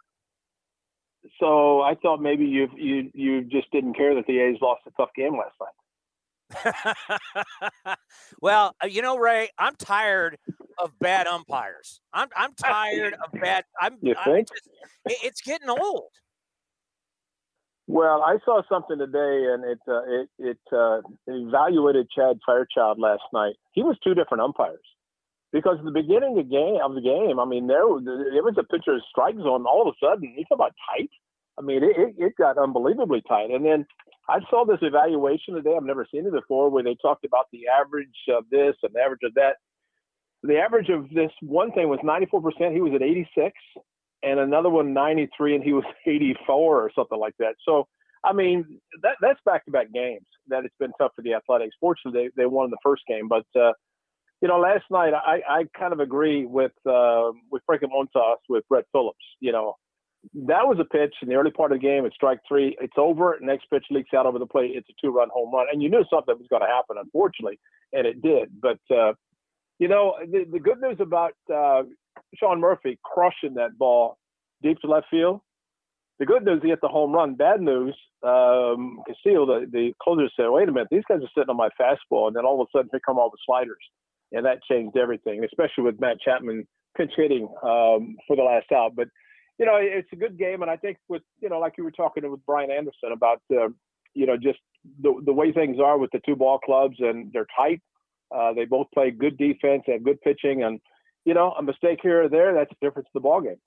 [1.40, 4.92] So I thought maybe you you you just didn't care that the A's lost a
[4.92, 5.70] tough game last night.
[8.42, 10.38] well, uh, you know, Ray, I'm tired
[10.78, 12.00] of bad umpires.
[12.14, 13.64] I'm I'm tired of bad.
[13.82, 13.98] I'm.
[14.02, 14.48] You I'm think?
[14.50, 14.70] just,
[15.24, 16.12] it's getting old.
[17.88, 23.22] Well, I saw something today, and it uh, it it uh, evaluated Chad Fairchild last
[23.32, 23.56] night.
[23.74, 24.84] He was two different umpires
[25.54, 28.58] because at the beginning of the game of the game, I mean, there there was
[28.58, 29.66] a pitcher's strike zone.
[29.68, 31.12] All of a sudden, you talk about tight.
[31.58, 33.52] I mean, it, it got unbelievably tight.
[33.52, 33.86] And then
[34.28, 35.76] I saw this evaluation today.
[35.78, 39.00] I've never seen it before, where they talked about the average of this and the
[39.00, 39.58] average of that.
[40.44, 42.74] The average of this one thing was 94%.
[42.74, 43.54] He was at 86
[44.26, 47.56] and another one 93 and he was 84 or something like that.
[47.68, 47.88] So,
[48.24, 51.76] I mean, that that's back-to-back games that it's been tough for the Athletics.
[51.80, 53.74] Fortunately, they, they won the first game, but uh,
[54.42, 58.68] you know, last night I, I kind of agree with uh, with Frankie Montas with
[58.68, 59.18] Brett Phillips.
[59.40, 59.76] You know,
[60.34, 62.06] that was a pitch in the early part of the game.
[62.06, 62.76] It's strike three.
[62.82, 63.38] It's over.
[63.42, 64.72] Next pitch leaks out over the plate.
[64.74, 67.60] It's a two-run home run, and you knew something was going to happen, unfortunately,
[67.94, 68.50] and it did.
[68.62, 69.14] But uh,
[69.80, 71.84] you know, the, the good news about uh,
[72.36, 74.18] Sean Murphy crushing that ball
[74.62, 75.42] deep to left field.
[76.20, 77.36] The good news, he hit the home run.
[77.36, 81.50] Bad news, um, Castillo, the, the closer said, wait a minute, these guys are sitting
[81.50, 82.28] on my fastball.
[82.28, 83.76] And then all of a sudden, here come all the sliders.
[84.32, 86.66] And that changed everything, especially with Matt Chapman
[86.96, 88.96] pinch hitting um, for the last out.
[88.96, 89.10] But
[89.58, 91.92] you know, it's a good game, and I think with you know, like you were
[91.92, 93.70] talking with Brian Anderson about, uh,
[94.14, 94.60] you know, just
[95.02, 97.82] the the way things are with the two ball clubs, and they're tight.
[98.36, 100.80] Uh, they both play good defense, they have good pitching, and
[101.26, 103.58] you know, a mistake here or there, that's the difference in the ball game.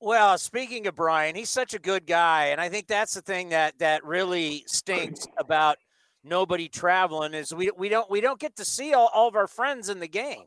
[0.00, 3.50] Well, speaking of Brian, he's such a good guy, and I think that's the thing
[3.50, 5.76] that that really stinks about
[6.24, 9.46] nobody traveling is we we don't we don't get to see all, all of our
[9.46, 10.44] friends in the game.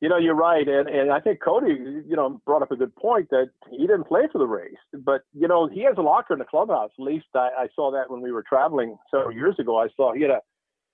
[0.00, 1.74] You know, you're right, and and I think Cody,
[2.08, 5.22] you know, brought up a good point that he didn't play for the Rays, but
[5.34, 6.90] you know, he has a locker in the clubhouse.
[6.98, 9.78] At least I, I saw that when we were traveling several years ago.
[9.78, 10.40] I saw he had a,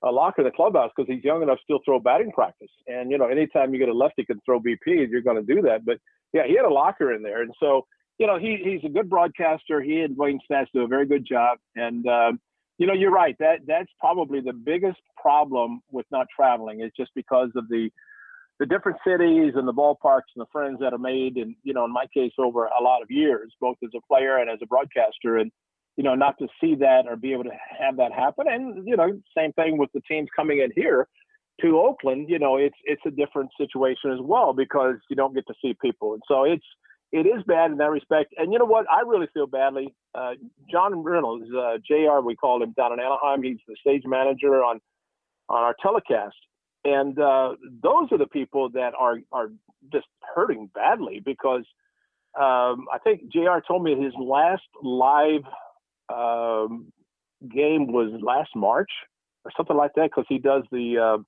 [0.02, 2.70] a locker in the clubhouse because he's young enough to still throw batting practice.
[2.86, 5.62] And you know, anytime you get a lefty can throw BP, you're going to do
[5.62, 5.84] that.
[5.84, 5.98] But
[6.32, 7.86] yeah, he had a locker in there, and so
[8.18, 9.80] you know, he he's a good broadcaster.
[9.80, 12.06] He and Dwayne Staats do a very good job, and.
[12.06, 12.40] Um,
[12.78, 13.36] you know, you're right.
[13.38, 17.90] That that's probably the biggest problem with not traveling is just because of the
[18.60, 21.84] the different cities and the ballparks and the friends that are made and you know
[21.86, 24.66] in my case over a lot of years both as a player and as a
[24.66, 25.50] broadcaster and
[25.96, 28.46] you know not to see that or be able to have that happen.
[28.48, 31.08] And you know same thing with the teams coming in here
[31.60, 35.46] to Oakland you know it's it's a different situation as well because you don't get
[35.46, 36.14] to see people.
[36.14, 36.64] And so it's
[37.12, 38.32] it is bad in that respect.
[38.36, 38.86] And you know what?
[38.90, 40.32] I really feel badly uh,
[40.70, 43.42] John Reynolds uh, JR we call him down in Anaheim.
[43.42, 44.80] He's the stage manager on
[45.48, 46.36] on our telecast.
[46.84, 49.50] And uh, those are the people that are are
[49.92, 51.64] just hurting badly because
[52.38, 53.58] um, I think Jr.
[53.66, 55.42] told me his last live
[56.10, 56.92] um,
[57.48, 58.90] game was last March
[59.44, 61.22] or something like that because he does the uh,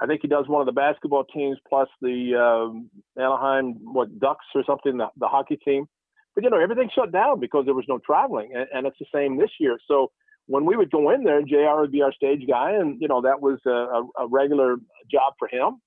[0.00, 4.46] I think he does one of the basketball teams plus the um, Anaheim what Ducks
[4.54, 5.86] or something the, the hockey team.
[6.34, 9.06] But you know everything shut down because there was no traveling, and, and it's the
[9.14, 9.78] same this year.
[9.86, 10.10] So
[10.46, 11.80] when we would go in there, Jr.
[11.80, 14.76] would be our stage guy, and you know that was a, a regular
[15.10, 15.80] job for him.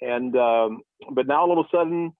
[0.00, 0.80] And um,
[1.12, 2.12] but now all of a sudden,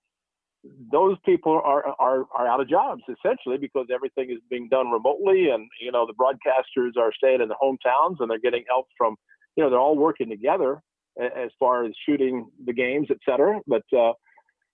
[0.91, 5.49] those people are, are are out of jobs essentially because everything is being done remotely,
[5.49, 9.15] and you know the broadcasters are staying in their hometowns and they're getting help from,
[9.55, 10.81] you know, they're all working together
[11.19, 13.59] as far as shooting the games, et cetera.
[13.67, 14.13] But uh,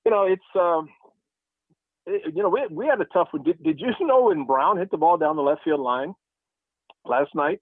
[0.05, 0.41] you know, it's.
[0.55, 0.89] Um,
[2.05, 3.43] it, you know, we, we had a tough one.
[3.43, 6.15] Did, did you know when Brown hit the ball down the left field line?
[7.05, 7.59] last night,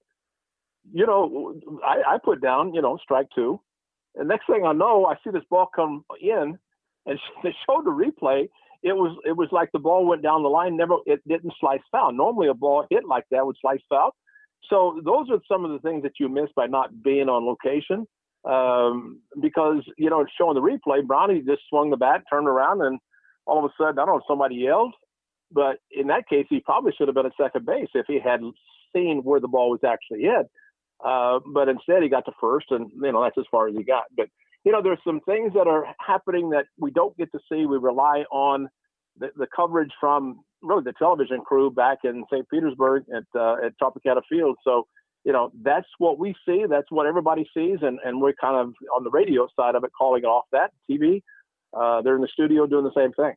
[0.93, 3.59] you know, I, I put down, you know, strike two.
[4.15, 6.57] And next thing I know, I see this ball come in,
[7.07, 8.47] and they showed the replay.
[8.83, 11.81] It was it was like the ball went down the line, never it didn't slice
[11.91, 12.11] foul.
[12.11, 14.13] Normally, a ball hit like that would slice foul.
[14.69, 18.05] So those are some of the things that you miss by not being on location.
[18.45, 22.81] Um, because you know, it's showing the replay, Brownie just swung the bat, turned around,
[22.81, 22.99] and
[23.45, 24.93] all of a sudden, I don't know, somebody yelled.
[25.51, 28.41] But in that case, he probably should have been at second base if he had
[28.93, 30.45] seen where the ball was actually hit.
[31.03, 33.83] Uh, but instead, he got to first, and you know that's as far as he
[33.83, 34.03] got.
[34.15, 34.27] But
[34.67, 37.65] you know, there's some things that are happening that we don't get to see.
[37.65, 38.67] We rely on
[39.17, 42.45] the, the coverage from really the television crew back in St.
[42.49, 44.57] Petersburg at uh, at Tropicana Field.
[44.65, 44.85] So
[45.23, 46.65] you know that's what we see.
[46.69, 49.91] That's what everybody sees, and and we're kind of on the radio side of it,
[49.97, 51.21] calling it off that TV.
[51.73, 53.35] Uh, they're in the studio doing the same thing.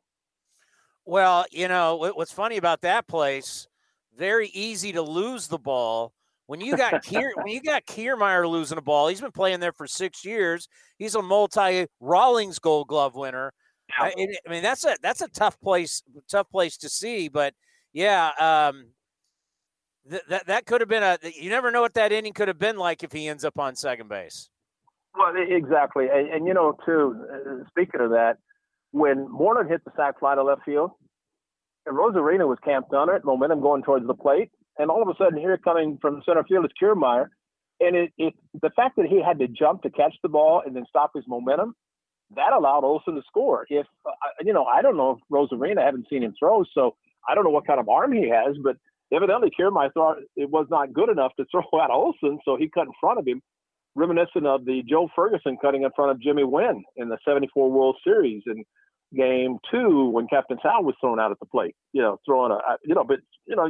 [1.04, 3.68] Well, you know what's funny about that place
[4.16, 6.12] very easy to lose the ball.
[6.50, 9.70] When you got Kier, when you got Kiermaier losing a ball, he's been playing there
[9.70, 10.68] for six years.
[10.98, 13.52] He's a multi Rawlings Gold Glove winner.
[13.96, 17.28] I, I, mean, that's a that's a tough place tough place to see.
[17.28, 17.54] But
[17.92, 18.86] yeah, um,
[20.10, 21.18] th- that that could have been a.
[21.22, 23.76] You never know what that inning could have been like if he ends up on
[23.76, 24.50] second base.
[25.16, 27.14] Well, exactly, and, and you know, too.
[27.32, 28.38] Uh, speaking of that,
[28.90, 30.90] when Moreland hit the sac fly to left field,
[31.86, 34.50] and Arozarena was camped on it, momentum going towards the plate,
[34.80, 37.28] and all of a sudden here coming from center field is Kiermaier.
[37.80, 40.74] And it, it the fact that he had to jump to catch the ball and
[40.74, 41.74] then stop his momentum,
[42.36, 43.66] that allowed Olson to score.
[43.68, 44.10] If uh,
[44.42, 46.96] you know, I don't know if Arozarena, I haven't seen him throw, so
[47.28, 48.76] I don't know what kind of arm he has, but
[49.12, 52.86] evidently Kiermaier thought it was not good enough to throw at Olson, so he cut
[52.86, 53.40] in front of him,
[53.94, 57.96] reminiscent of the Joe Ferguson cutting in front of Jimmy Wynn in the '74 World
[58.04, 58.42] Series.
[58.46, 58.64] And
[59.14, 61.74] game two when Captain Sal was thrown out at the plate.
[61.92, 63.68] You know, throwing a you know, but you know,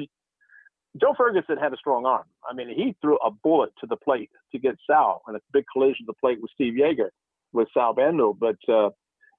[1.01, 2.25] Joe Ferguson had a strong arm.
[2.49, 5.65] I mean, he threw a bullet to the plate to get Sal, and a big
[5.73, 7.11] collision to the plate with Steve Yeager
[7.53, 8.33] with Sal Bando.
[8.33, 8.91] But uh,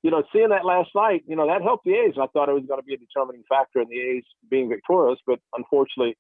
[0.04, 2.14] you know, seeing that last night, you know, that helped the A's.
[2.20, 5.20] I thought it was going to be a determining factor in the A's being victorious,
[5.28, 6.18] but unfortunately,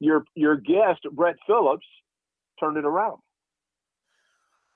[0.00, 1.86] your your guest Brett Phillips
[2.60, 3.18] turned it around.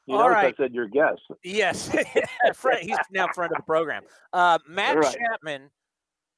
[0.07, 0.53] You All right.
[0.59, 1.21] I said your guest.
[1.45, 1.89] Yes,
[2.81, 4.03] he's now friend of the program.
[4.33, 5.17] Uh, Matt Right.
[5.17, 5.71] Chapman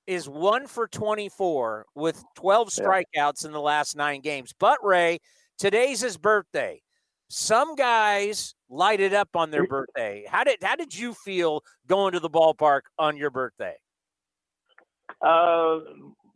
[0.06, 2.84] is one for 24 with 12 Yeah.
[2.84, 4.52] strikeouts in the last nine games.
[4.58, 5.18] But Ray,
[5.58, 6.82] today's his birthday.
[7.28, 10.24] Some guys light it up on their birthday.
[10.28, 13.74] How did how did you feel going to the ballpark on your birthday?
[15.20, 15.80] Uh,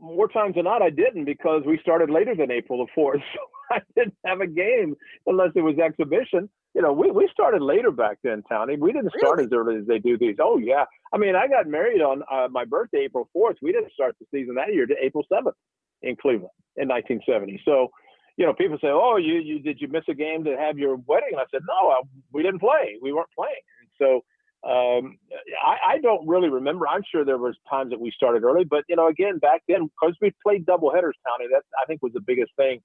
[0.00, 3.40] more times than not, I didn't because we started later than April the fourth, so
[3.70, 4.96] I didn't have a game
[5.26, 6.48] unless it was exhibition.
[6.78, 8.78] You know, we, we started later back then, Townie.
[8.78, 10.36] We didn't start as early as they do these.
[10.40, 13.56] Oh yeah, I mean, I got married on uh, my birthday, April fourth.
[13.60, 15.56] We didn't start the season that year to April seventh
[16.02, 17.62] in Cleveland in 1970.
[17.64, 17.88] So,
[18.36, 20.94] you know, people say, "Oh, you you did you miss a game to have your
[21.08, 22.00] wedding?" And I said, "No, I,
[22.32, 22.94] we didn't play.
[23.02, 25.18] We weren't playing." And so um,
[25.66, 26.86] I, I don't really remember.
[26.86, 29.90] I'm sure there was times that we started early, but you know, again, back then
[30.00, 32.78] because we played double headers, Tony, that I think was the biggest thing.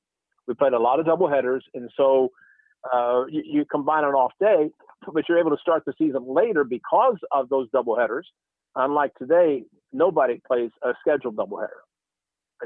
[0.48, 2.32] We played a lot of double headers, and so
[2.92, 4.70] uh, you, you combine an off day,
[5.12, 8.28] but you're able to start the season later because of those double headers.
[8.76, 11.84] Unlike today, nobody plays a scheduled doubleheader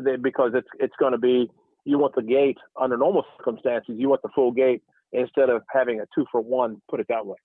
[0.03, 1.49] they, because it's it's going to be
[1.85, 4.83] you want the gate under normal circumstances, you want the full gate
[5.13, 6.81] instead of having a two for one.
[6.89, 7.37] Put it that way.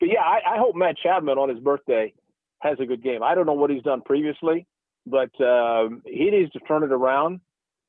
[0.00, 2.12] But yeah, I, I hope Matt Chapman on his birthday
[2.60, 3.22] has a good game.
[3.22, 4.66] I don't know what he's done previously,
[5.06, 7.40] but um, he needs to turn it around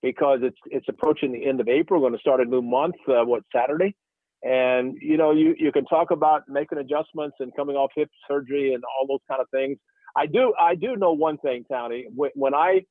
[0.02, 2.02] because it's it's approaching the end of April.
[2.02, 2.96] Going to start a new month.
[3.08, 3.96] Uh, what Saturday?
[4.44, 8.74] And you know, you you can talk about making adjustments and coming off hip surgery
[8.74, 9.78] and all those kind of things.
[10.16, 11.66] I do I do know one thing.
[11.70, 12.82] When, when I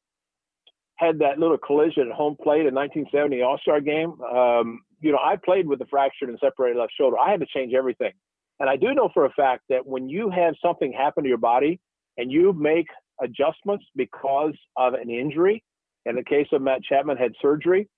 [0.97, 5.18] had that little collision at home plate in 1970 All Star game, um, you know,
[5.18, 7.16] I played with a fractured and separated left shoulder.
[7.18, 8.12] I had to change everything.
[8.60, 11.39] And I do know for a fact that when you have something happen to your
[11.39, 11.80] body
[12.16, 12.89] and you make
[13.22, 15.62] adjustments because of an injury,
[16.09, 17.89] in the case of Matt Chapman had surgery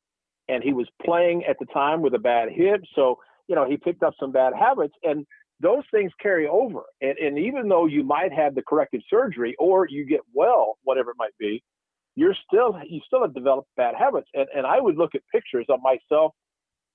[0.48, 2.80] and he was playing at the time with a bad hip.
[2.94, 3.16] So,
[3.46, 5.26] you know, he picked up some bad habits and
[5.60, 6.82] those things carry over.
[7.00, 11.10] And, and even though you might have the corrective surgery or you get well, whatever
[11.10, 11.62] it might be,
[12.16, 14.28] you're still, you still have developed bad habits.
[14.34, 16.32] And, and I would look at pictures of myself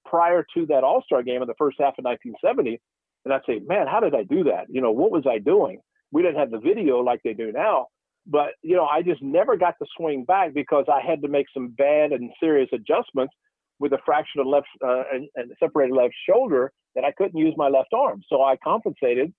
[0.05, 2.81] prior to that All Star game in the first half of 1970
[3.25, 4.67] and I'd say, man, how did I do that?
[4.69, 5.79] You know, what was I doing?
[6.11, 7.87] We didn't have the video like they do now,
[8.27, 11.47] but you know, I just never got to swing back because I had to make
[11.53, 13.33] some bad and serious adjustments
[13.79, 17.67] with a fractured left uh, and, and separated left shoulder that I couldn't use my
[17.67, 18.21] left arm.
[18.29, 19.33] So I compensated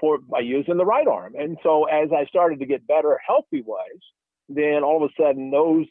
[0.00, 1.34] for by using the right arm.
[1.36, 4.04] And so as I started to get better healthy wise,
[4.48, 5.86] then all of a sudden those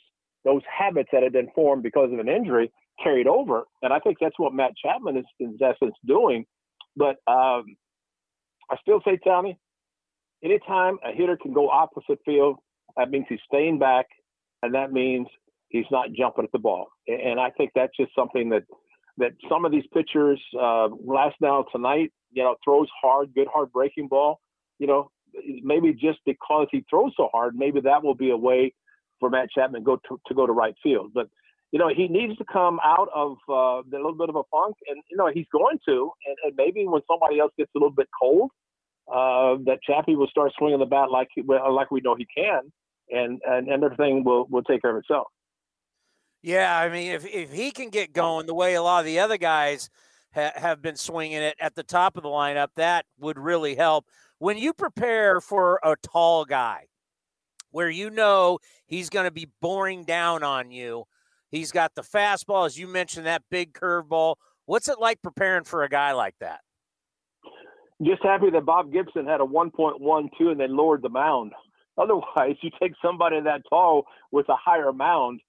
[0.45, 2.69] those habits that had been formed because of an injury
[3.01, 3.63] carried over.
[3.81, 6.45] And I think that's what Matt Chapman is in essence doing
[6.95, 7.75] but um,
[8.69, 9.57] I still say, Tommy,
[10.43, 12.57] anytime a hitter can go opposite field,
[12.97, 14.05] that means he's staying back,
[14.61, 15.27] and that means
[15.69, 16.87] he's not jumping at the ball.
[17.07, 18.63] And I think that's just something that
[19.17, 24.07] that some of these pitchers, uh, Glasnow tonight, you know, throws hard, good hard breaking
[24.07, 24.39] ball.
[24.79, 25.11] You know,
[25.63, 28.73] maybe just because he throws so hard, maybe that will be a way
[29.19, 31.11] for Matt Chapman go to, to go to right field.
[31.13, 31.27] But
[31.71, 34.75] you know, he needs to come out of uh, a little bit of a funk,
[34.87, 37.95] and you know he's going to, and, and maybe when somebody else gets a little
[37.95, 38.51] bit cold,
[39.07, 42.71] uh, that Chappie will start swinging the bat like like we know he can,
[43.09, 45.27] and and, and everything will will take care of itself.
[46.41, 49.19] Yeah, I mean, if if he can get going the way a lot of the
[49.19, 49.89] other guys
[50.33, 54.05] ha- have been swinging it at the top of the lineup, that would really help.
[54.39, 56.87] When you prepare for a tall guy,
[57.71, 61.05] where you know he's going to be boring down on you,
[61.49, 64.35] he's got the fastball, as you mentioned, that big curveball.
[64.65, 66.59] What's it like preparing for a guy like that?
[68.01, 71.51] Just happy that Bob Gibson had a 1.12 and they lowered the mound.
[71.97, 75.41] Otherwise, you take somebody that tall with a higher mound.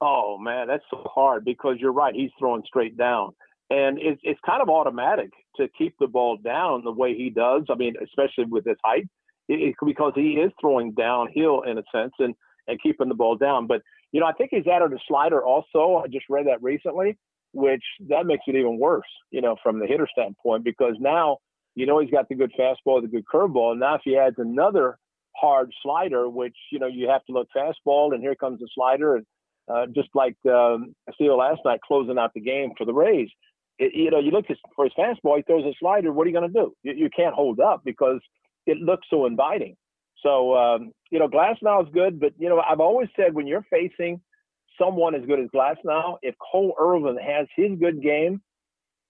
[0.00, 2.14] Oh man, that's so hard because you're right.
[2.14, 3.30] He's throwing straight down,
[3.70, 7.62] and it's it's kind of automatic to keep the ball down the way he does.
[7.70, 9.08] I mean, especially with his height,
[9.48, 12.34] it, it, because he is throwing downhill in a sense and
[12.68, 13.66] and keeping the ball down.
[13.66, 13.80] But
[14.12, 16.02] you know, I think he's added a slider also.
[16.04, 17.16] I just read that recently,
[17.52, 19.08] which that makes it even worse.
[19.30, 21.38] You know, from the hitter standpoint, because now
[21.76, 24.36] you know he's got the good fastball, the good curveball, and now if he adds
[24.38, 24.98] another
[25.36, 29.16] hard slider, which you know you have to look fastball, and here comes the slider,
[29.16, 29.26] and
[29.72, 33.28] uh, just like um, Steele last night, closing out the game for the Rays.
[33.78, 36.12] It, you know, you look for his fastball, he throws a slider.
[36.12, 36.74] What are you going to do?
[36.82, 38.20] You, you, can't hold up because
[38.66, 39.76] it looks so inviting.
[40.22, 43.66] So, um, you know, Glasnow is good, but you know, I've always said when you're
[43.70, 44.20] facing
[44.80, 48.40] someone as good as Glasnow, if Cole Irvin has his good game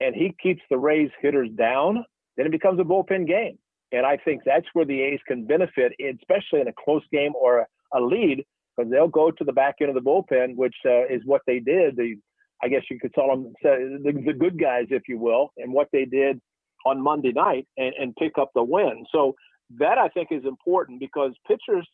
[0.01, 2.05] and he keeps the Rays hitters down,
[2.37, 3.59] then it becomes a bullpen game.
[3.93, 7.67] And I think that's where the A's can benefit, especially in a close game or
[7.95, 8.45] a, lead,
[8.77, 11.61] because they'll go to the back end of the bullpen, which uh, is what they
[11.61, 11.97] did.
[11.97, 12.17] The,
[12.63, 15.89] I guess you could call them the, the good guys, if you will, and what
[15.93, 16.41] they did
[16.85, 19.05] on Monday night and, and pick up the win.
[19.13, 19.35] So
[19.79, 21.89] that I think is important because pitchers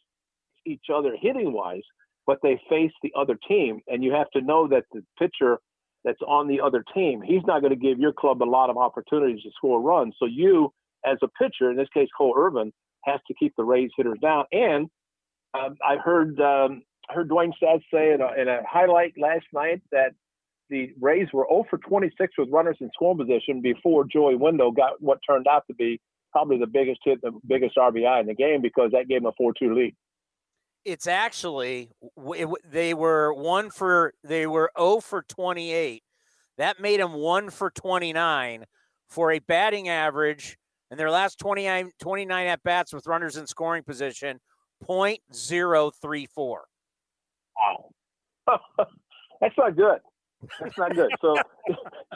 [0.66, 1.82] each other hitting wise,
[2.26, 5.58] but they face the other team, and you have to know that the pitcher
[6.04, 8.76] that's on the other team, he's not going to give your club a lot of
[8.76, 10.14] opportunities to score runs.
[10.18, 10.72] So you,
[11.04, 12.72] as a pitcher, in this case Cole Irvin,
[13.04, 14.44] has to keep the Rays hitters down.
[14.52, 14.88] And
[15.54, 19.82] um, I heard um, heard Dwayne Staats say in a, in a highlight last night
[19.90, 20.12] that
[20.70, 25.00] the Rays were 0 for 26 with runners in scoring position before Joey Wendle got
[25.00, 26.00] what turned out to be
[26.30, 29.32] probably the biggest hit, the biggest RBI in the game because that gave him a
[29.32, 29.94] 4-2 lead.
[30.84, 36.02] It's actually it, they were one for they were 0 for 28.
[36.58, 38.64] That made them 1 for 29
[39.08, 40.58] for a batting average
[40.90, 44.40] in their last 29, 29 at bats with runners in scoring position
[44.84, 46.56] 0.034.
[47.56, 47.90] Wow.
[49.40, 50.00] That's not good.
[50.60, 51.10] That's not good.
[51.20, 51.36] So,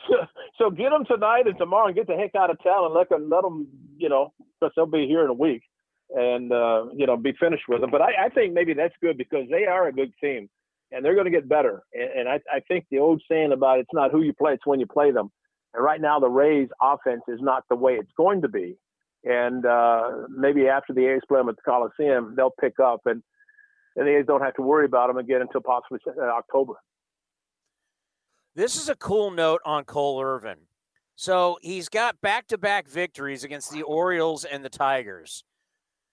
[0.09, 0.15] so,
[0.59, 3.09] so get them tonight and tomorrow and get the heck out of town and let
[3.09, 5.63] them, let them, you know, because they'll be here in a week
[6.11, 7.91] and, uh, you know, be finished with them.
[7.91, 10.49] But I, I think maybe that's good because they are a good team
[10.93, 11.83] and they're going to get better.
[11.93, 14.67] And, and I, I think the old saying about it's not who you play, it's
[14.67, 15.31] when you play them.
[15.75, 18.77] And right now, the Rays offense is not the way it's going to be.
[19.25, 23.23] And uh, maybe after the A's play them at the Coliseum, they'll pick up and,
[23.97, 26.75] and the A's don't have to worry about them again until possibly uh, October.
[28.55, 30.59] This is a cool note on Cole Irvin.
[31.17, 35.45] So he's got back to back victories against the Orioles and the Tigers.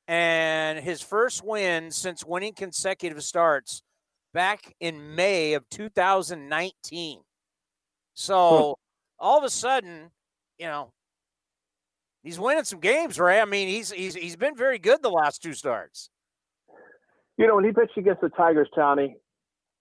[0.08, 3.84] And his first win since winning consecutive starts
[4.34, 7.20] back in May of 2019.
[8.14, 8.78] So
[9.20, 10.12] all of a sudden,
[10.58, 10.92] you know,
[12.24, 13.42] he's winning some games, right?
[13.42, 16.10] I mean, he's he's he's been very good the last two starts.
[17.38, 19.16] You know, when he pitched against the Tigers, Tony,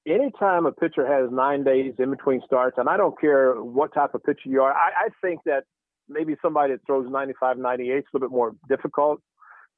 [0.06, 4.14] anytime a pitcher has nine days in between starts, and I don't care what type
[4.14, 5.64] of pitcher you are, I, I think that
[6.08, 9.20] maybe somebody that throws 95, 98 is a little bit more difficult.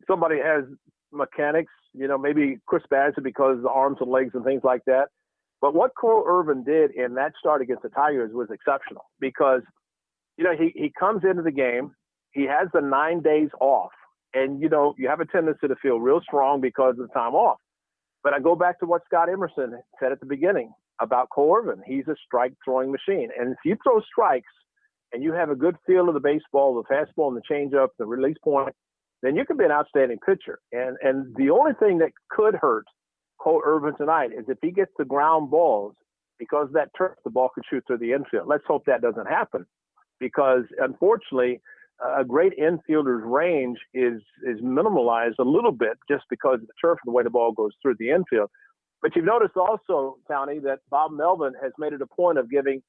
[0.07, 0.65] Somebody has
[1.13, 5.09] mechanics, you know, maybe Chris Bassitt because the arms and legs and things like that.
[5.61, 9.63] But what Cole Irvin did in that start against the Tigers was exceptional because,
[10.37, 11.93] you know, he, he comes into the game,
[12.33, 13.93] he has the nine days off,
[14.35, 17.35] and, you know, you have a tendency to feel real strong because of the time
[17.35, 17.59] off.
[18.23, 21.83] But I go back to what Scott Emerson said at the beginning about Cole Irvin.
[21.87, 23.29] He's a strike throwing machine.
[23.39, 24.53] And if you throw strikes
[25.13, 28.07] and you have a good feel of the baseball, the fastball and the changeup, the
[28.07, 28.75] release point,
[29.23, 30.59] then you could be an outstanding pitcher.
[30.73, 32.87] And and the only thing that could hurt
[33.41, 35.95] Cole Irvin tonight is if he gets the ground balls
[36.39, 38.47] because that turf, the ball could shoot through the infield.
[38.47, 39.67] Let's hope that doesn't happen
[40.19, 41.61] because unfortunately
[42.19, 46.99] a great infielder's range is is minimalized a little bit just because of the turf
[47.05, 48.51] and the way the ball goes through the infield.
[49.01, 52.83] But you've noticed also, Tony, that Bob Melvin has made it a point of giving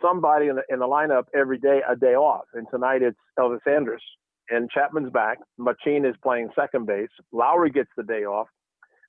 [0.00, 2.44] somebody in the, in the lineup every day a day off.
[2.54, 4.02] And tonight it's Elvis Andrus.
[4.50, 5.38] And Chapman's back.
[5.58, 7.08] Machin is playing second base.
[7.32, 8.48] Lowrie gets the day off,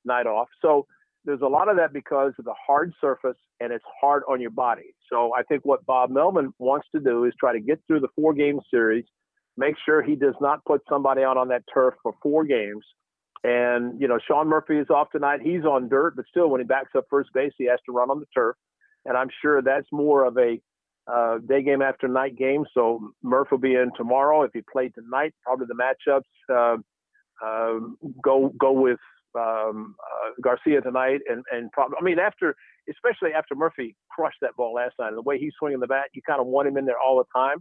[0.05, 0.47] night off.
[0.61, 0.85] So
[1.25, 4.51] there's a lot of that because of the hard surface and it's hard on your
[4.51, 4.93] body.
[5.09, 8.07] So I think what Bob Melvin wants to do is try to get through the
[8.15, 9.05] four game series,
[9.57, 12.83] make sure he does not put somebody out on that turf for four games.
[13.43, 15.39] And, you know, Sean Murphy is off tonight.
[15.43, 18.11] He's on dirt, but still, when he backs up first base, he has to run
[18.11, 18.55] on the turf.
[19.05, 20.61] And I'm sure that's more of a
[21.07, 22.65] uh, day game after night game.
[22.73, 24.43] So Murph will be in tomorrow.
[24.43, 26.77] If he played tonight, probably the matchups uh,
[27.45, 27.79] uh,
[28.23, 28.99] go go with
[29.35, 32.55] um, uh, Garcia tonight, and and probably I mean after
[32.89, 36.05] especially after Murphy crushed that ball last night, and the way he's swinging the bat,
[36.13, 37.57] you kind of want him in there all the time.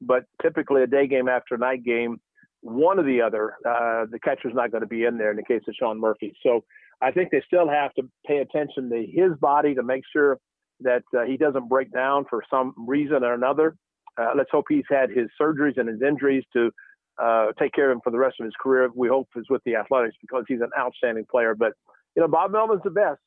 [0.00, 2.18] But typically a day game after night game,
[2.60, 5.44] one or the other, uh, the catcher's not going to be in there in the
[5.44, 6.34] case of Sean Murphy.
[6.42, 6.64] So
[7.00, 10.38] I think they still have to pay attention to his body to make sure
[10.84, 13.76] that uh, he doesn't break down for some reason or another.
[14.16, 16.70] Uh, let's hope he's had his surgeries and his injuries to
[17.22, 18.88] uh, take care of him for the rest of his career.
[18.94, 21.54] We hope is with the Athletics because he's an outstanding player.
[21.54, 21.72] But
[22.14, 23.20] you know, Bob Melvin's the best,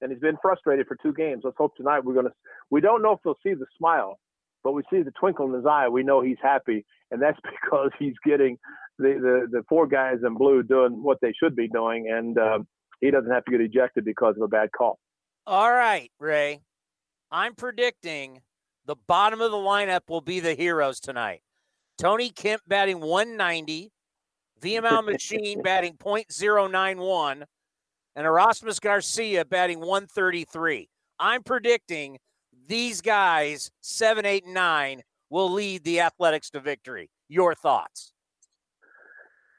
[0.00, 1.42] and he's been frustrated for two games.
[1.44, 2.32] Let's hope tonight we're going to.
[2.70, 4.18] We don't know if we'll see the smile,
[4.62, 5.88] but we see the twinkle in his eye.
[5.88, 8.58] We know he's happy, and that's because he's getting
[8.98, 12.58] the the, the four guys in blue doing what they should be doing, and uh,
[13.00, 14.98] he doesn't have to get ejected because of a bad call.
[15.46, 16.60] All right, Ray.
[17.34, 18.42] I'm predicting
[18.86, 21.40] the bottom of the lineup will be the heroes tonight.
[21.98, 23.90] Tony Kemp batting 190,
[24.62, 27.42] Vimael Machin batting .091,
[28.14, 30.88] and Aramis Garcia batting 133.
[31.18, 32.18] I'm predicting
[32.68, 37.10] these guys, seven, eight, and nine, will lead the Athletics to victory.
[37.28, 38.12] Your thoughts?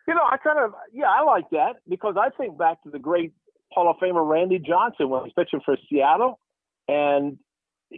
[0.07, 2.99] You know, I kind of yeah, I like that because I think back to the
[2.99, 3.33] great
[3.73, 6.39] Hall of Famer Randy Johnson when he was pitching for Seattle,
[6.87, 7.37] and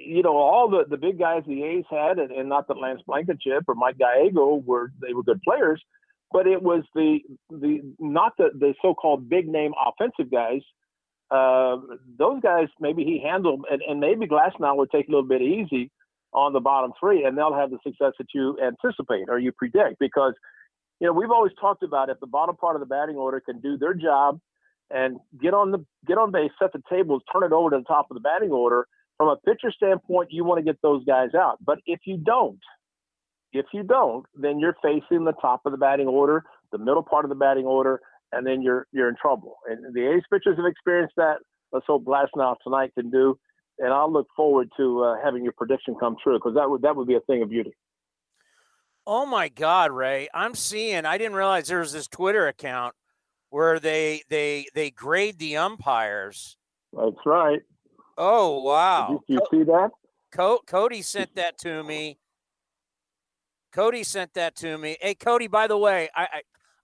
[0.05, 3.01] you know all the the big guys the A's had, and, and not that Lance
[3.05, 5.81] Blankenship or Mike Gallego were they were good players,
[6.31, 7.19] but it was the
[7.49, 10.61] the not the the so-called big name offensive guys.
[11.29, 11.77] Uh,
[12.17, 15.91] those guys maybe he handled, and, and maybe Glasnow would take a little bit easy
[16.33, 19.99] on the bottom three, and they'll have the success that you anticipate or you predict
[19.99, 20.33] because
[20.99, 23.59] you know, we've always talked about if the bottom part of the batting order can
[23.59, 24.39] do their job
[24.89, 27.83] and get on the get on base, set the tables, turn it over to the
[27.83, 28.87] top of the batting order.
[29.17, 31.57] From a pitcher standpoint, you want to get those guys out.
[31.65, 32.59] But if you don't,
[33.51, 37.25] if you don't, then you're facing the top of the batting order, the middle part
[37.25, 37.99] of the batting order,
[38.31, 39.57] and then you're you're in trouble.
[39.67, 41.37] And the A's pitchers have experienced that.
[41.71, 43.39] Let's hope Glasnow tonight can do.
[43.79, 46.95] And I'll look forward to uh, having your prediction come true because that would that
[46.95, 47.73] would be a thing of beauty.
[49.05, 50.27] Oh my God, Ray!
[50.33, 51.05] I'm seeing.
[51.05, 52.93] I didn't realize there was this Twitter account
[53.49, 56.57] where they they they grade the umpires.
[56.93, 57.61] That's right.
[58.17, 59.21] Oh wow!
[59.27, 59.91] Did you, you see that?
[60.31, 62.17] Co- Cody sent that to me.
[63.71, 64.97] Cody sent that to me.
[65.01, 65.47] Hey, Cody.
[65.47, 66.41] By the way, I, I,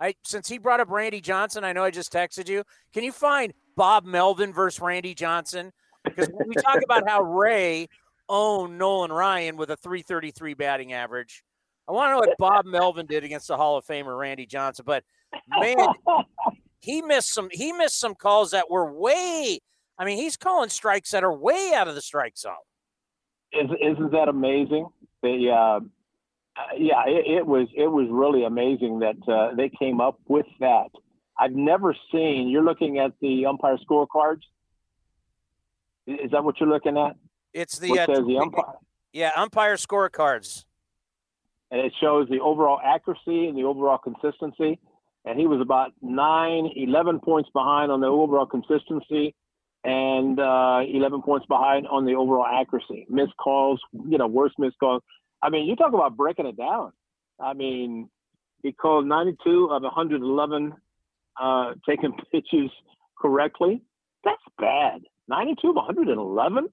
[0.07, 2.63] I since he brought up Randy Johnson, I know I just texted you.
[2.93, 5.71] Can you find Bob Melvin versus Randy Johnson?
[6.03, 7.87] Because we talk about how Ray
[8.29, 11.43] owned Nolan Ryan with a 333 batting average.
[11.87, 14.85] I want to know what Bob Melvin did against the Hall of Famer Randy Johnson,
[14.85, 15.03] but
[15.49, 15.87] man,
[16.79, 17.49] he missed some.
[17.51, 19.59] He missed some calls that were way.
[19.97, 22.53] I mean, he's calling strikes that are way out of the strike zone.
[23.51, 24.87] Is, isn't that amazing?
[25.21, 25.79] The uh,
[26.77, 30.89] yeah, it, it, was it was really amazing that uh, they came up with that.
[31.39, 32.49] I've never seen.
[32.49, 34.41] You're looking at the umpire scorecards.
[36.05, 37.15] Is that what you're looking at?
[37.53, 38.75] It's the, uh, the umpire.
[39.13, 40.65] Yeah, umpire scorecards
[41.73, 44.79] and it shows the overall accuracy and the overall consistency.
[45.25, 49.33] And he was about nine, 11 points behind on the overall consistency
[49.83, 53.05] and uh, 11 points behind on the overall accuracy.
[53.09, 55.01] Missed calls, you know, worst missed calls.
[55.41, 56.93] I mean, you talk about breaking it down.
[57.39, 58.09] I mean,
[58.61, 60.73] he called 92 of 111
[61.41, 62.71] uh, taking pitches
[63.19, 63.81] correctly.
[64.23, 65.01] That's bad.
[65.27, 66.69] 92 of 111.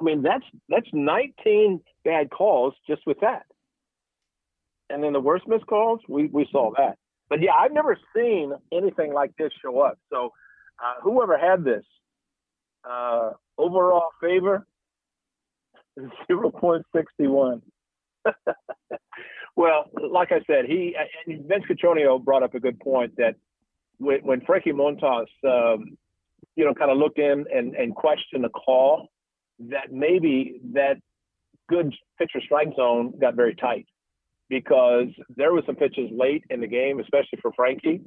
[0.00, 3.44] I mean, that's that's 19 bad calls just with that
[4.90, 6.98] and then the worst missed calls, we, we saw that.
[7.28, 9.98] But yeah, I've never seen anything like this show up.
[10.10, 10.32] So
[10.84, 11.84] uh, whoever had this
[12.88, 14.66] uh, overall favor,
[16.30, 17.62] 0.61.
[19.56, 20.94] well, like I said, he
[21.26, 23.36] and Vince Cotroneo brought up a good point that
[23.98, 25.96] when, when Frankie Montas, um,
[26.56, 29.08] you know, kind of looked in and, and questioned the call,
[29.70, 30.96] that maybe that
[31.68, 33.86] good pitcher strike zone got very tight
[34.48, 38.00] because there was some pitches late in the game, especially for Frankie,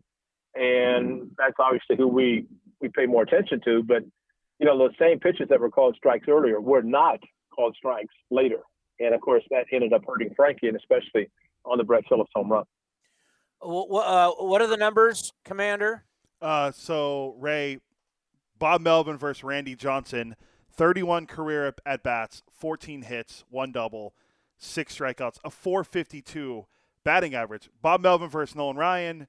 [0.56, 2.46] and that's obviously who we
[2.82, 3.82] we pay more attention to.
[3.82, 4.04] But
[4.64, 7.20] you know, those same pitches that were called strikes earlier were not
[7.54, 8.62] called strikes later,
[8.98, 11.30] and of course that ended up hurting Frankie, and especially
[11.66, 12.64] on the Brett Phillips home run.
[13.62, 16.06] Uh, what are the numbers, Commander?
[16.42, 17.80] Uh, so Ray,
[18.58, 20.38] Bob Melvin versus Randy Johnson,
[20.72, 24.14] 31 career at bats, 14 hits, one double
[24.58, 26.68] six strikeouts, a 452
[27.04, 27.70] batting average.
[27.82, 29.28] Bob Melvin versus Nolan Ryan,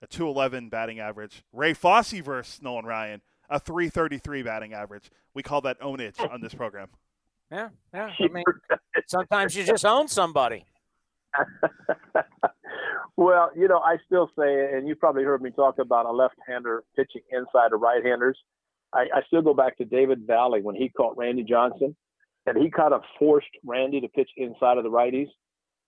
[0.00, 1.44] a 211 batting average.
[1.52, 3.20] Ray Fosse versus Nolan Ryan,
[3.50, 5.10] a 333 batting average.
[5.34, 6.88] We call that ownage on this program.
[7.50, 8.10] Yeah, yeah.
[8.18, 8.44] I mean,
[9.06, 10.64] sometimes you just own somebody.
[13.16, 16.84] well, you know, I still say, and you probably heard me talk about a left-hander
[16.96, 18.38] pitching inside of right-handers.
[18.92, 21.96] I, I still go back to David Valle when he caught Randy Johnson
[22.46, 25.28] and he kind of forced Randy to pitch inside of the righties.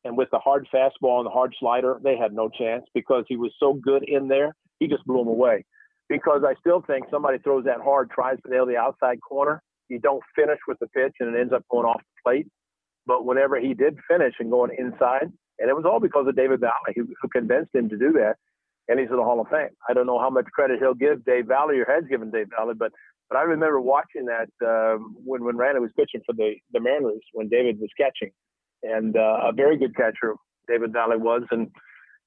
[0.05, 3.37] And with the hard fastball and the hard slider, they had no chance because he
[3.37, 4.55] was so good in there.
[4.79, 5.65] He just blew them away.
[6.13, 9.63] Because I still think somebody throws that hard, tries to nail the outside corner.
[9.89, 12.47] You don't finish with the pitch, and it ends up going off the plate.
[13.07, 16.61] But whenever he did finish and going inside, and it was all because of David
[16.61, 18.35] Valle who, who convinced him to do that,
[18.89, 19.73] and he's in the Hall of Fame.
[19.89, 22.75] I don't know how much credit he'll give Dave Valle or has given Dave Valle,
[22.77, 22.93] but
[23.31, 27.25] but I remember watching that um, when when Randy was pitching for the the Mariners
[27.33, 28.33] when David was catching,
[28.83, 30.35] and uh, a very good catcher
[30.69, 31.69] David Valle was, and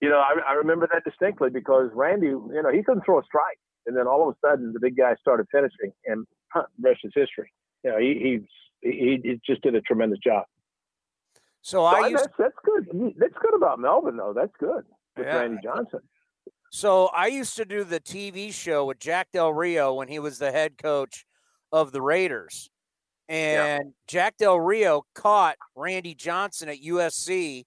[0.02, 3.24] you know I, I remember that distinctly because Randy, you know, he couldn't throw a
[3.24, 7.02] strike, and then all of a sudden the big guy started finishing, and huh, rest
[7.04, 7.52] is history.
[7.84, 8.42] You know, he
[8.82, 8.90] he
[9.22, 10.46] he just did a tremendous job.
[11.62, 13.14] So, so I used that's, that's good.
[13.18, 14.34] That's good about Melvin though.
[14.36, 14.86] That's good
[15.18, 15.38] with yeah.
[15.38, 16.02] Randy Johnson.
[16.72, 20.40] So I used to do the TV show with Jack Del Rio when he was
[20.40, 21.26] the head coach
[21.72, 22.70] of the Raiders.
[23.30, 23.92] And yeah.
[24.08, 27.64] Jack Del Rio caught Randy Johnson at USC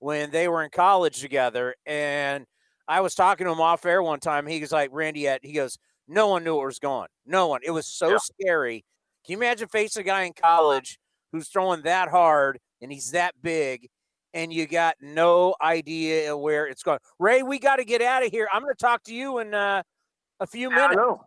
[0.00, 1.74] when they were in college together.
[1.86, 2.46] And
[2.88, 4.46] I was talking to him off air one time.
[4.46, 5.78] He was like, Randy, he goes,
[6.08, 7.08] no one knew it was going.
[7.26, 7.60] No one.
[7.62, 8.18] It was so yeah.
[8.18, 8.84] scary.
[9.24, 10.98] Can you imagine facing a guy in college
[11.30, 13.88] who's throwing that hard and he's that big
[14.32, 16.98] and you got no idea where it's going?
[17.18, 18.48] Ray, we got to get out of here.
[18.50, 19.82] I'm going to talk to you in uh,
[20.40, 20.92] a few minutes.
[20.92, 21.24] I know.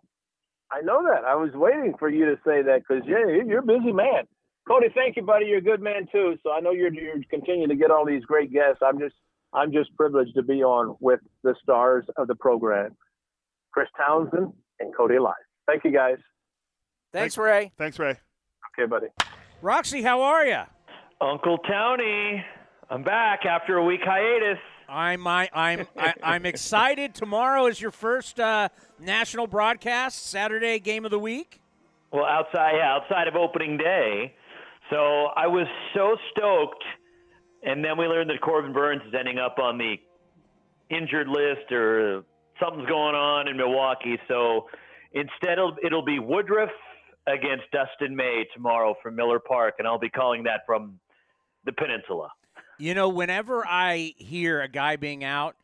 [0.71, 1.25] I know that.
[1.25, 4.23] I was waiting for you to say that because yeah, you're a busy man.
[4.67, 5.45] Cody, thank you, buddy.
[5.47, 6.37] You're a good man too.
[6.43, 8.79] So I know you're you're continuing to get all these great guests.
[8.81, 9.15] I'm just
[9.53, 12.95] I'm just privileged to be on with the stars of the program,
[13.71, 15.35] Chris Townsend and Cody Elias.
[15.67, 16.17] Thank you, guys.
[17.13, 17.71] Thanks, Ray.
[17.77, 18.17] Thanks, Ray.
[18.77, 19.07] Okay, buddy.
[19.61, 20.61] Roxy, how are you?
[21.19, 22.43] Uncle Tony,
[22.89, 24.57] I'm back after a week hiatus.
[24.89, 27.13] I'm I, I'm I, I'm excited.
[27.13, 28.69] Tomorrow is your first uh,
[28.99, 31.61] national broadcast, Saturday game of the week.
[32.11, 34.33] Well, outside yeah, outside of opening day,
[34.89, 36.83] so I was so stoked,
[37.63, 39.95] and then we learned that Corbin Burnes is ending up on the
[40.89, 42.23] injured list or
[42.59, 44.17] something's going on in Milwaukee.
[44.27, 44.67] So
[45.13, 46.69] instead, it'll, it'll be Woodruff
[47.27, 50.99] against Dustin May tomorrow from Miller Park, and I'll be calling that from
[51.65, 52.29] the peninsula.
[52.79, 55.55] You know, whenever I hear a guy being out,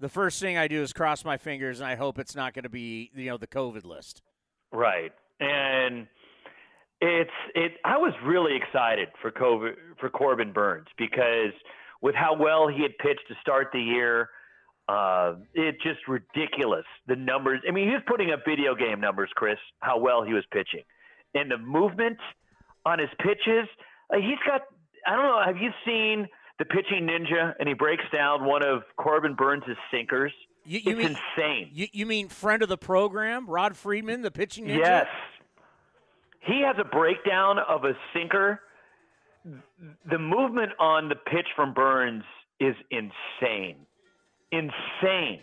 [0.00, 2.64] the first thing I do is cross my fingers and I hope it's not going
[2.64, 4.22] to be, you know, the COVID list.
[4.70, 5.12] Right.
[5.40, 6.06] And
[7.00, 11.52] it's it I was really excited for COVID, for Corbin Burnes because
[12.02, 14.30] with how well he had pitched to start the year,
[14.88, 17.60] uh, it's just ridiculous the numbers.
[17.68, 20.82] I mean, he was putting up video game numbers, Chris, how well he was pitching,
[21.34, 22.18] and the movement
[22.84, 23.68] on his pitches.
[24.12, 24.62] Uh, he's got.
[25.06, 25.42] I don't know.
[25.44, 30.32] Have you seen the pitching ninja, and he breaks down one of Corbin Burnes' sinkers.
[30.64, 31.70] You, you it's mean, insane.
[31.72, 34.78] You, you mean friend of the program, Rob Friedman, the pitching ninja?
[34.78, 35.06] Yes.
[36.40, 38.60] He has a breakdown of a sinker.
[40.10, 42.24] The movement on the pitch from Burnes
[42.60, 43.76] is insane.
[44.52, 45.40] Insane.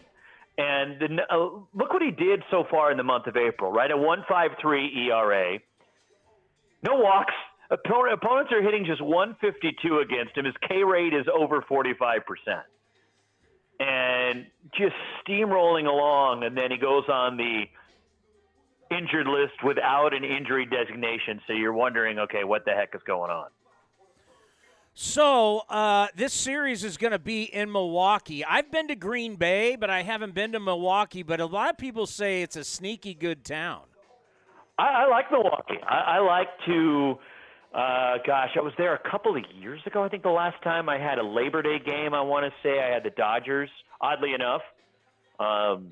[0.57, 1.37] And the, uh,
[1.73, 3.91] look what he did so far in the month of April, right?
[3.91, 5.59] A 153 ERA.
[6.83, 7.33] No walks,
[7.69, 10.45] opponents are hitting just 152 against him.
[10.45, 12.21] His K rate is over 45%.
[13.79, 14.45] And
[14.77, 14.95] just
[15.27, 17.63] steamrolling along, and then he goes on the
[18.91, 21.41] injured list without an injury designation.
[21.47, 23.47] So you're wondering, okay, what the heck is going on?
[24.93, 28.45] So uh, this series is going to be in Milwaukee.
[28.45, 31.21] I've been to Green Bay, but I haven't been to Milwaukee.
[31.21, 33.81] But a lot of people say it's a sneaky good town.
[34.77, 35.79] I, I like Milwaukee.
[35.85, 37.15] I, I like to
[37.75, 40.01] uh, gosh, I was there a couple of years ago.
[40.01, 42.79] I think the last time I had a Labor Day game, I want to say
[42.79, 43.69] I had the Dodgers.
[43.99, 44.61] Oddly enough,
[45.39, 45.91] um,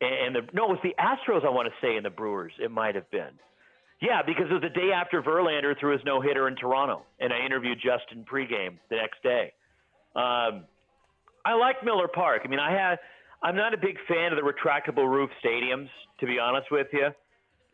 [0.00, 1.44] and the no, it was the Astros.
[1.44, 2.52] I want to say, and the Brewers.
[2.60, 3.38] It might have been.
[4.00, 7.32] Yeah, because it was the day after Verlander threw his no hitter in Toronto, and
[7.32, 9.52] I interviewed Justin pregame the next day.
[10.14, 10.64] Um,
[11.44, 12.42] I like Miller Park.
[12.44, 12.98] I mean, I had.
[13.42, 15.88] I'm not a big fan of the retractable roof stadiums,
[16.20, 17.08] to be honest with you.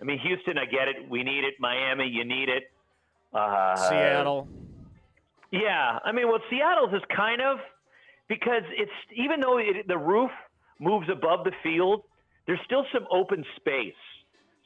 [0.00, 1.08] I mean, Houston, I get it.
[1.08, 1.54] We need it.
[1.58, 2.64] Miami, you need it.
[3.32, 4.48] Uh, Seattle.
[5.50, 7.58] Yeah, I mean, well, Seattle's is kind of
[8.28, 10.30] because it's even though it, the roof
[10.78, 12.02] moves above the field,
[12.46, 13.92] there's still some open space.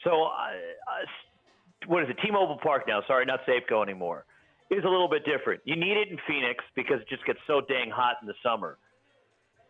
[0.04, 2.16] So, uh, uh, what is it?
[2.24, 3.02] T-Mobile Park now.
[3.06, 4.24] Sorry, not Safeco anymore.
[4.70, 5.62] Is a little bit different.
[5.64, 8.76] You need it in Phoenix because it just gets so dang hot in the summer.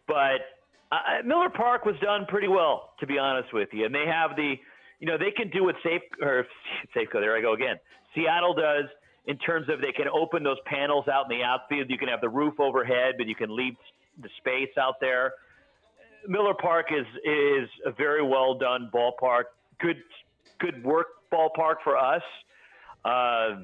[0.09, 0.43] But
[0.91, 4.35] uh, Miller Park was done pretty well, to be honest with you, and they have
[4.35, 4.55] the,
[4.99, 6.47] you know, they can do what Safe or
[6.97, 7.21] Safeco.
[7.21, 7.77] There I go again.
[8.15, 8.87] Seattle does
[9.27, 11.91] in terms of they can open those panels out in the outfield.
[11.91, 13.75] You can have the roof overhead, but you can leave
[14.21, 15.35] the space out there.
[16.27, 19.45] Miller Park is is a very well done ballpark.
[19.81, 20.03] Good
[20.59, 22.23] good work ballpark for us.
[23.05, 23.61] Uh,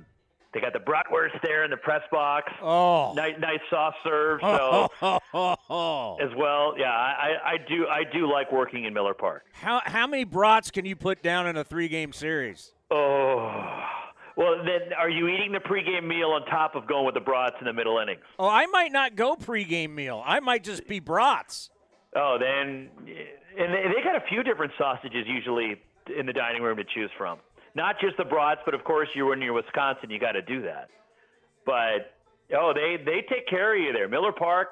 [0.53, 2.53] they got the bratwurst there in the press box.
[2.63, 4.39] Oh, nice, nice soft serve.
[4.41, 4.89] So
[6.23, 9.45] as well, yeah, I, I do I do like working in Miller Park.
[9.53, 12.73] How how many brats can you put down in a three game series?
[12.91, 13.83] Oh,
[14.37, 17.57] well, then are you eating the pregame meal on top of going with the brats
[17.59, 18.23] in the middle innings?
[18.39, 20.23] Oh, I might not go pregame meal.
[20.25, 21.71] I might just be brats.
[22.17, 22.91] Oh, then,
[23.59, 25.81] and they got a few different sausages usually
[26.17, 27.39] in the dining room to choose from.
[27.75, 30.63] Not just the brats, but of course, you're when you're Wisconsin, you got to do
[30.63, 30.89] that.
[31.67, 32.15] But
[32.57, 34.09] oh, they they take care of you there.
[34.09, 34.69] Miller Park,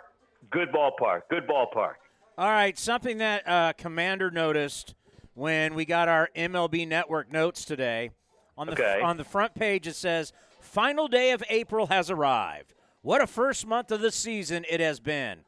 [0.50, 1.94] good ballpark, good ballpark.
[2.38, 4.94] All right, something that uh, Commander noticed
[5.34, 8.10] when we got our MLB Network notes today
[8.56, 9.00] on the okay.
[9.02, 12.74] on the front page it says final day of April has arrived.
[13.02, 15.40] What a first month of the season it has been.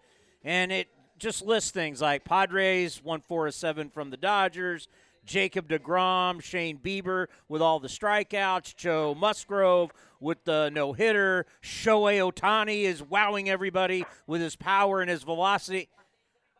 [0.42, 0.88] And it
[1.24, 4.88] just list things like Padres won 4 7 from the Dodgers,
[5.24, 9.90] Jacob DeGrom, Shane Bieber with all the strikeouts, Joe Musgrove
[10.20, 15.88] with the no hitter, Shohei Ohtani is wowing everybody with his power and his velocity.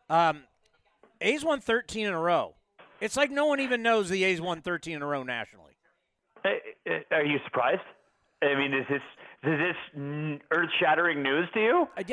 [0.09, 0.45] Um,
[1.21, 2.55] A's won 13 in a row.
[2.99, 5.77] It's like no one even knows the A's won 13 in a row nationally.
[6.43, 6.49] Uh,
[6.89, 7.81] uh, Are you surprised?
[8.41, 9.01] I mean, is this
[9.43, 10.01] is this
[10.49, 11.87] earth-shattering news to you?
[11.95, 12.03] I,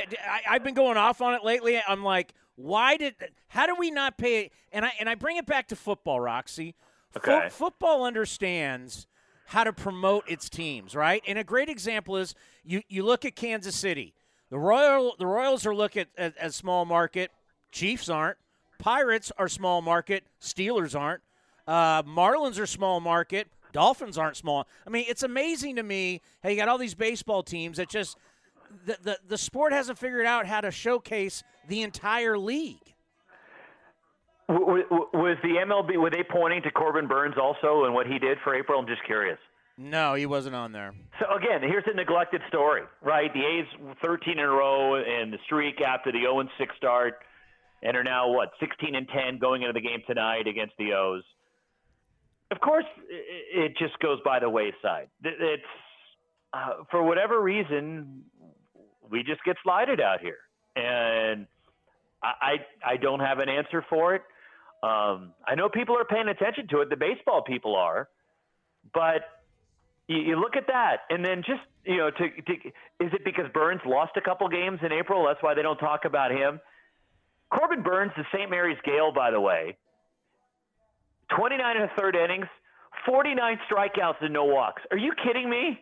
[0.51, 1.81] I, have been going off on it lately.
[1.89, 3.15] I'm like, why did?
[3.49, 4.51] How do we not pay?
[4.73, 6.75] And I and I bring it back to football, Roxy.
[7.11, 7.49] Fo- Okay.
[7.51, 9.07] football understands
[9.47, 11.23] how to promote its teams, right?
[11.27, 12.35] And a great example is
[12.65, 14.15] you you look at Kansas City.
[14.51, 17.31] The Royal the Royals are looked at as, as small market.
[17.71, 18.37] Chiefs aren't.
[18.79, 20.25] Pirates are small market.
[20.41, 21.23] Steelers aren't.
[21.67, 23.49] Uh, Marlins are small market.
[23.73, 24.67] Dolphins aren't small.
[24.87, 26.21] I mean, it's amazing to me.
[26.43, 28.19] Hey, you got all these baseball teams that just
[28.85, 32.95] the, the the sport hasn't figured out how to showcase the entire league.
[34.49, 38.55] Was the MLB were they pointing to Corbin Burnes also and what he did for
[38.55, 38.79] April?
[38.79, 39.39] I'm just curious.
[39.79, 40.93] No, he wasn't on there.
[41.19, 43.33] So again, here's a neglected story, right?
[43.33, 47.15] The A's 13 in a row and the streak after the 0 6 start,
[47.83, 51.23] and are now what 16 and 10 going into the game tonight against the O's.
[52.51, 55.09] Of course, it just goes by the wayside.
[55.25, 55.63] It's
[56.53, 58.25] uh, for whatever reason
[59.11, 60.39] we just get slided out here,
[60.77, 61.47] and
[62.23, 64.23] I I, I don't have an answer for it.
[64.83, 66.91] Um, I know people are paying attention to it.
[66.91, 68.09] The baseball people are,
[68.93, 69.23] but
[70.09, 72.53] you, you look at that, and then just you know, to, to
[73.01, 75.25] is it because Burnes lost a couple games in April?
[75.27, 76.61] That's why they don't talk about him.
[77.51, 78.51] Corbin Burnes, the St.
[78.51, 79.77] Mary's Gael, by the way,
[81.37, 82.47] 29 and a third innings,
[83.07, 84.83] 49 strikeouts and no walks.
[84.91, 85.79] Are you kidding me?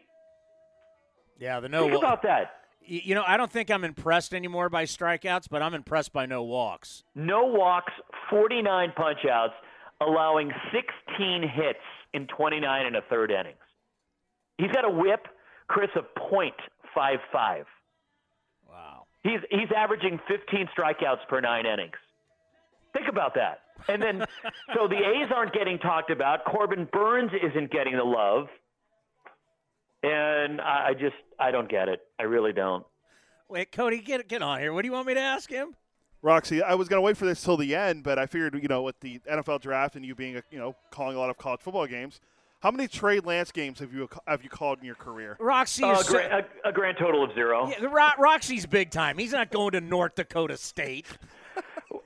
[1.39, 1.83] Yeah, the no.
[1.83, 2.60] Think wa- about that.
[2.91, 6.43] You know, I don't think I'm impressed anymore by strikeouts, but I'm impressed by no
[6.43, 7.05] walks.
[7.15, 7.93] No walks,
[8.29, 9.53] 49 punchouts,
[10.01, 11.79] allowing 16 hits
[12.15, 13.61] in 29 and a third innings.
[14.59, 15.29] He's got a whip,
[15.69, 17.65] Chris, of .55.
[18.69, 19.07] Wow.
[19.23, 21.97] He's he's averaging 15 strikeouts per nine innings.
[22.93, 23.61] Think about that.
[23.87, 24.25] And then,
[24.75, 26.45] so the A's aren't getting talked about.
[26.45, 28.49] Corbin Burnes isn't getting the love.
[30.03, 32.01] And I, I just, I don't get it.
[32.19, 32.85] I really don't.
[33.49, 34.73] Wait, Cody, get get on here.
[34.73, 35.75] What do you want me to ask him?
[36.23, 38.69] Roxy, I was going to wait for this till the end, but I figured, you
[38.69, 41.39] know, with the NFL draft and you being, a, you know, calling a lot of
[41.39, 42.21] college football games,
[42.61, 45.37] how many Trey Lance games have you have you called in your career?
[45.41, 47.69] Roxy Uh, is a, gra- a, a grand total of zero.
[47.71, 49.17] Yeah, Ro- Roxy's big time.
[49.19, 51.07] He's not going to North Dakota State.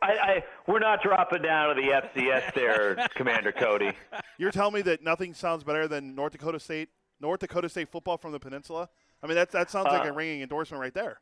[0.01, 3.93] I, I, we're not dropping down to the FCS there, Commander Cody.
[4.39, 6.89] You're telling me that nothing sounds better than North Dakota State,
[7.21, 8.89] North Dakota State football from the peninsula?
[9.23, 11.21] I mean, that that sounds like Uh, a ringing endorsement right there.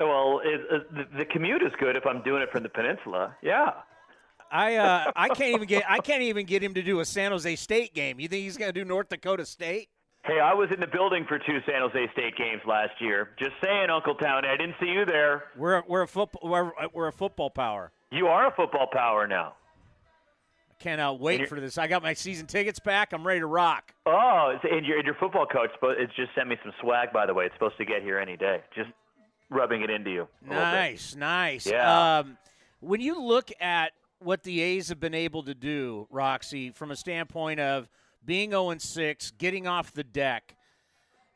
[0.00, 3.34] Well, it, it, the, the commute is good if I'm doing it from the peninsula.
[3.42, 3.72] Yeah.
[4.50, 7.32] I uh, I can't even get I can't even get him to do a San
[7.32, 8.20] Jose State game.
[8.20, 9.88] You think he's going to do North Dakota State?
[10.24, 13.30] Hey, I was in the building for two San Jose State games last year.
[13.38, 15.44] Just saying, Uncle Townie, I didn't see you there.
[15.56, 17.90] We're we're a football we're, we're a football power.
[18.12, 19.54] You are a football power now.
[20.78, 21.78] Cannot wait for this.
[21.78, 23.12] I got my season tickets back.
[23.12, 23.94] I'm ready to rock.
[24.04, 27.32] Oh, and your, and your football coach it's just sent me some swag, by the
[27.32, 27.46] way.
[27.46, 28.62] It's supposed to get here any day.
[28.74, 28.90] Just
[29.48, 30.22] rubbing it into you.
[30.22, 30.72] a little bit.
[30.72, 31.66] Nice, nice.
[31.66, 32.18] Yeah.
[32.18, 32.36] Um,
[32.80, 36.96] when you look at what the A's have been able to do, Roxy, from a
[36.96, 37.88] standpoint of
[38.24, 40.56] being 0 6, getting off the deck,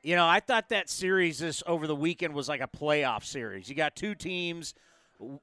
[0.02, 3.68] you know, I thought that series this over the weekend was like a playoff series.
[3.68, 4.74] You got two teams,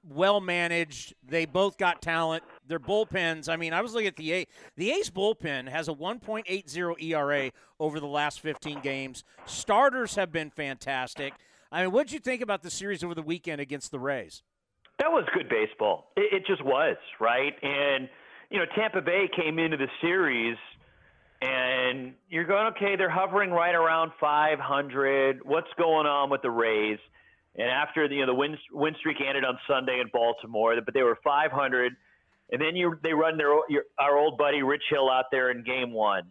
[0.04, 1.14] well managed.
[1.28, 2.44] They both got talent.
[2.68, 3.50] Their bullpens.
[3.50, 4.48] I mean, I was looking at the A.
[4.76, 9.24] The A's bullpen has a 1.80 ERA over the last 15 games.
[9.46, 11.34] Starters have been fantastic.
[11.72, 14.44] I mean, what did you think about the series over the weekend against the Rays?
[15.00, 16.12] That was good baseball.
[16.16, 17.54] It, it just was, right?
[17.62, 18.10] And,
[18.50, 20.58] you know, Tampa Bay came into the series,
[21.42, 25.42] and you're going, okay, they're hovering right around 500.
[25.44, 26.98] What's going on with the Rays?
[27.58, 30.94] And after the, you know, the win, win streak ended on Sunday in Baltimore, but
[30.94, 31.94] they were 500.
[32.52, 35.64] And then you, they run their, your, our old buddy Rich Hill out there in
[35.64, 36.24] game one.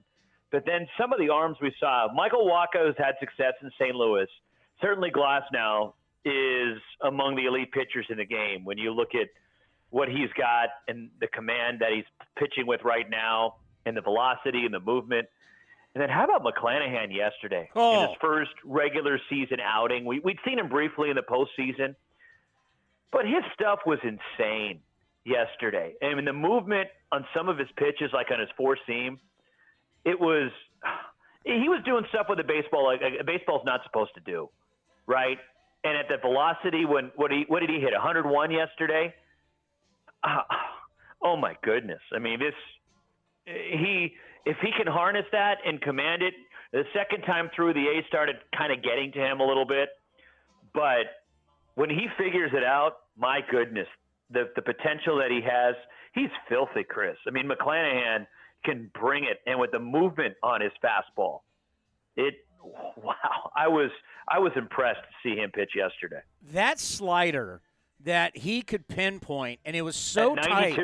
[0.53, 3.94] But then some of the arms we saw, Michael has had success in St.
[3.94, 4.27] Louis.
[4.81, 5.94] Certainly Glass now
[6.24, 8.65] is among the elite pitchers in the game.
[8.65, 9.28] When you look at
[9.90, 12.05] what he's got and the command that he's
[12.36, 15.27] pitching with right now, and the velocity and the movement.
[15.97, 18.09] And then how about McClanahan yesterday in Oh.
[18.09, 20.05] his first regular season outing?
[20.05, 21.94] We, we'd seen him briefly in the postseason,
[23.10, 24.81] but his stuff was insane
[25.24, 25.94] yesterday.
[26.02, 29.18] I mean, the movement on some of his pitches, like on his four seam,
[30.05, 30.51] it was
[31.44, 34.51] he was doing stuff with the baseball like like baseball's not supposed to do,
[35.06, 35.39] right?
[35.82, 37.93] And at the velocity, when what he what did he hit?
[37.94, 39.14] 101 yesterday.
[40.23, 40.43] Uh,
[41.23, 42.02] oh my goodness!
[42.14, 42.52] I mean, this
[43.47, 44.14] he
[44.47, 46.32] if he can harness that and command it.
[46.73, 49.89] The second time through, the A started kind of getting to him a little bit,
[50.73, 51.06] but
[51.74, 53.86] when he figures it out, my goodness,
[54.31, 55.74] the the potential that he has.
[56.14, 57.16] he's filthy, Chris.
[57.27, 58.27] I mean, McClanahan
[58.64, 61.40] can bring it, and with the movement on his fastball,
[62.16, 62.35] it
[62.97, 63.90] wow, I was
[64.28, 66.20] I was impressed to see him pitch yesterday.
[66.52, 67.62] That slider
[68.05, 70.78] that he could pinpoint, and it was so tight.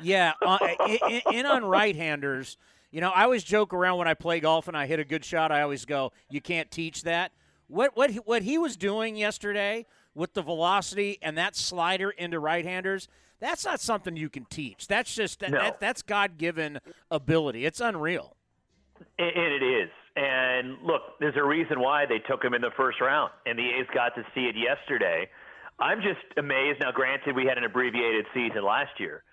[0.00, 0.58] Yeah, uh,
[0.88, 2.56] in, in on right-handers.
[2.94, 5.24] You know, I always joke around when I play golf and I hit a good
[5.24, 5.50] shot.
[5.50, 7.32] I always go, "You can't teach that."
[7.66, 12.38] What what he, what he was doing yesterday with the velocity and that slider into
[12.38, 13.08] right-handers,
[13.40, 14.86] that's not something you can teach.
[14.86, 15.58] That's just that, No.
[15.58, 16.78] that that's God-given
[17.10, 17.66] ability.
[17.66, 18.36] It's unreal.
[19.18, 19.90] And and it is.
[20.14, 23.70] And look, there's a reason why they took him in the first round, and the
[23.70, 25.28] A's got to see it yesterday.
[25.80, 26.78] I'm just amazed.
[26.78, 29.24] Now, granted, we had an abbreviated season last year,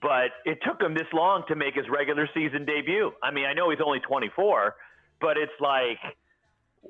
[0.00, 3.12] but it took him this long to make his regular season debut.
[3.22, 4.74] I mean, I know he's only 24,
[5.20, 5.98] but it's like,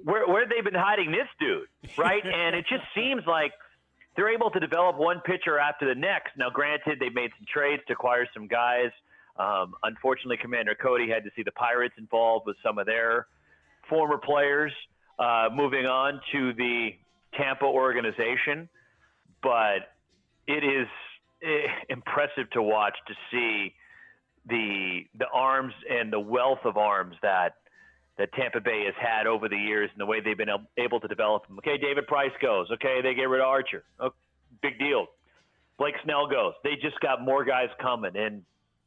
[0.05, 2.25] where where have they been hiding this dude, right?
[2.25, 3.53] and it just seems like
[4.17, 6.31] they're able to develop one pitcher after the next.
[6.37, 8.91] Now, granted, they've made some trades to acquire some guys.
[9.39, 13.27] Um, unfortunately, Commander Cody had to see the Pirates involved with some of their
[13.89, 14.73] former players
[15.19, 16.91] uh, moving on to the
[17.37, 18.69] Tampa organization.
[19.43, 19.93] But
[20.47, 20.89] it is
[21.43, 23.75] Eh, impressive to watch to see
[24.49, 27.57] the the arms and the wealth of arms that
[28.17, 30.49] that Tampa Bay has had over the years and the way they've been
[30.79, 31.59] able to develop them.
[31.59, 32.71] Okay, David Price goes.
[32.73, 33.85] Okay, they get rid of Archer.
[34.01, 34.15] Oh,
[34.63, 35.09] big deal.
[35.79, 36.55] Blake Snell goes.
[36.65, 38.43] They just got more guys coming, and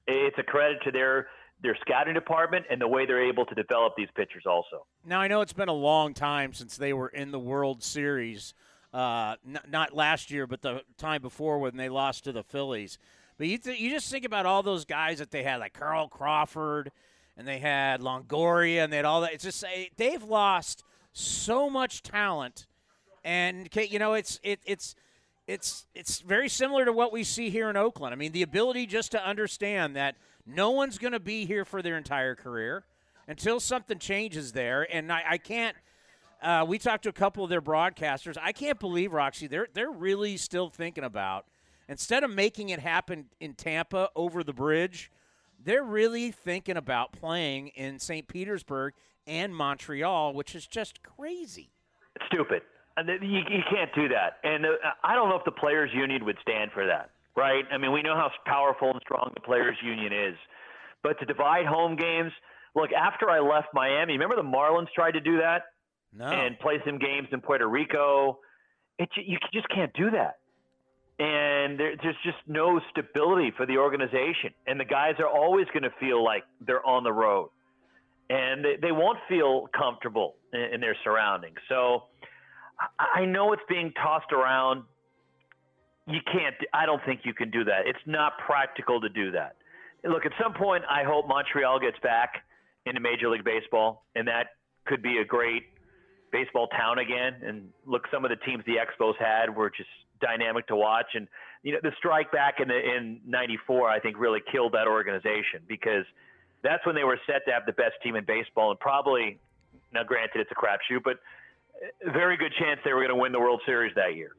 [0.08, 1.28] it's a credit to their
[1.62, 4.46] their scouting department and the way they're able to develop these pitchers.
[4.48, 7.84] Also, Now I know it's been a long time since they were in the World
[7.84, 8.54] Series.
[8.92, 12.98] Uh, n- not last year, but the time before when they lost to the Phillies.
[13.38, 16.08] But you th- you just think about all those guys that they had, like Carl
[16.08, 16.92] Crawford,
[17.38, 19.34] and they had Longoria, and they had all that.
[19.34, 20.84] It's just eh, they've lost
[21.14, 22.68] so much talent,
[23.24, 24.96] and you know it's it, it's
[25.48, 28.14] it's it's very similar to what we see here in Oakland.
[28.14, 31.82] I mean, the ability just to understand that no one's going to be here for
[31.82, 32.84] their entire career
[33.28, 35.76] until something changes there, and I, I can't.
[36.42, 38.38] Uh, we talked to a couple of their broadcasters.
[38.42, 39.48] I can't believe Roxy.
[39.48, 41.46] They're they're really still thinking about
[41.88, 45.12] instead of making it happen in Tampa over the bridge.
[45.62, 48.28] They're really thinking about playing in St.
[48.28, 48.94] Petersburg
[49.28, 51.72] and Montreal, which is just crazy.
[52.32, 52.62] stupid.
[52.96, 54.38] And you, you can't do that.
[54.44, 54.70] And uh,
[55.04, 57.64] I don't know if the players' union would stand for that, right?
[57.72, 60.36] I mean, we know how powerful and strong the players' union is,
[61.04, 62.32] but to divide home games.
[62.76, 65.64] Look, after I left Miami, remember the Marlins tried to do that
[66.12, 66.26] No.
[66.26, 68.40] and play some games in Puerto Rico.
[68.98, 70.40] It you just can't do that.
[71.20, 75.84] And there, there's just no stability for the organization, and the guys are always going
[75.84, 77.50] to feel like they're on the road,
[78.30, 81.58] and they, they won't feel comfortable in, in their surroundings.
[81.68, 82.04] So
[82.80, 84.84] I I know it's being tossed around.
[86.08, 86.56] You can't.
[86.74, 87.86] I don't think you can do that.
[87.86, 89.58] It's not practical to do that.
[90.04, 92.44] Look, at some point, I hope Montreal gets back
[92.86, 94.48] into Major League Baseball, and that
[94.86, 95.64] could be a great
[96.32, 97.42] baseball town again.
[97.46, 99.90] And look, some of the teams the Expos had were just
[100.22, 101.08] dynamic to watch.
[101.14, 101.28] And
[101.64, 105.62] you know, the strike back in the in '94, I think, really killed that organization
[105.68, 106.06] because
[106.64, 109.40] that's when they were set to have the best team in baseball, and probably
[109.94, 111.20] now, granted, it's a crapshoot, but
[112.12, 114.32] very good chance they were going to win the World Series that year.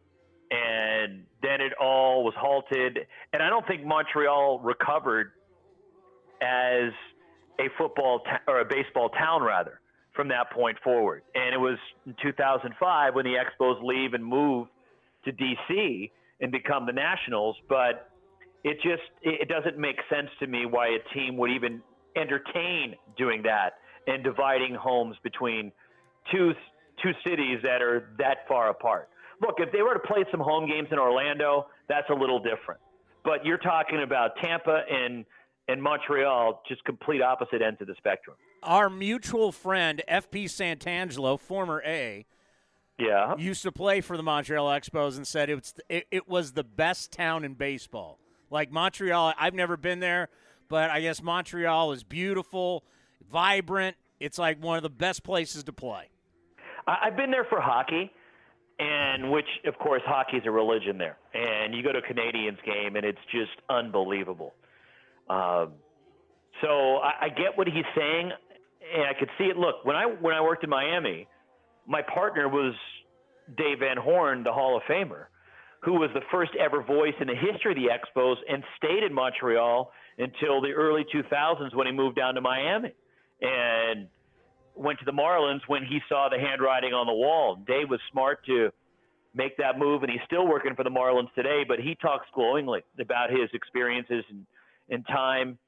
[0.50, 2.98] And then it all was halted,
[3.32, 5.32] and I don't think Montreal recovered
[6.42, 6.92] as
[7.60, 9.79] a football ta- or a baseball town rather
[10.20, 11.22] from that point forward.
[11.34, 14.68] And it was in 2005 when the Expos leave and move
[15.24, 16.10] to DC
[16.42, 17.56] and become the Nationals.
[17.70, 18.10] But
[18.62, 21.80] it just it doesn't make sense to me why a team would even
[22.16, 23.76] entertain doing that
[24.06, 25.72] and dividing homes between
[26.30, 26.52] two
[27.02, 29.08] two cities that are that far apart.
[29.40, 32.82] Look, if they were to play some home games in Orlando, that's a little different.
[33.24, 35.24] But you're talking about Tampa and
[35.68, 38.36] and Montreal, just complete opposite ends of the spectrum.
[38.62, 42.26] Our mutual friend FP Santangelo, former A,
[42.98, 43.34] Yeah.
[43.38, 46.64] used to play for the Montreal Expos and said it was it, it was the
[46.64, 48.18] best town in baseball.
[48.50, 50.28] Like Montreal, I've never been there,
[50.68, 52.84] but I guess Montreal is beautiful,
[53.30, 53.96] vibrant.
[54.18, 56.10] It's like one of the best places to play.
[56.86, 58.10] I've been there for hockey,
[58.78, 61.16] and which, of course, hockey is a religion there.
[61.32, 64.54] And you go to a Canadiens game, and it's just unbelievable.
[65.30, 65.72] Um,
[66.60, 68.32] so I, I get what he's saying,
[68.92, 69.56] and I could see it.
[69.56, 71.26] Look, when I when I worked in Miami,
[71.86, 72.74] my partner was
[73.56, 75.26] Dave Van Horne, the Hall of Famer,
[75.82, 79.12] who was the first ever voice in the history of the Expos, and stayed in
[79.14, 82.92] Montreal until the early 2000s when he moved down to Miami,
[83.40, 84.08] and
[84.74, 87.56] went to the Marlins when he saw the handwriting on the wall.
[87.66, 88.70] Dave was smart to
[89.34, 91.62] make that move, and he's still working for the Marlins today.
[91.66, 94.46] But he talks glowingly about his experiences in,
[94.88, 95.58] and time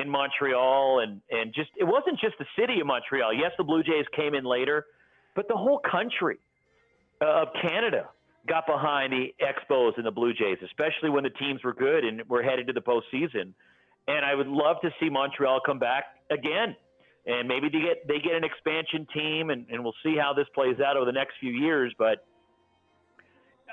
[0.00, 3.32] in Montreal, and and just it wasn't just the city of Montreal.
[3.32, 4.86] Yes, the Blue Jays came in later,
[5.34, 6.38] but the whole country
[7.20, 8.08] uh, of Canada
[8.48, 12.22] got behind the Expos and the Blue Jays, especially when the teams were good and
[12.28, 13.52] we're headed to the postseason.
[14.06, 16.74] And I would love to see Montreal come back again.
[17.26, 20.46] And maybe they get they get an expansion team, and, and we'll see how this
[20.54, 21.92] plays out over the next few years.
[21.98, 22.24] But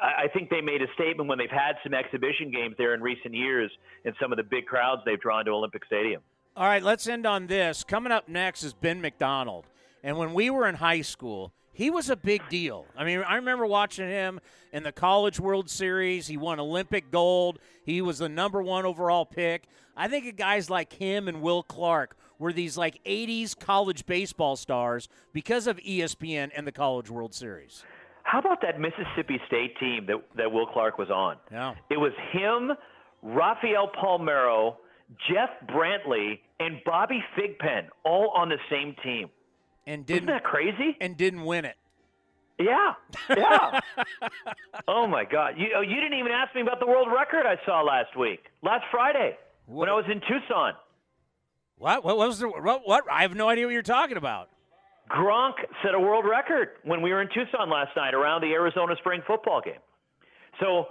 [0.01, 3.33] I, think they made a statement when they've had some exhibition games there in recent
[3.33, 3.71] years,
[4.03, 6.21] and some of the big crowds they've drawn to Olympic Stadium.
[6.55, 7.83] All right, let's end on this.
[7.83, 9.65] Coming up next is Ben McDonald.
[10.03, 12.85] And when we were in high school, he was a big deal.
[12.95, 14.39] I mean, I remember watching him
[14.71, 16.27] in the College World Series.
[16.27, 17.59] He won Olympic gold.
[17.83, 19.67] He was the number one overall pick.
[19.97, 24.55] I think of guys like him and Will Clark were these like 80s college baseball
[24.55, 27.83] stars because of ESPN and the College World Series.
[28.25, 31.37] How about that Mississippi State team that, that Will Clark was on?
[31.51, 31.75] Yeah.
[31.91, 32.71] It was him,
[33.21, 34.77] Rafael Palmeiro,
[35.29, 39.29] Jeff Brantley, and Bobby Thigpen all on the same team.
[39.85, 40.97] And didn't Isn't that crazy?
[40.99, 41.75] and didn't win it.
[42.57, 42.93] Yeah,
[43.29, 43.79] yeah.
[44.87, 45.55] oh my God!
[45.57, 48.45] You oh, you didn't even ask me about the world record I saw last week,
[48.63, 50.71] last Friday when I was in Tucson.
[51.77, 52.05] What?
[52.05, 52.87] What was the what?
[52.87, 53.03] What?
[53.11, 54.49] I have no idea what you're talking about.
[55.09, 55.53] Gronk
[55.83, 59.21] set a world record when we were in Tucson last night around the Arizona spring
[59.27, 59.81] football game.
[60.59, 60.87] So,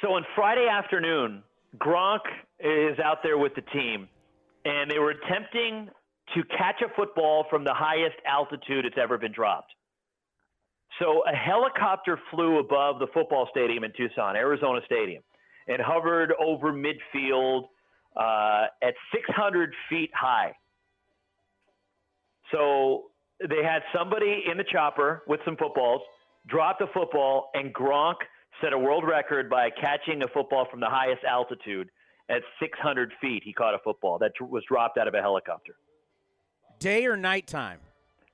[0.00, 1.42] so on Friday afternoon,
[1.78, 2.20] Gronk
[2.60, 4.08] is out there with the team,
[4.64, 5.88] and they were attempting
[6.34, 9.72] to catch a football from the highest altitude it's ever been dropped.
[10.98, 15.22] So a helicopter flew above the football stadium in Tucson, Arizona Stadium,
[15.68, 17.64] and hovered over midfield
[18.14, 20.52] uh, at 600 feet high.
[22.52, 23.04] So
[23.40, 26.02] they had somebody in the chopper with some footballs,
[26.46, 28.16] dropped a football, and Gronk
[28.62, 31.88] set a world record by catching a football from the highest altitude
[32.28, 33.42] at 600 feet.
[33.44, 35.74] He caught a football that was dropped out of a helicopter.
[36.78, 37.78] Day or nighttime?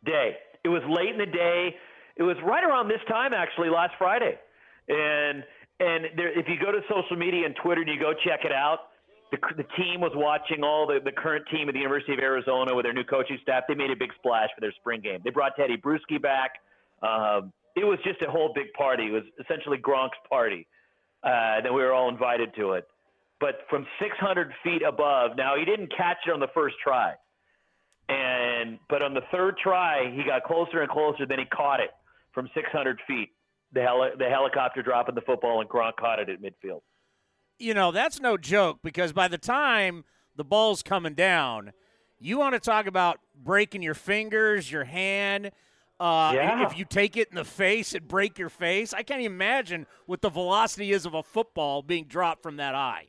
[0.04, 0.36] Day.
[0.64, 1.74] It was late in the day.
[2.16, 4.38] It was right around this time, actually, last Friday.
[4.88, 5.44] And
[5.80, 8.50] and there, if you go to social media and Twitter and you go check it
[8.50, 8.88] out,
[9.30, 12.74] the, the team was watching all the, the current team at the University of Arizona
[12.74, 13.64] with their new coaching staff.
[13.68, 15.20] They made a big splash for their spring game.
[15.24, 16.52] They brought Tedy Bruschi back.
[17.02, 19.06] Um, it was just a whole big party.
[19.06, 20.66] It was essentially Gronk's party.
[21.22, 22.88] Uh, we were all invited to it.
[23.40, 27.12] But from 600 feet above, now he didn't catch it on the first try,
[28.09, 31.24] and but on the third try he got closer and closer.
[31.24, 31.90] Then he caught it
[32.32, 33.30] from 600 feet.
[33.72, 36.80] The heli- the helicopter dropping the football and Gronk caught it at midfield.
[37.59, 40.05] You know that's no joke because by the time
[40.36, 41.72] the ball's coming down,
[42.20, 45.51] you want to talk about breaking your fingers, your hand.
[46.01, 46.66] Uh, Yeah.
[46.66, 50.22] If you take it in the face and break your face, I can't imagine what
[50.22, 53.06] the velocity is of a football being dropped from that eye.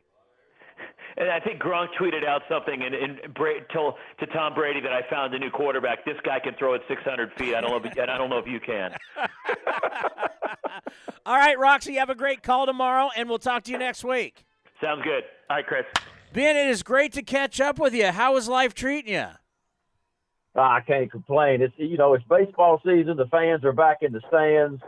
[1.19, 4.93] And I think Gronk tweeted out something and, and Bra- told to Tom Brady that
[4.93, 6.05] I found a new quarterback.
[6.05, 7.53] This guy can throw it 600 feet.
[7.53, 8.95] I don't know, if, and I don't know if you can.
[11.25, 14.45] All right, Roxy, have a great call tomorrow, and we'll talk to you next week.
[14.81, 15.23] Sounds good.
[15.49, 15.83] All right, Chris.
[16.31, 18.07] Ben, it is great to catch up with you.
[18.07, 19.25] How is life treating you?
[20.55, 21.61] Ah, I can't complain.
[21.61, 23.17] It's you know it's baseball season.
[23.17, 24.81] The fans are back in the stands.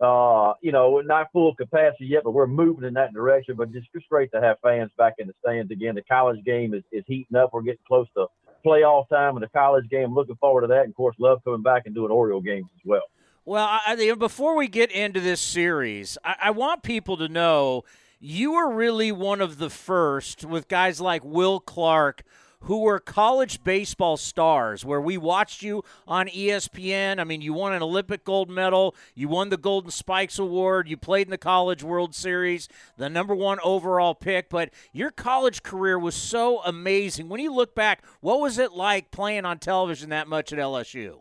[0.00, 3.56] Uh, you know, not full capacity yet, but we're moving in that direction.
[3.56, 5.96] But just, just great to have fans back in the stands again.
[5.96, 7.50] The college game is, is heating up.
[7.52, 8.26] We're getting close to
[8.64, 10.14] playoff time in the college game.
[10.14, 10.82] Looking forward to that.
[10.82, 13.02] And of course, love coming back and doing Oriole games as well.
[13.44, 17.82] Well, I, before we get into this series, I, I want people to know
[18.20, 22.24] you were really one of the first with guys like Will Clark
[22.60, 27.18] who were college baseball stars where we watched you on ESPN.
[27.18, 30.96] I mean, you won an Olympic gold medal, you won the Golden Spikes Award, you
[30.96, 35.98] played in the College World Series, the number one overall pick, but your college career
[35.98, 37.28] was so amazing.
[37.28, 41.20] When you look back, what was it like playing on television that much at LSU?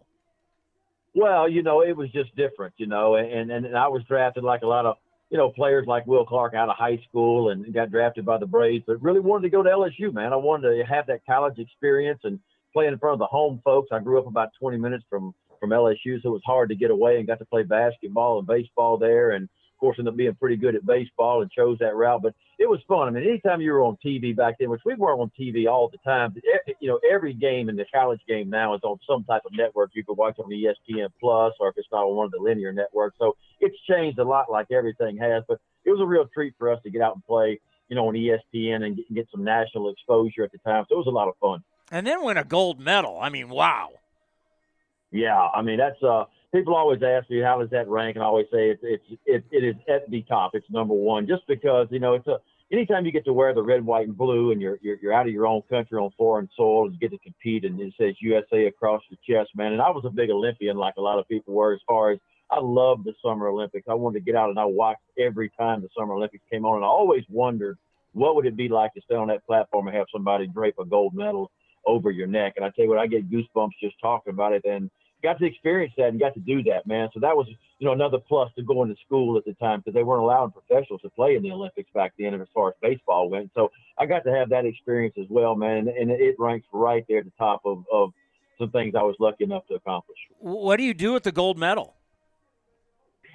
[1.14, 4.62] Well, you know, it was just different, you know, and, and I was drafted like
[4.62, 4.98] a lot of,
[5.30, 8.46] you know, players like Will Clark out of high school and got drafted by the
[8.46, 10.32] Braves, but really wanted to go to LSU, man.
[10.32, 12.40] I wanted to have that college experience and
[12.74, 13.90] play in front of the home folks.
[13.92, 16.92] I grew up about 20 minutes from, from LSU, so it was hard to get
[16.92, 19.32] away and got to play basketball and baseball there.
[19.32, 22.22] And course, ended up being pretty good at baseball and chose that route.
[22.22, 23.08] But it was fun.
[23.08, 25.90] I mean, anytime you were on TV back then, which we weren't on TV all
[25.90, 26.36] the time,
[26.80, 29.92] you know, every game in the college game now is on some type of network.
[29.94, 32.72] You can watch on ESPN Plus, or if it's not on one of the linear
[32.72, 33.18] networks.
[33.20, 35.44] So it's changed a lot, like everything has.
[35.48, 37.60] But it was a real treat for us to get out and play,
[37.90, 40.86] you know, on ESPN and get, get some national exposure at the time.
[40.90, 41.64] So it was a lot of fun.
[41.92, 43.20] And then win a gold medal.
[43.22, 43.92] I mean, wow.
[45.12, 48.28] Yeah, I mean that's uh people always ask me how does that rank, and I
[48.28, 50.52] always say it's it's it, it is at the top.
[50.54, 52.38] It's number one, just because you know it's a
[52.72, 55.28] anytime you get to wear the red, white, and blue, and you're you're, you're out
[55.28, 58.16] of your own country on foreign soil, and you get to compete, and it says
[58.20, 59.74] USA across your chest, man.
[59.74, 62.20] And I was a big Olympian, like a lot of people were, as far as
[62.50, 63.88] I loved the Summer Olympics.
[63.90, 66.78] I wanted to get out and I watched every time the Summer Olympics came on,
[66.78, 67.78] and I always wondered
[68.14, 70.86] what would it be like to stay on that platform and have somebody drape a
[70.86, 71.52] gold medal
[71.86, 72.54] over your neck.
[72.56, 74.90] And I tell you what, I get goosebumps just talking about it, and
[75.24, 77.10] got to experience that and got to do that, man.
[77.14, 77.48] So that was,
[77.80, 80.52] you know, another plus to going to school at the time because they weren't allowing
[80.52, 83.52] professionals to play in the Olympics back then, as far as baseball went.
[83.56, 87.20] So I got to have that experience as well, man, and it ranks right there
[87.20, 88.12] at the top of, of
[88.60, 90.18] some things I was lucky enough to accomplish.
[90.40, 91.96] What do you do with the gold medal?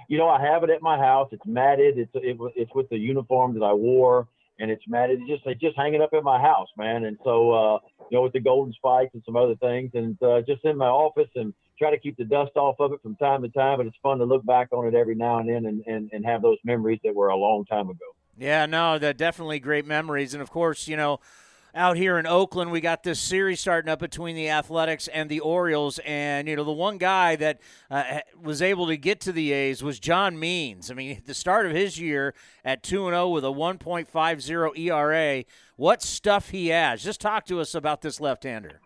[0.08, 1.28] You know, I have it at my house.
[1.32, 1.96] It's matted.
[1.96, 4.28] It's it, it's with the uniform that I wore
[4.58, 5.20] and it's matted.
[5.20, 7.04] It's just it's just hanging up in my house, man.
[7.04, 7.78] And so uh,
[8.10, 10.86] you know, with the golden spikes and some other things, and uh, just in my
[10.86, 11.52] office and
[11.82, 13.78] try to keep the dust off of it from time to time.
[13.78, 16.24] But it's fun to look back on it every now and then and, and, and
[16.24, 18.06] have those memories that were a long time ago.
[18.38, 20.32] Yeah, no, that definitely great memories.
[20.32, 21.20] And of course, you know,
[21.74, 25.40] out here in Oakland, we got this series starting up between the Athletics and the
[25.40, 25.98] Orioles.
[26.00, 27.60] And, you know, the one guy that
[27.90, 30.90] uh, was able to get to the A's was John Means.
[30.90, 32.34] I mean, the start of his year
[32.64, 35.44] at 2 0 with a 1.50 ERA.
[35.76, 37.02] What stuff he has.
[37.02, 38.80] Just talk to us about this left hander.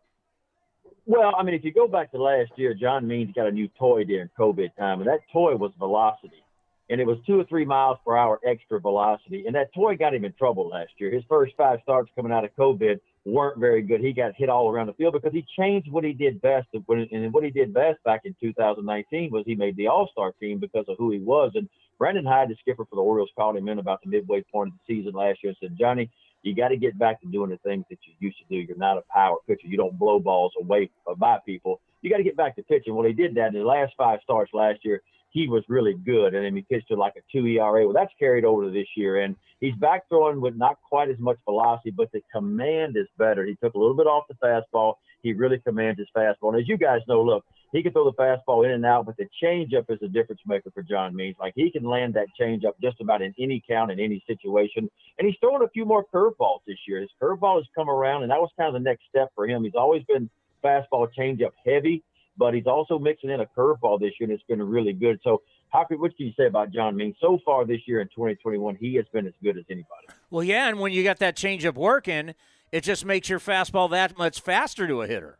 [1.08, 3.68] Well, I mean, if you go back to last year, John Means got a new
[3.78, 6.42] toy during COVID time, and that toy was velocity.
[6.90, 9.44] And it was two or three miles per hour extra velocity.
[9.46, 11.12] And that toy got him in trouble last year.
[11.12, 14.00] His first five starts coming out of COVID weren't very good.
[14.00, 16.68] He got hit all around the field because he changed what he did best.
[16.72, 20.58] And what he did best back in 2019 was he made the All Star team
[20.60, 21.52] because of who he was.
[21.54, 21.68] And
[21.98, 24.78] Brandon Hyde, the skipper for the Orioles, called him in about the midway point of
[24.86, 26.08] the season last year and said, Johnny,
[26.46, 28.56] you got to get back to doing the things that you used to do.
[28.56, 29.66] You're not a power pitcher.
[29.66, 31.80] You don't blow balls away by people.
[32.02, 32.94] You got to get back to pitching.
[32.94, 35.02] Well, he did that in the last five starts last year.
[35.30, 37.84] He was really good, and then he pitched to like a two ERA.
[37.84, 41.18] Well, that's carried over to this year, and he's back throwing with not quite as
[41.18, 43.44] much velocity, but the command is better.
[43.44, 44.94] He took a little bit off the fastball.
[45.22, 46.54] He really commands his fastball.
[46.54, 49.16] And as you guys know, look, he can throw the fastball in and out, but
[49.16, 51.36] the changeup is a difference maker for John Means.
[51.38, 54.88] Like he can land that changeup just about in any count in any situation.
[55.18, 57.00] And he's throwing a few more curveballs this year.
[57.00, 59.64] His curveball has come around, and that was kind of the next step for him.
[59.64, 60.30] He's always been
[60.64, 62.02] fastball changeup heavy,
[62.36, 65.20] but he's also mixing in a curveball this year, and it's been really good.
[65.24, 67.16] So how could what can you say about John Means?
[67.20, 70.06] So far this year in 2021, he has been as good as anybody.
[70.30, 72.34] Well, yeah, and when you got that changeup working,
[72.72, 75.38] it just makes your fastball that much faster to a hitter.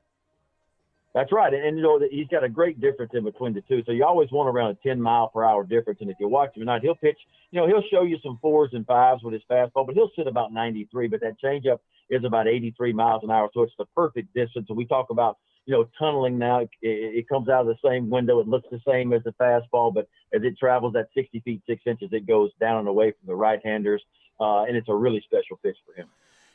[1.17, 3.83] That's right, and, and you know he's got a great difference in between the two.
[3.87, 6.03] So you always want around a 10 mile per hour difference.
[6.03, 7.17] And if you watch him tonight, he'll pitch.
[7.53, 10.27] You know, he'll show you some fours and fives with his fastball, but he'll sit
[10.27, 11.09] about 93.
[11.09, 11.79] But that changeup
[12.11, 14.67] is about 83 miles an hour, so it's the perfect distance.
[14.69, 16.59] And we talk about you know tunneling now.
[16.61, 18.39] It, it comes out of the same window.
[18.41, 21.81] It looks the same as the fastball, but as it travels that 60 feet six
[21.87, 24.03] inches, it goes down and away from the right-handers,
[24.39, 26.09] uh, and it's a really special pitch for him.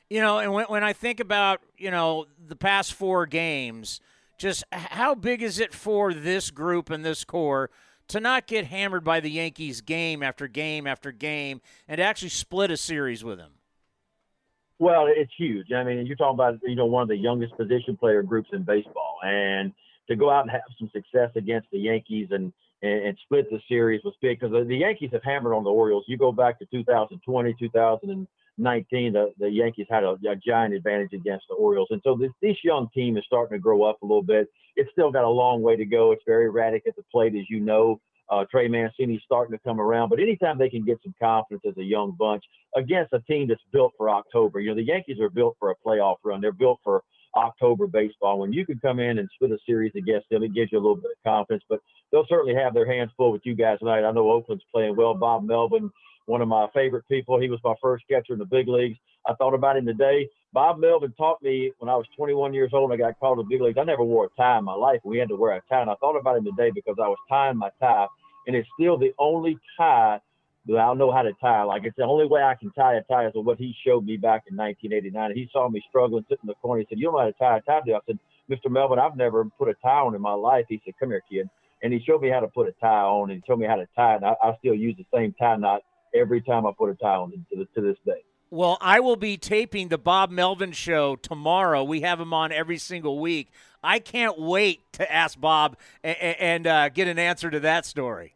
[0.08, 4.02] You know, and when, when I think about you know the past four games
[4.42, 7.70] just how big is it for this group and this core
[8.08, 12.72] to not get hammered by the Yankees game after game after game and actually split
[12.72, 13.52] a series with them?
[14.80, 15.72] Well, it's huge.
[15.72, 18.64] I mean, you're talking about you know one of the youngest position player groups in
[18.64, 19.72] baseball, and
[20.10, 22.52] to go out and have some success against the Yankees and
[22.82, 25.70] and, and split the series was big because the, the Yankees have hammered on the
[25.70, 26.06] Orioles.
[26.08, 28.28] You go back to 2020, 2000.
[28.62, 31.88] 19, the, the Yankees had a, a, giant advantage against the Orioles.
[31.92, 34.48] And so this, this young team is starting to grow up a little bit.
[34.76, 36.12] It's still got a long way to go.
[36.12, 38.00] It's very erratic at the plate, as you know.
[38.30, 41.78] Uh, Trey Mancini's starting to come around, but anytime they can get some confidence as
[41.78, 42.42] a young bunch
[42.78, 45.76] against a team that's built for October, you know, the Yankees are built for a
[45.86, 46.40] playoff run.
[46.40, 47.04] They're built for
[47.36, 48.40] October baseball.
[48.40, 50.82] When you can come in and split a series against them, it gives you a
[50.82, 51.64] little bit of confidence.
[51.70, 51.80] But
[52.12, 54.06] they'll certainly have their hands full with you guys tonight.
[54.06, 55.14] I know Oakland's playing well.
[55.14, 55.92] Bob Melvin,
[56.26, 57.40] one of my favorite people.
[57.40, 58.98] He was my first catcher in the big leagues.
[59.28, 60.30] I thought about him today.
[60.54, 63.44] Bob Melvin taught me when I was 21 years old and I got called to
[63.44, 63.78] the big leagues.
[63.80, 65.00] I never wore a tie in my life.
[65.04, 65.82] We had to wear a tie.
[65.82, 68.08] And I thought about him today because I was tying my tie,
[68.48, 70.20] and it's still the only tie
[70.68, 71.64] that I know how to tie.
[71.64, 74.18] Like it's the only way I can tie a tie is what he showed me
[74.18, 75.36] back in 1989.
[75.36, 76.82] He saw me struggling, sitting in the corner.
[76.82, 78.20] He said, "You don't know how to tie a tie?" do?" I said,
[78.50, 78.70] "Mr.
[78.70, 81.50] Melvin, I've never put a tie on in my life." He said, "Come here, kid."
[81.84, 83.76] And he showed me how to put a tie on, and he showed me how
[83.76, 84.16] to tie.
[84.16, 85.82] And I, I still use the same tie knot
[86.14, 88.24] every time I put a tie on to, to this day.
[88.50, 91.84] Well, I will be taping the Bob Melvin show tomorrow.
[91.84, 93.50] We have him on every single week.
[93.82, 98.36] I can't wait to ask Bob and, and uh, get an answer to that story.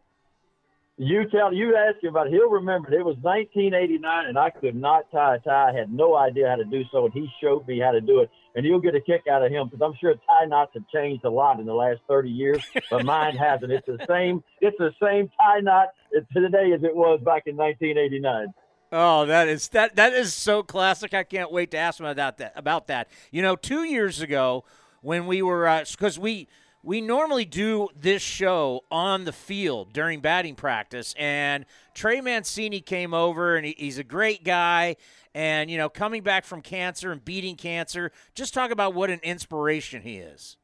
[0.97, 2.33] You tell you ask him about it.
[2.33, 2.97] He'll remember it.
[2.97, 5.71] It was 1989, and I could not tie a tie.
[5.71, 8.21] I had no idea how to do so, and he showed me how to do
[8.21, 8.29] it.
[8.55, 11.25] And you'll get a kick out of him because I'm sure tie knots have changed
[11.25, 13.73] a lot in the last 30 years, but mine hasn't.
[13.73, 14.41] It's the same.
[14.61, 15.89] It's the same tie knot
[16.31, 18.53] today as it was back in 1989.
[18.93, 21.13] Oh, that is that that is so classic.
[21.13, 22.53] I can't wait to ask him about that.
[22.55, 24.63] About that, you know, two years ago
[25.01, 26.47] when we were because uh, we
[26.85, 33.13] we normally do this show on the field during batting practice, and Trey Mancini came
[33.13, 34.95] over, and he, he's a great guy.
[35.33, 39.19] And you know, coming back from cancer and beating cancer, just talk about what an
[39.23, 40.57] inspiration he is.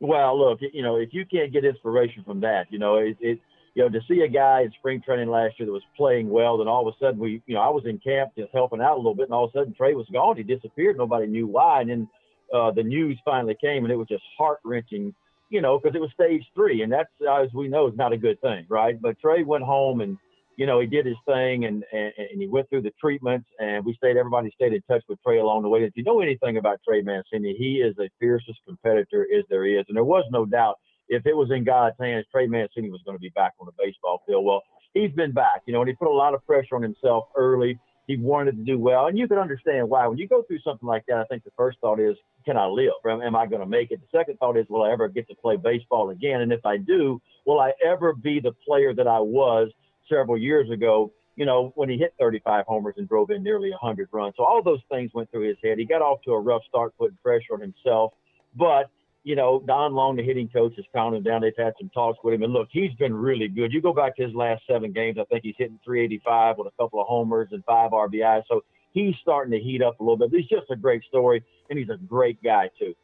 [0.00, 3.38] Well, look, you know, if you can't get inspiration from that, you know, it, it
[3.74, 6.56] you know, to see a guy in spring training last year that was playing well,
[6.56, 8.94] then all of a sudden we, you know, I was in camp just helping out
[8.94, 10.38] a little bit, and all of a sudden Trey was gone.
[10.38, 10.96] He disappeared.
[10.96, 11.82] Nobody knew why.
[11.82, 12.08] And then
[12.54, 15.14] uh, the news finally came, and it was just heart wrenching,
[15.50, 18.16] you know, because it was stage three, and that's, as we know, is not a
[18.16, 19.00] good thing, right?
[19.00, 20.18] But Trey went home and,
[20.56, 23.84] you know, he did his thing, and, and and he went through the treatments, and
[23.84, 24.16] we stayed.
[24.16, 25.84] Everybody stayed in touch with Trey along the way.
[25.84, 29.84] If you know anything about Trey Mancini, he is a fiercest competitor as there is,
[29.88, 30.76] and there was no doubt
[31.08, 33.72] if it was in God's hands, Trey Mancini was going to be back on the
[33.78, 34.44] baseball field.
[34.44, 34.62] Well,
[34.94, 37.78] he's been back, you know, and he put a lot of pressure on himself early.
[38.06, 40.06] He wanted to do well, and you can understand why.
[40.06, 42.66] When you go through something like that, I think the first thought is, can I
[42.66, 42.92] live?
[43.04, 44.00] Am I going to make it?
[44.00, 46.42] The second thought is, will I ever get to play baseball again?
[46.42, 49.70] And if I do, will I ever be the player that I was
[50.08, 51.12] several years ago?
[51.34, 54.34] You know, when he hit 35 homers and drove in nearly 100 runs.
[54.36, 55.78] So all those things went through his head.
[55.78, 58.12] He got off to a rough start, putting pressure on himself,
[58.54, 58.88] but
[59.26, 61.40] you know, Don Long, the hitting coach, has calmed down.
[61.40, 62.44] They've had some talks with him.
[62.44, 63.72] And look, he's been really good.
[63.72, 66.82] You go back to his last seven games, I think he's hitting 385 with a
[66.82, 68.44] couple of homers and five RBIs.
[68.48, 68.60] So
[68.92, 70.30] he's starting to heat up a little bit.
[70.30, 72.94] He's just a great story, and he's a great guy, too.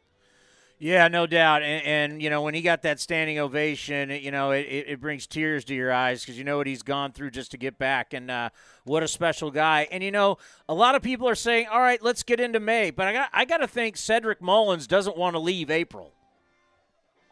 [0.79, 1.61] Yeah, no doubt.
[1.61, 5.27] And, and, you know, when he got that standing ovation, you know, it, it brings
[5.27, 8.13] tears to your eyes because you know what he's gone through just to get back.
[8.13, 8.49] And uh,
[8.83, 9.87] what a special guy.
[9.91, 10.37] And, you know,
[10.67, 12.91] a lot of people are saying, all right, let's get into May.
[12.91, 16.11] But I got, I got to think Cedric Mullins doesn't want to leave April.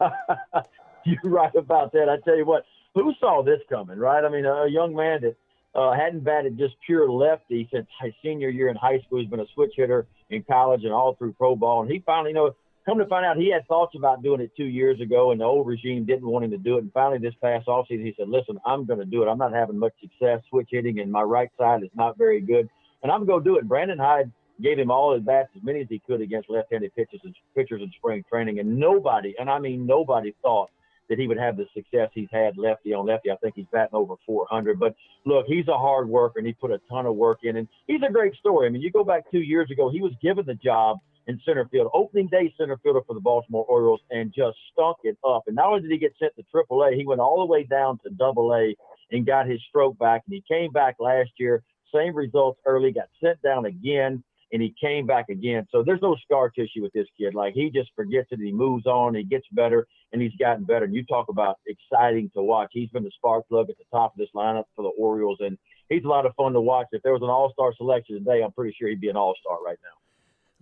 [1.04, 2.08] You're right about that.
[2.08, 2.64] I tell you what,
[2.94, 4.24] who saw this coming, right?
[4.24, 5.36] I mean, a young man that
[5.74, 9.20] uh, hadn't batted just pure lefty since his senior year in high school.
[9.20, 11.82] He's been a switch hitter in college and all through pro ball.
[11.82, 14.50] And he finally, you know, come to find out he had thoughts about doing it
[14.56, 16.82] two years ago, and the old regime didn't want him to do it.
[16.82, 19.26] And finally, this past offseason, he said, Listen, I'm going to do it.
[19.26, 22.68] I'm not having much success switch hitting, and my right side is not very good.
[23.02, 23.68] And I'm going to do it.
[23.68, 24.30] Brandon Hyde
[24.62, 27.82] gave him all his bats, as many as he could against left-handed pitchers and pitchers
[27.82, 28.58] in spring training.
[28.58, 30.70] And nobody, and I mean nobody, thought
[31.08, 33.30] that he would have the success he's had lefty on lefty.
[33.30, 34.78] I think he's batting over 400.
[34.78, 34.94] But
[35.26, 37.56] look, he's a hard worker, and he put a ton of work in.
[37.56, 38.66] And he's a great story.
[38.66, 41.66] I mean, you go back two years ago, he was given the job in center
[41.70, 45.44] field, opening day center fielder for the Baltimore Orioles, and just stunk it up.
[45.46, 47.64] And not only did he get sent to Triple A, he went all the way
[47.64, 48.74] down to Double A
[49.10, 50.22] and got his stroke back.
[50.26, 51.62] And he came back last year,
[51.94, 54.22] same results early, got sent down again
[54.52, 55.66] and he came back again.
[55.72, 57.34] So there's no scar tissue with this kid.
[57.34, 58.38] Like he just forgets it.
[58.38, 59.14] He moves on.
[59.14, 60.84] He gets better, and he's gotten better.
[60.84, 62.68] And you talk about exciting to watch.
[62.72, 65.56] He's been the spark plug at the top of this lineup for the Orioles, and
[65.88, 66.86] he's a lot of fun to watch.
[66.92, 69.34] If there was an All Star selection today, I'm pretty sure he'd be an All
[69.40, 70.01] Star right now.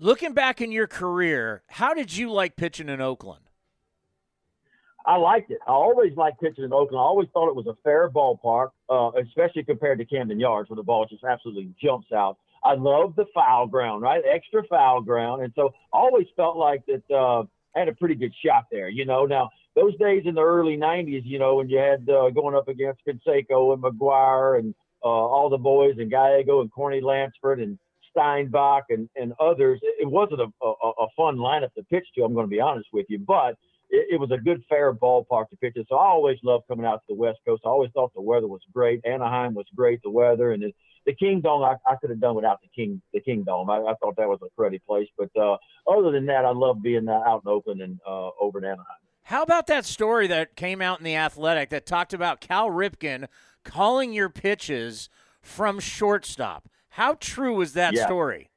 [0.03, 3.43] Looking back in your career, how did you like pitching in Oakland?
[5.05, 5.59] I liked it.
[5.69, 6.99] I always liked pitching in Oakland.
[6.99, 10.77] I always thought it was a fair ballpark, uh, especially compared to Camden Yards, where
[10.77, 12.39] the ball just absolutely jumps out.
[12.65, 14.23] I love the foul ground, right?
[14.27, 15.43] Extra foul ground.
[15.43, 17.43] And so I always felt like that uh,
[17.77, 19.27] I had a pretty good shot there, you know.
[19.27, 22.69] Now, those days in the early 90s, you know, when you had uh, going up
[22.69, 24.75] against Canseco and McGwire and
[25.05, 27.79] uh, all the boys and Gallego and Carney Lansford and
[28.11, 32.35] Steinbach and, and others, it wasn't a, a, a fun lineup to pitch to, I'm
[32.35, 33.19] going to be honest with you.
[33.19, 33.57] But
[33.91, 35.85] it, it, was a good, fair ballpark to pitch in.
[35.89, 37.63] So I always loved coming out to the West Coast.
[37.65, 39.01] I always thought the weather was great.
[39.05, 40.53] Anaheim was great, the weather.
[40.53, 40.63] And
[41.07, 43.71] the Kingdome, I, I could have done without the King, the Kingdome.
[43.71, 45.09] I, I thought that was a pretty place.
[45.19, 45.57] But uh,
[45.91, 48.87] other than that, I love being uh, out in Oakland and uh, over in Anaheim.
[49.25, 53.27] How about that story that came out in the Athletic that talked about Cal Ripken
[53.65, 55.09] calling your pitches
[55.41, 56.69] from shortstop?
[56.91, 58.07] How true was that yeah.
[58.07, 58.51] story?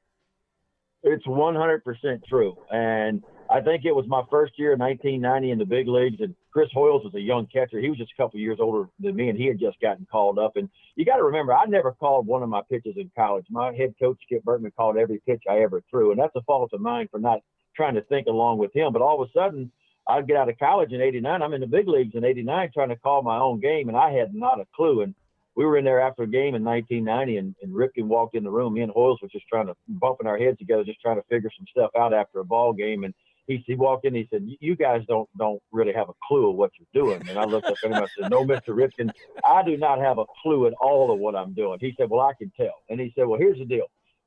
[1.02, 2.56] It's 100% true.
[2.70, 6.34] And I think it was my first year in 1990 in the big leagues, and
[6.50, 7.78] Chris Hoiles was a young catcher.
[7.78, 10.38] He was just a couple years older than me, and he had just gotten called
[10.38, 10.56] up.
[10.56, 13.46] And you got to remember, I never called one of my pitches in college.
[13.50, 16.70] My head coach Skip Bertman called every pitch I ever threw, and that's a fault
[16.72, 17.40] of mine for not
[17.76, 18.92] trying to think along with him.
[18.92, 19.70] But all of a sudden,
[20.08, 21.42] I'd get out of college in '89.
[21.42, 24.10] I'm in the big leagues in '89 trying to call my own game, and I
[24.10, 25.02] had not a clue.
[25.02, 25.14] And
[25.56, 28.50] we were in there after a game in 1990, and, and Ripken walked in the
[28.50, 28.74] room.
[28.74, 31.50] Me and Hoiles was just trying to bumping our heads together, just trying to figure
[31.56, 33.04] some stuff out after a ball game.
[33.04, 33.14] And
[33.46, 34.16] he, he walked in.
[34.16, 37.28] and He said, "You guys don't don't really have a clue of what you're doing."
[37.28, 38.02] And I looked up at him.
[38.02, 39.10] I said, "No, Mister Ripken,
[39.44, 42.20] I do not have a clue at all of what I'm doing." He said, "Well,
[42.20, 43.86] I can tell." And he said, "Well, here's the deal.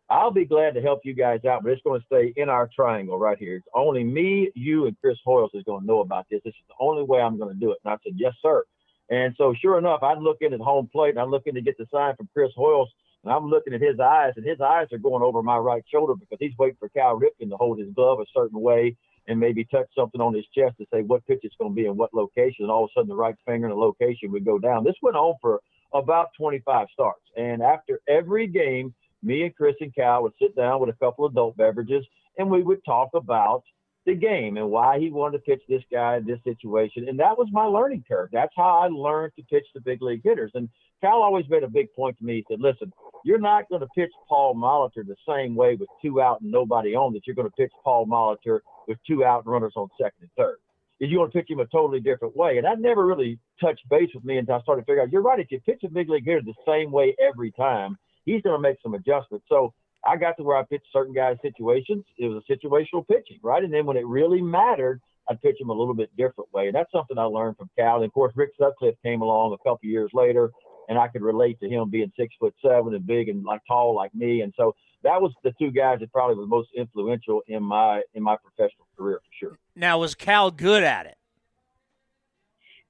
[0.10, 2.70] I'll be glad to help you guys out, but it's going to stay in our
[2.74, 3.58] triangle right here.
[3.58, 6.40] It's only me, you, and Chris Hoiles is going to know about this.
[6.46, 8.64] This is the only way I'm going to do it." And I said, "Yes, sir."
[9.10, 11.88] And so, sure enough, I'm looking at home plate and I'm looking to get the
[11.92, 12.90] sign from Chris Hoiles.
[13.24, 16.14] And I'm looking at his eyes, and his eyes are going over my right shoulder
[16.14, 18.96] because he's waiting for Cal Ripken to hold his glove a certain way
[19.28, 21.88] and maybe touch something on his chest to say what pitch it's going to be
[21.88, 22.64] in what location.
[22.64, 24.84] And all of a sudden, the right finger and the location would go down.
[24.84, 25.60] This went on for
[25.94, 27.24] about 25 starts.
[27.36, 28.94] And after every game,
[29.24, 32.06] me and Chris and Cal would sit down with a couple of adult beverages
[32.38, 33.64] and we would talk about
[34.08, 37.08] the game and why he wanted to pitch this guy in this situation.
[37.10, 38.30] And that was my learning curve.
[38.32, 40.52] That's how I learned to pitch the big league hitters.
[40.56, 40.70] And
[41.02, 42.38] Cal always made a big point to me.
[42.38, 42.92] He said, listen,
[43.24, 46.96] you're not going to pitch Paul Molitor the same way with two out and nobody
[46.96, 50.22] on that you're going to pitch Paul Molitor with two out and runners on second
[50.22, 50.58] and third.
[51.00, 52.58] Is you want to pitch him a totally different way.
[52.58, 55.22] And that never really touched base with me until I started to figure out, you're
[55.22, 58.56] right, if you pitch a big league hitter the same way every time, he's going
[58.56, 59.46] to make some adjustments.
[59.50, 59.74] So
[60.08, 62.06] I got to where I pitched certain guys' situations.
[62.18, 63.64] It was a situational pitching, right?
[63.64, 66.68] And then when it really mattered, I'd pitch him a little bit different way.
[66.68, 67.98] And that's something I learned from Cal.
[67.98, 70.52] And of course, Rick Sutcliffe came along a couple years later,
[70.88, 73.94] and I could relate to him being six foot seven and big and like tall
[73.94, 74.42] like me.
[74.42, 78.24] And so that was the two guys that probably were most influential in my in
[78.24, 79.58] my professional career for sure.
[79.76, 81.18] Now, was Cal good at it?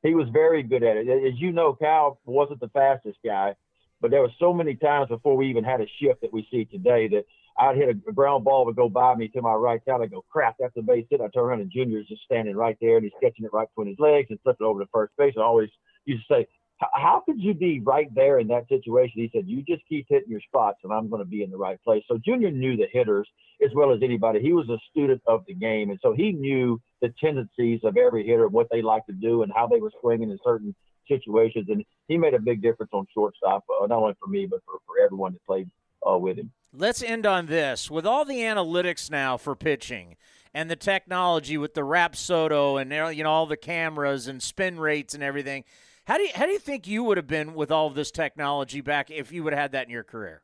[0.03, 1.09] He was very good at it.
[1.09, 3.55] As you know, Cal wasn't the fastest guy,
[4.01, 6.65] but there were so many times before we even had a shift that we see
[6.65, 7.25] today that
[7.59, 10.01] I'd hit a ground ball would go by me to my right side.
[10.01, 11.21] I'd go, crap, that's a base hit.
[11.21, 13.87] I turn around and Junior's just standing right there and he's catching it right between
[13.87, 15.33] his legs and flipping over to first base.
[15.37, 15.69] I always
[16.05, 16.47] used to say,
[16.79, 19.13] how could you be right there in that situation?
[19.15, 21.57] He said, you just keep hitting your spots and I'm going to be in the
[21.57, 22.03] right place.
[22.07, 23.27] So Junior knew the hitters
[23.65, 24.39] as well as anybody.
[24.39, 25.89] He was a student of the game.
[25.89, 29.51] And so he knew the tendencies of every hitter, what they like to do and
[29.55, 30.75] how they were swinging in certain
[31.07, 31.67] situations.
[31.69, 34.79] And he made a big difference on shortstop, uh, not only for me, but for,
[34.85, 35.69] for everyone that played
[36.07, 36.51] uh, with him.
[36.73, 37.89] Let's end on this.
[37.89, 40.15] With all the analytics now for pitching
[40.53, 45.13] and the technology with the Rapsodo and you know all the cameras and spin rates
[45.13, 45.63] and everything,
[46.05, 48.11] how do you, how do you think you would have been with all of this
[48.11, 50.41] technology back if you would have had that in your career?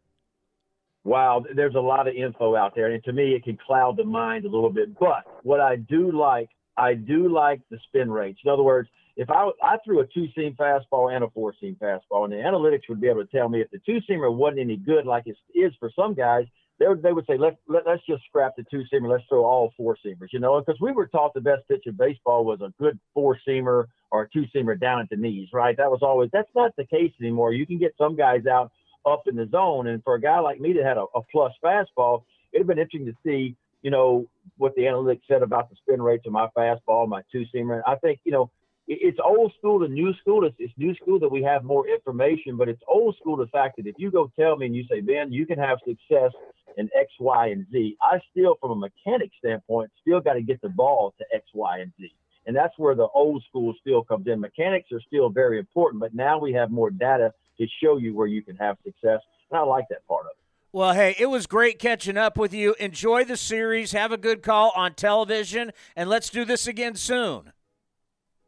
[1.06, 4.06] Wow, there's a lot of info out there, and to me, it can cloud the
[4.06, 4.98] mind a little bit.
[4.98, 8.40] But what I do like, I do like the spin rates.
[8.44, 11.78] In other words, if I I threw a two seam fastball and a four seam
[11.82, 14.60] fastball, and the analytics would be able to tell me if the two seamer wasn't
[14.60, 16.46] any good, like it is for some guys,
[16.80, 19.46] they would, they would say let, let us just scrap the two seamer, let's throw
[19.46, 22.62] all four seamers, you know, because we were taught the best pitch in baseball was
[22.62, 25.78] a good four seamer or a two seamer down at the knees, right?
[25.78, 27.54] That was always that's not the case anymore.
[27.54, 28.72] You can get some guys out
[29.06, 31.54] up in the zone, and for a guy like me that had a, a plus
[31.64, 33.56] fastball, it'd have been interesting to see.
[33.82, 34.28] You know
[34.58, 37.82] what the analytics said about the spin rates of my fastball, my two seamer.
[37.86, 38.50] I think you know
[38.88, 40.46] it's old school to new school.
[40.46, 43.78] It's, it's new school that we have more information, but it's old school the fact
[43.78, 46.32] that if you go tell me and you say, Ben, you can have success
[46.78, 50.62] in X, Y, and Z, I still, from a mechanic standpoint, still got to get
[50.62, 52.12] the ball to X, Y, and Z.
[52.46, 54.40] And that's where the old school still comes in.
[54.40, 58.28] Mechanics are still very important, but now we have more data to show you where
[58.28, 59.20] you can have success.
[59.50, 60.38] And I like that part of it.
[60.74, 62.76] Well, hey, it was great catching up with you.
[62.80, 63.92] Enjoy the series.
[63.92, 67.54] Have a good call on television, and let's do this again soon.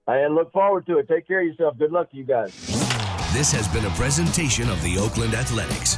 [0.07, 1.07] I look forward to it.
[1.07, 1.77] Take care of yourself.
[1.77, 2.53] Good luck to you guys.
[3.34, 5.98] This has been a presentation of the Oakland Athletics.